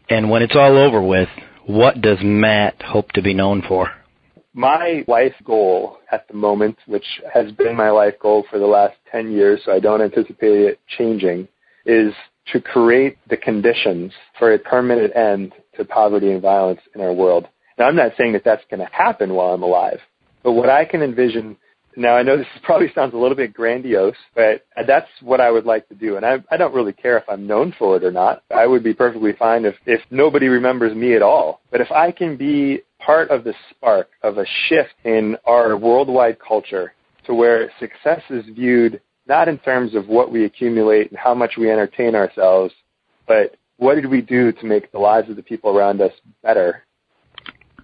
And 0.09 0.30
when 0.30 0.42
it's 0.42 0.55
all 0.55 0.76
over 0.76 1.03
with, 1.03 1.28
what 1.66 2.01
does 2.01 2.18
Matt 2.22 2.80
hope 2.82 3.12
to 3.12 3.22
be 3.22 3.34
known 3.34 3.62
for? 3.62 3.90
My 4.57 5.02
life 5.09 5.34
goal 5.44 5.98
at 6.12 6.28
the 6.28 6.34
moment, 6.34 6.78
which 6.86 7.20
has 7.32 7.50
been 7.52 7.74
my 7.74 7.90
life 7.90 8.14
goal 8.20 8.44
for 8.48 8.61
the 8.61 8.66
last 8.66 8.94
10 9.11 9.32
years, 9.32 9.61
so 9.64 9.72
I 9.72 9.80
don't 9.80 10.00
anticipate 10.00 10.61
it 10.61 10.80
changing, 10.96 11.48
is 11.84 12.14
to 12.52 12.61
create 12.61 13.18
the 13.28 13.36
conditions 13.36 14.12
for 14.38 14.55
a 14.55 14.59
permanent 14.59 15.16
end 15.16 15.52
to 15.76 15.84
poverty 15.84 16.30
and 16.30 16.40
violence 16.40 16.80
in 16.94 17.00
our 17.00 17.12
world. 17.12 17.48
Now, 17.78 17.86
I'm 17.86 17.96
not 17.96 18.12
saying 18.16 18.34
that 18.34 18.44
that's 18.44 18.62
going 18.70 18.78
to 18.78 18.92
happen 18.92 19.34
while 19.34 19.55
I'm 19.55 19.64
alive, 19.64 19.98
but 20.44 20.52
what 20.52 20.70
I 20.70 20.84
can 20.84 21.02
envision 21.02 21.57
now, 21.97 22.16
I 22.16 22.22
know 22.22 22.36
this 22.36 22.47
probably 22.62 22.92
sounds 22.95 23.14
a 23.14 23.16
little 23.16 23.36
bit 23.36 23.55
grandiose, 23.55 24.16
but 24.34 24.66
that's 24.86 25.09
what 25.20 25.40
I 25.40 25.51
would 25.51 25.64
like 25.64 25.88
to 25.88 25.95
do. 25.95 26.16
And 26.16 26.24
I, 26.24 26.42
I 26.51 26.57
don't 26.57 26.74
really 26.74 26.92
care 26.92 27.18
if 27.18 27.24
I'm 27.28 27.47
known 27.47 27.74
for 27.78 27.97
it 27.97 28.05
or 28.05 28.11
not. 28.11 28.42
I 28.55 28.66
would 28.66 28.82
be 28.82 28.95
perfectly 28.95 29.32
fine 29.38 29.64
if, 29.64 29.74
if 29.86 30.01
nobody 30.11 30.49
remembers 30.49 30.95
me 30.95 31.14
at 31.14 31.22
all. 31.22 31.61
But 31.70 31.80
if 31.80 31.90
I 31.90 32.12
can 32.12 32.36
be 32.36 32.82
part 32.99 33.30
of 33.30 33.45
the 33.45 33.55
spark 33.70 34.09
of 34.22 34.38
a 34.38 34.47
shift 34.68 34.95
in 35.05 35.36
our 35.45 35.76
worldwide 35.76 36.38
culture 36.38 36.95
to 37.26 37.34
where 37.34 37.70
success 37.78 38.22
is 38.30 38.45
viewed 38.55 39.01
not 39.26 39.49
in 39.49 39.59
terms 39.59 39.95
of 39.95 40.07
what 40.07 40.30
we 40.30 40.45
accumulate 40.45 41.11
and 41.11 41.18
how 41.18 41.34
much 41.34 41.53
we 41.57 41.70
entertain 41.70 42.14
ourselves, 42.14 42.74
but 43.26 43.57
what 43.78 43.95
did 43.95 44.07
we 44.07 44.20
do 44.20 44.53
to 44.53 44.66
make 44.66 44.92
the 44.92 44.99
lives 44.99 45.30
of 45.30 45.36
the 45.36 45.42
people 45.42 45.76
around 45.76 46.01
us 46.01 46.12
better, 46.42 46.84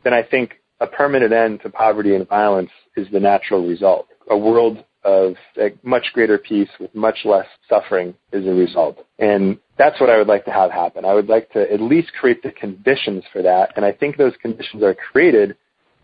then 0.04 0.12
I 0.12 0.22
think 0.22 0.59
a 0.81 0.87
permanent 0.87 1.33
end 1.33 1.61
to 1.62 1.70
poverty 1.70 2.14
and 2.14 2.28
violence 2.28 2.70
is 2.97 3.07
the 3.12 3.20
natural 3.20 3.66
result. 3.66 4.09
A 4.31 4.37
world 4.37 4.85
of 5.05 5.35
much 5.83 6.07
greater 6.12 6.39
peace 6.39 6.68
with 6.78 6.95
much 6.95 7.18
less 7.24 7.47
suffering 7.68 8.14
is 8.33 8.47
a 8.47 8.51
result. 8.51 9.07
And 9.18 9.59
that's 9.78 9.99
what 10.01 10.11
I 10.11 10.18
would 10.18 10.26
like 10.26 10.45
to 10.45 10.51
have 10.51 10.70
happen. 10.70 11.05
I 11.05 11.14
would 11.14 11.28
like 11.28 11.51
to 11.53 11.72
at 11.72 11.81
least 11.81 12.12
create 12.18 12.43
the 12.43 12.53
conditions 12.53 13.24
for 13.33 13.43
that. 13.43 13.72
And 13.76 13.85
I 13.85 13.93
think 13.93 14.16
those 14.16 14.35
conditions 14.43 14.83
are 14.83 14.95
created. 14.95 15.57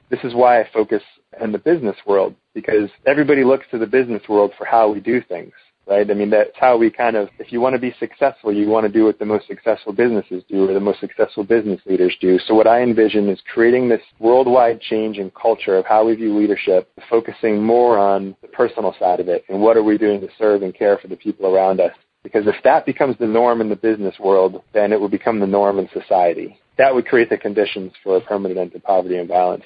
This 0.08 0.20
is 0.24 0.34
why 0.34 0.60
I 0.60 0.68
focus 0.72 1.02
in 1.42 1.52
the 1.52 1.58
business 1.58 1.96
world 2.06 2.34
because 2.54 2.88
everybody 3.06 3.44
looks 3.44 3.66
to 3.70 3.78
the 3.78 3.86
business 3.86 4.22
world 4.28 4.52
for 4.56 4.64
how 4.64 4.90
we 4.90 5.00
do 5.00 5.20
things 5.20 5.52
right? 5.86 6.10
I 6.10 6.14
mean, 6.14 6.30
that's 6.30 6.50
how 6.58 6.76
we 6.76 6.90
kind 6.90 7.16
of, 7.16 7.28
if 7.38 7.52
you 7.52 7.60
want 7.60 7.74
to 7.74 7.80
be 7.80 7.94
successful, 7.98 8.52
you 8.52 8.68
want 8.68 8.86
to 8.86 8.92
do 8.92 9.04
what 9.04 9.18
the 9.18 9.24
most 9.24 9.46
successful 9.46 9.92
businesses 9.92 10.42
do 10.48 10.68
or 10.68 10.74
the 10.74 10.80
most 10.80 11.00
successful 11.00 11.44
business 11.44 11.80
leaders 11.86 12.16
do. 12.20 12.38
So 12.46 12.54
what 12.54 12.66
I 12.66 12.82
envision 12.82 13.28
is 13.28 13.40
creating 13.52 13.88
this 13.88 14.02
worldwide 14.18 14.80
change 14.80 15.18
in 15.18 15.30
culture 15.30 15.76
of 15.76 15.86
how 15.86 16.06
we 16.06 16.14
view 16.14 16.36
leadership, 16.36 16.90
focusing 17.08 17.62
more 17.62 17.98
on 17.98 18.36
the 18.42 18.48
personal 18.48 18.94
side 18.98 19.20
of 19.20 19.28
it 19.28 19.44
and 19.48 19.60
what 19.60 19.76
are 19.76 19.84
we 19.84 19.98
doing 19.98 20.20
to 20.20 20.28
serve 20.38 20.62
and 20.62 20.74
care 20.74 20.98
for 20.98 21.08
the 21.08 21.16
people 21.16 21.46
around 21.46 21.80
us. 21.80 21.92
Because 22.22 22.46
if 22.48 22.56
that 22.64 22.86
becomes 22.86 23.16
the 23.18 23.26
norm 23.26 23.60
in 23.60 23.68
the 23.68 23.76
business 23.76 24.16
world, 24.18 24.62
then 24.74 24.92
it 24.92 25.00
will 25.00 25.08
become 25.08 25.38
the 25.38 25.46
norm 25.46 25.78
in 25.78 25.88
society. 25.92 26.58
That 26.76 26.92
would 26.92 27.06
create 27.06 27.30
the 27.30 27.38
conditions 27.38 27.92
for 28.02 28.16
a 28.16 28.20
permanent 28.20 28.58
end 28.58 28.72
to 28.72 28.80
poverty 28.80 29.16
and 29.16 29.28
violence. 29.28 29.64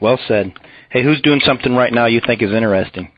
Well 0.00 0.18
said. 0.26 0.54
Hey, 0.90 1.02
who's 1.04 1.20
doing 1.20 1.40
something 1.44 1.74
right 1.74 1.92
now 1.92 2.06
you 2.06 2.22
think 2.26 2.42
is 2.42 2.52
interesting? 2.52 3.12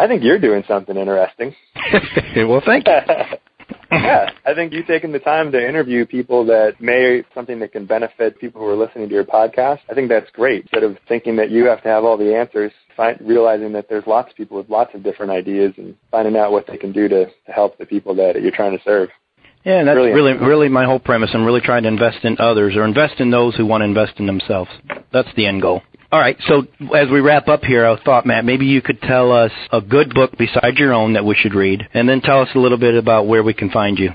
I 0.00 0.08
think 0.08 0.22
you're 0.22 0.38
doing 0.38 0.64
something 0.66 0.96
interesting. 0.96 1.54
well, 2.36 2.62
thank 2.64 2.86
you. 2.86 2.92
yeah, 3.92 4.30
I 4.46 4.54
think 4.54 4.72
you 4.72 4.82
taking 4.82 5.12
the 5.12 5.18
time 5.18 5.52
to 5.52 5.68
interview 5.68 6.06
people 6.06 6.46
that 6.46 6.80
may 6.80 7.22
something 7.34 7.60
that 7.60 7.72
can 7.72 7.84
benefit 7.84 8.40
people 8.40 8.62
who 8.62 8.68
are 8.68 8.76
listening 8.76 9.10
to 9.10 9.14
your 9.14 9.24
podcast. 9.24 9.80
I 9.90 9.94
think 9.94 10.08
that's 10.08 10.30
great. 10.30 10.62
Instead 10.62 10.84
of 10.84 10.96
thinking 11.06 11.36
that 11.36 11.50
you 11.50 11.66
have 11.66 11.82
to 11.82 11.88
have 11.88 12.04
all 12.04 12.16
the 12.16 12.34
answers, 12.34 12.72
find, 12.96 13.20
realizing 13.20 13.74
that 13.74 13.90
there's 13.90 14.06
lots 14.06 14.30
of 14.30 14.36
people 14.38 14.56
with 14.56 14.70
lots 14.70 14.94
of 14.94 15.02
different 15.02 15.32
ideas 15.32 15.74
and 15.76 15.94
finding 16.10 16.34
out 16.34 16.50
what 16.50 16.66
they 16.66 16.78
can 16.78 16.92
do 16.92 17.06
to, 17.06 17.26
to 17.26 17.52
help 17.52 17.76
the 17.76 17.84
people 17.84 18.14
that 18.14 18.40
you're 18.40 18.52
trying 18.52 18.76
to 18.76 18.82
serve. 18.82 19.10
Yeah, 19.64 19.80
and 19.80 19.88
that's 19.88 19.96
Brilliant. 19.96 20.16
really 20.16 20.48
really 20.48 20.68
my 20.70 20.86
whole 20.86 20.98
premise. 20.98 21.28
I'm 21.34 21.44
really 21.44 21.60
trying 21.60 21.82
to 21.82 21.90
invest 21.90 22.24
in 22.24 22.38
others 22.38 22.74
or 22.74 22.86
invest 22.86 23.20
in 23.20 23.30
those 23.30 23.54
who 23.54 23.66
want 23.66 23.82
to 23.82 23.84
invest 23.84 24.14
in 24.18 24.24
themselves. 24.24 24.70
That's 25.12 25.28
the 25.36 25.44
end 25.44 25.60
goal. 25.60 25.82
All 26.12 26.18
right. 26.18 26.36
So 26.48 26.66
as 26.94 27.08
we 27.08 27.20
wrap 27.20 27.46
up 27.46 27.62
here, 27.62 27.86
I 27.86 28.02
thought, 28.02 28.26
Matt, 28.26 28.44
maybe 28.44 28.66
you 28.66 28.82
could 28.82 29.00
tell 29.02 29.30
us 29.30 29.52
a 29.72 29.80
good 29.80 30.12
book 30.12 30.32
besides 30.36 30.76
your 30.76 30.92
own 30.92 31.12
that 31.12 31.24
we 31.24 31.36
should 31.36 31.54
read, 31.54 31.88
and 31.94 32.08
then 32.08 32.20
tell 32.20 32.40
us 32.40 32.48
a 32.54 32.58
little 32.58 32.78
bit 32.78 32.94
about 32.96 33.28
where 33.28 33.44
we 33.44 33.54
can 33.54 33.70
find 33.70 33.98
you. 33.98 34.10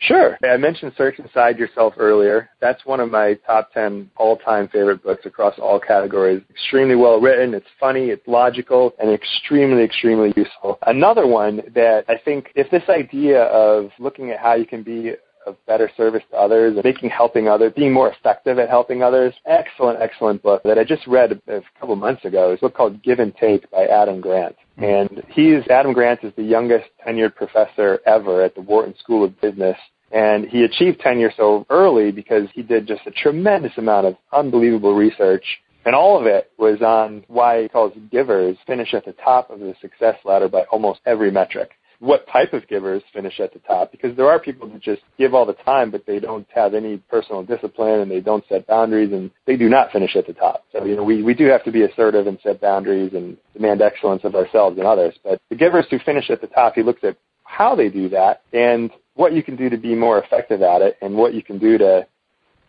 Sure. 0.00 0.38
I 0.42 0.56
mentioned 0.56 0.92
Search 0.96 1.18
Inside 1.18 1.58
Yourself 1.58 1.94
earlier. 1.98 2.48
That's 2.60 2.84
one 2.86 3.00
of 3.00 3.10
my 3.10 3.34
top 3.46 3.72
10 3.74 4.10
all-time 4.16 4.68
favorite 4.68 5.02
books 5.02 5.26
across 5.26 5.58
all 5.58 5.78
categories. 5.78 6.42
Extremely 6.50 6.96
well 6.96 7.20
written, 7.20 7.52
it's 7.52 7.66
funny, 7.78 8.06
it's 8.08 8.26
logical, 8.26 8.94
and 8.98 9.10
extremely, 9.10 9.82
extremely 9.82 10.32
useful. 10.36 10.78
Another 10.86 11.26
one 11.26 11.60
that 11.74 12.06
I 12.08 12.16
think 12.16 12.50
if 12.54 12.70
this 12.70 12.82
idea 12.88 13.44
of 13.44 13.90
looking 13.98 14.30
at 14.30 14.40
how 14.40 14.54
you 14.54 14.66
can 14.66 14.82
be 14.82 15.12
of 15.50 15.66
better 15.66 15.90
service 15.96 16.22
to 16.30 16.36
others, 16.36 16.78
making 16.82 17.10
helping 17.10 17.48
others, 17.48 17.72
being 17.76 17.92
more 17.92 18.10
effective 18.10 18.58
at 18.58 18.68
helping 18.68 19.02
others. 19.02 19.34
Excellent, 19.46 20.00
excellent 20.00 20.42
book 20.42 20.62
that 20.64 20.78
I 20.78 20.84
just 20.84 21.06
read 21.06 21.40
a, 21.48 21.60
couple 21.78 21.96
months 21.96 22.24
ago. 22.24 22.52
It's 22.52 22.62
a 22.62 22.66
book 22.66 22.74
called 22.74 23.02
Give 23.02 23.18
and 23.18 23.34
Take 23.36 23.70
by 23.70 23.84
Adam 23.86 24.20
Grant. 24.20 24.56
Hmm. 24.76 24.84
And 24.84 25.22
he's, 25.28 25.66
Adam 25.68 25.92
Grant 25.92 26.24
is 26.24 26.32
the 26.36 26.42
youngest 26.42 26.86
tenured 27.06 27.34
professor 27.34 28.00
ever 28.06 28.42
at 28.42 28.54
the 28.54 28.62
Wharton 28.62 28.94
School 28.98 29.24
of 29.24 29.40
Business. 29.40 29.76
And 30.12 30.46
he 30.46 30.64
achieved 30.64 31.00
tenure 31.00 31.32
so 31.36 31.66
early 31.70 32.10
because 32.10 32.48
he 32.52 32.62
did 32.62 32.86
just 32.86 33.06
a 33.06 33.12
tremendous 33.12 33.72
amount 33.76 34.06
of 34.06 34.16
unbelievable 34.32 34.94
research 34.94 35.44
and 35.84 35.94
all 35.94 36.18
of 36.18 36.26
it 36.26 36.50
was 36.58 36.82
on 36.82 37.24
why 37.28 37.62
he 37.62 37.68
calls 37.68 37.92
givers 38.10 38.56
finish 38.66 38.92
at 38.92 39.04
the 39.04 39.12
top 39.12 39.50
of 39.50 39.60
the 39.60 39.74
success 39.80 40.16
ladder 40.24 40.48
by 40.48 40.62
almost 40.70 41.00
every 41.06 41.30
metric 41.30 41.70
what 42.00 42.26
type 42.28 42.54
of 42.54 42.66
givers 42.66 43.02
finish 43.12 43.38
at 43.40 43.52
the 43.52 43.58
top 43.60 43.92
because 43.92 44.16
there 44.16 44.28
are 44.28 44.38
people 44.40 44.66
that 44.66 44.80
just 44.80 45.02
give 45.18 45.34
all 45.34 45.44
the 45.44 45.52
time 45.52 45.90
but 45.90 46.04
they 46.06 46.18
don't 46.18 46.46
have 46.52 46.72
any 46.72 46.96
personal 47.10 47.42
discipline 47.42 48.00
and 48.00 48.10
they 48.10 48.20
don't 48.20 48.44
set 48.48 48.66
boundaries 48.66 49.12
and 49.12 49.30
they 49.46 49.56
do 49.56 49.68
not 49.68 49.92
finish 49.92 50.16
at 50.16 50.26
the 50.26 50.32
top. 50.32 50.64
So, 50.72 50.84
you 50.84 50.96
know, 50.96 51.04
we, 51.04 51.22
we 51.22 51.34
do 51.34 51.46
have 51.46 51.62
to 51.64 51.70
be 51.70 51.82
assertive 51.82 52.26
and 52.26 52.38
set 52.42 52.60
boundaries 52.60 53.12
and 53.12 53.36
demand 53.52 53.82
excellence 53.82 54.24
of 54.24 54.34
ourselves 54.34 54.78
and 54.78 54.86
others. 54.86 55.14
But 55.22 55.42
the 55.50 55.56
givers 55.56 55.86
who 55.90 55.98
finish 55.98 56.30
at 56.30 56.40
the 56.40 56.46
top, 56.46 56.74
he 56.74 56.82
looks 56.82 57.04
at 57.04 57.18
how 57.44 57.74
they 57.74 57.90
do 57.90 58.08
that 58.08 58.42
and 58.54 58.90
what 59.14 59.34
you 59.34 59.42
can 59.42 59.56
do 59.56 59.68
to 59.68 59.76
be 59.76 59.94
more 59.94 60.22
effective 60.22 60.62
at 60.62 60.80
it 60.80 60.96
and 61.02 61.14
what 61.14 61.34
you 61.34 61.42
can 61.42 61.58
do 61.58 61.76
to 61.76 62.06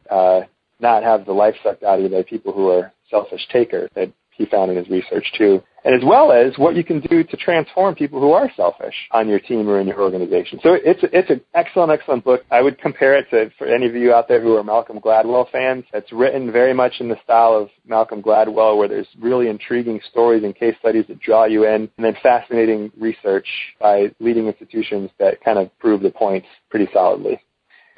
uh, 0.09 0.41
not 0.81 1.03
have 1.03 1.25
the 1.25 1.31
life 1.31 1.55
sucked 1.63 1.83
out 1.83 1.99
of 1.99 2.03
you 2.03 2.09
by 2.09 2.23
people 2.23 2.51
who 2.51 2.69
are 2.69 2.91
selfish 3.09 3.47
takers 3.49 3.89
that 3.95 4.11
he 4.35 4.45
found 4.45 4.71
in 4.71 4.77
his 4.77 4.89
research 4.89 5.31
too 5.37 5.61
and 5.83 5.95
as 5.95 6.01
well 6.03 6.31
as 6.31 6.53
what 6.57 6.75
you 6.75 6.83
can 6.83 6.99
do 7.01 7.23
to 7.23 7.37
transform 7.37 7.95
people 7.95 8.19
who 8.19 8.31
are 8.31 8.51
selfish 8.55 8.95
on 9.11 9.27
your 9.27 9.39
team 9.39 9.67
or 9.67 9.79
in 9.79 9.87
your 9.87 10.01
organization. 10.01 10.59
So 10.61 10.73
it's 10.73 10.99
it's 11.11 11.29
an 11.29 11.41
excellent, 11.53 11.91
excellent 11.91 12.23
book. 12.23 12.43
I 12.51 12.61
would 12.61 12.79
compare 12.79 13.17
it 13.17 13.29
to 13.31 13.51
for 13.57 13.67
any 13.67 13.87
of 13.87 13.95
you 13.95 14.13
out 14.13 14.27
there 14.27 14.41
who 14.41 14.55
are 14.57 14.63
Malcolm 14.63 14.99
Gladwell 14.99 15.49
fans. 15.51 15.85
It's 15.93 16.11
written 16.11 16.51
very 16.51 16.73
much 16.73 16.93
in 16.99 17.09
the 17.09 17.17
style 17.23 17.53
of 17.53 17.69
Malcolm 17.85 18.21
Gladwell, 18.21 18.77
where 18.77 18.87
there's 18.87 19.07
really 19.19 19.47
intriguing 19.47 19.99
stories 20.11 20.43
and 20.43 20.55
case 20.55 20.75
studies 20.79 21.05
that 21.07 21.19
draw 21.19 21.45
you 21.45 21.65
in, 21.65 21.89
and 21.97 22.05
then 22.05 22.15
fascinating 22.21 22.91
research 22.97 23.47
by 23.79 24.13
leading 24.19 24.47
institutions 24.47 25.09
that 25.19 25.43
kind 25.43 25.57
of 25.57 25.77
prove 25.79 26.01
the 26.01 26.11
points 26.11 26.47
pretty 26.69 26.87
solidly. 26.93 27.41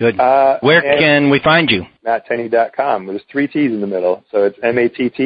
Good. 0.04 0.20
Uh, 0.20 0.60
Where 0.60 0.82
can 0.82 1.30
we 1.30 1.40
find 1.40 1.70
you? 1.70 1.86
MattTenney.com. 2.06 3.08
There's 3.08 3.22
three 3.32 3.48
T's 3.48 3.72
in 3.72 3.80
the 3.80 3.88
middle. 3.88 4.22
So 4.32 4.44
it's 4.44 4.60
M-A-T-T-T-E-N-N-E-Y 4.62 5.20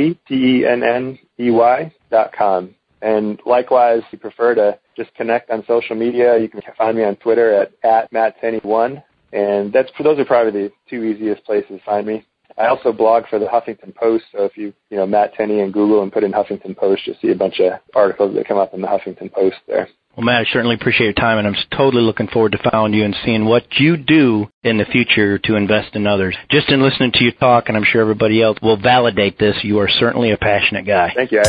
dot 2.11 2.32
com. 2.38 2.75
And 3.01 3.39
likewise, 3.43 4.01
if 4.05 4.13
you 4.13 4.19
prefer 4.19 4.53
to 4.53 4.78
just 4.95 5.11
connect 5.15 5.49
on 5.49 5.63
social 5.67 5.95
media, 5.95 6.38
you 6.38 6.47
can 6.47 6.61
find 6.78 6.95
me 6.95 7.03
on 7.03 7.15
Twitter 7.15 7.55
at, 7.55 7.71
at 7.84 8.13
MattTenney1. 8.13 9.01
And 9.34 9.73
that's 9.73 9.89
for 9.97 10.03
those 10.03 10.19
are 10.19 10.25
probably 10.25 10.51
the 10.51 10.71
two 10.88 11.03
easiest 11.03 11.43
places 11.43 11.80
to 11.80 11.80
find 11.84 12.05
me. 12.05 12.23
I 12.55 12.67
also 12.67 12.91
blog 12.93 13.23
for 13.32 13.39
the 13.39 13.47
Huffington 13.47 13.95
Post, 13.95 14.25
so 14.32 14.45
if 14.45 14.57
you 14.57 14.73
you 14.91 14.97
know 14.97 15.07
Matt 15.07 15.34
Tenney 15.34 15.61
and 15.61 15.73
Google 15.73 16.03
and 16.03 16.11
put 16.11 16.23
in 16.23 16.32
Huffington 16.32 16.78
Post, 16.78 17.07
you'll 17.07 17.17
see 17.21 17.30
a 17.32 17.36
bunch 17.36 17.59
of 17.59 17.80
articles 17.95 18.36
that 18.36 18.47
come 18.47 18.57
up 18.59 18.75
in 18.75 18.82
the 18.82 18.88
Huffington 18.88 19.32
Post 19.32 19.57
there. 19.67 19.89
Well, 20.18 20.26
Matt, 20.26 20.47
I 20.47 20.51
certainly 20.51 20.74
appreciate 20.74 21.05
your 21.05 21.13
time, 21.13 21.38
and 21.38 21.47
I'm 21.47 21.55
totally 21.78 22.01
looking 22.01 22.28
forward 22.28 22.53
to 22.53 22.70
following 22.72 22.95
you 22.95 23.05
and 23.05 23.15
seeing 23.24 23.45
what 23.45 23.65
you 23.78 23.97
do 23.97 24.47
in 24.63 24.80
the 24.80 24.86
future 24.86 25.38
to 25.38 25.55
invest 25.55 25.95
in 25.95 26.07
others. 26.07 26.36
Just 26.49 26.70
in 26.70 26.82
listening 26.82 27.11
to 27.13 27.24
you 27.24 27.32
talk, 27.34 27.65
and 27.68 27.78
I'm 27.78 27.84
sure 27.84 28.01
everybody 28.01 28.41
else 28.41 28.57
will 28.59 28.78
validate 28.78 29.38
this, 29.38 29.63
you 29.63 29.78
are 29.78 29.88
certainly 29.88 30.32
a 30.32 30.38
passionate 30.38 30.88
guy. 30.88 31.13
Thank 31.13 31.32
you. 31.32 31.43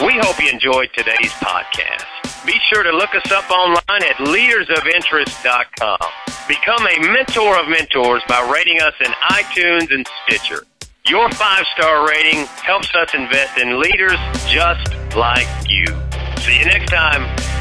We 0.00 0.18
hope 0.22 0.42
you 0.42 0.48
enjoyed 0.48 0.88
today's 0.94 1.32
podcast. 1.32 2.06
Be 2.46 2.58
sure 2.72 2.82
to 2.82 2.96
look 2.96 3.14
us 3.14 3.30
up 3.30 3.50
online 3.50 3.82
at 3.88 4.16
leadersofinterest.com. 4.24 5.98
Become 6.48 6.86
a 6.86 7.12
mentor 7.12 7.60
of 7.60 7.68
mentors 7.68 8.22
by 8.26 8.40
rating 8.50 8.80
us 8.80 8.94
in 9.04 9.12
iTunes 9.28 9.92
and 9.92 10.08
Stitcher. 10.24 10.64
Your 11.06 11.30
five 11.32 11.66
star 11.76 12.08
rating 12.08 12.46
helps 12.64 12.94
us 12.94 13.12
invest 13.12 13.58
in 13.58 13.78
leaders 13.78 14.18
just 14.48 14.94
like 15.14 15.46
you. 15.68 15.84
See 16.44 16.58
you 16.58 16.66
next 16.66 16.90
time. 16.90 17.53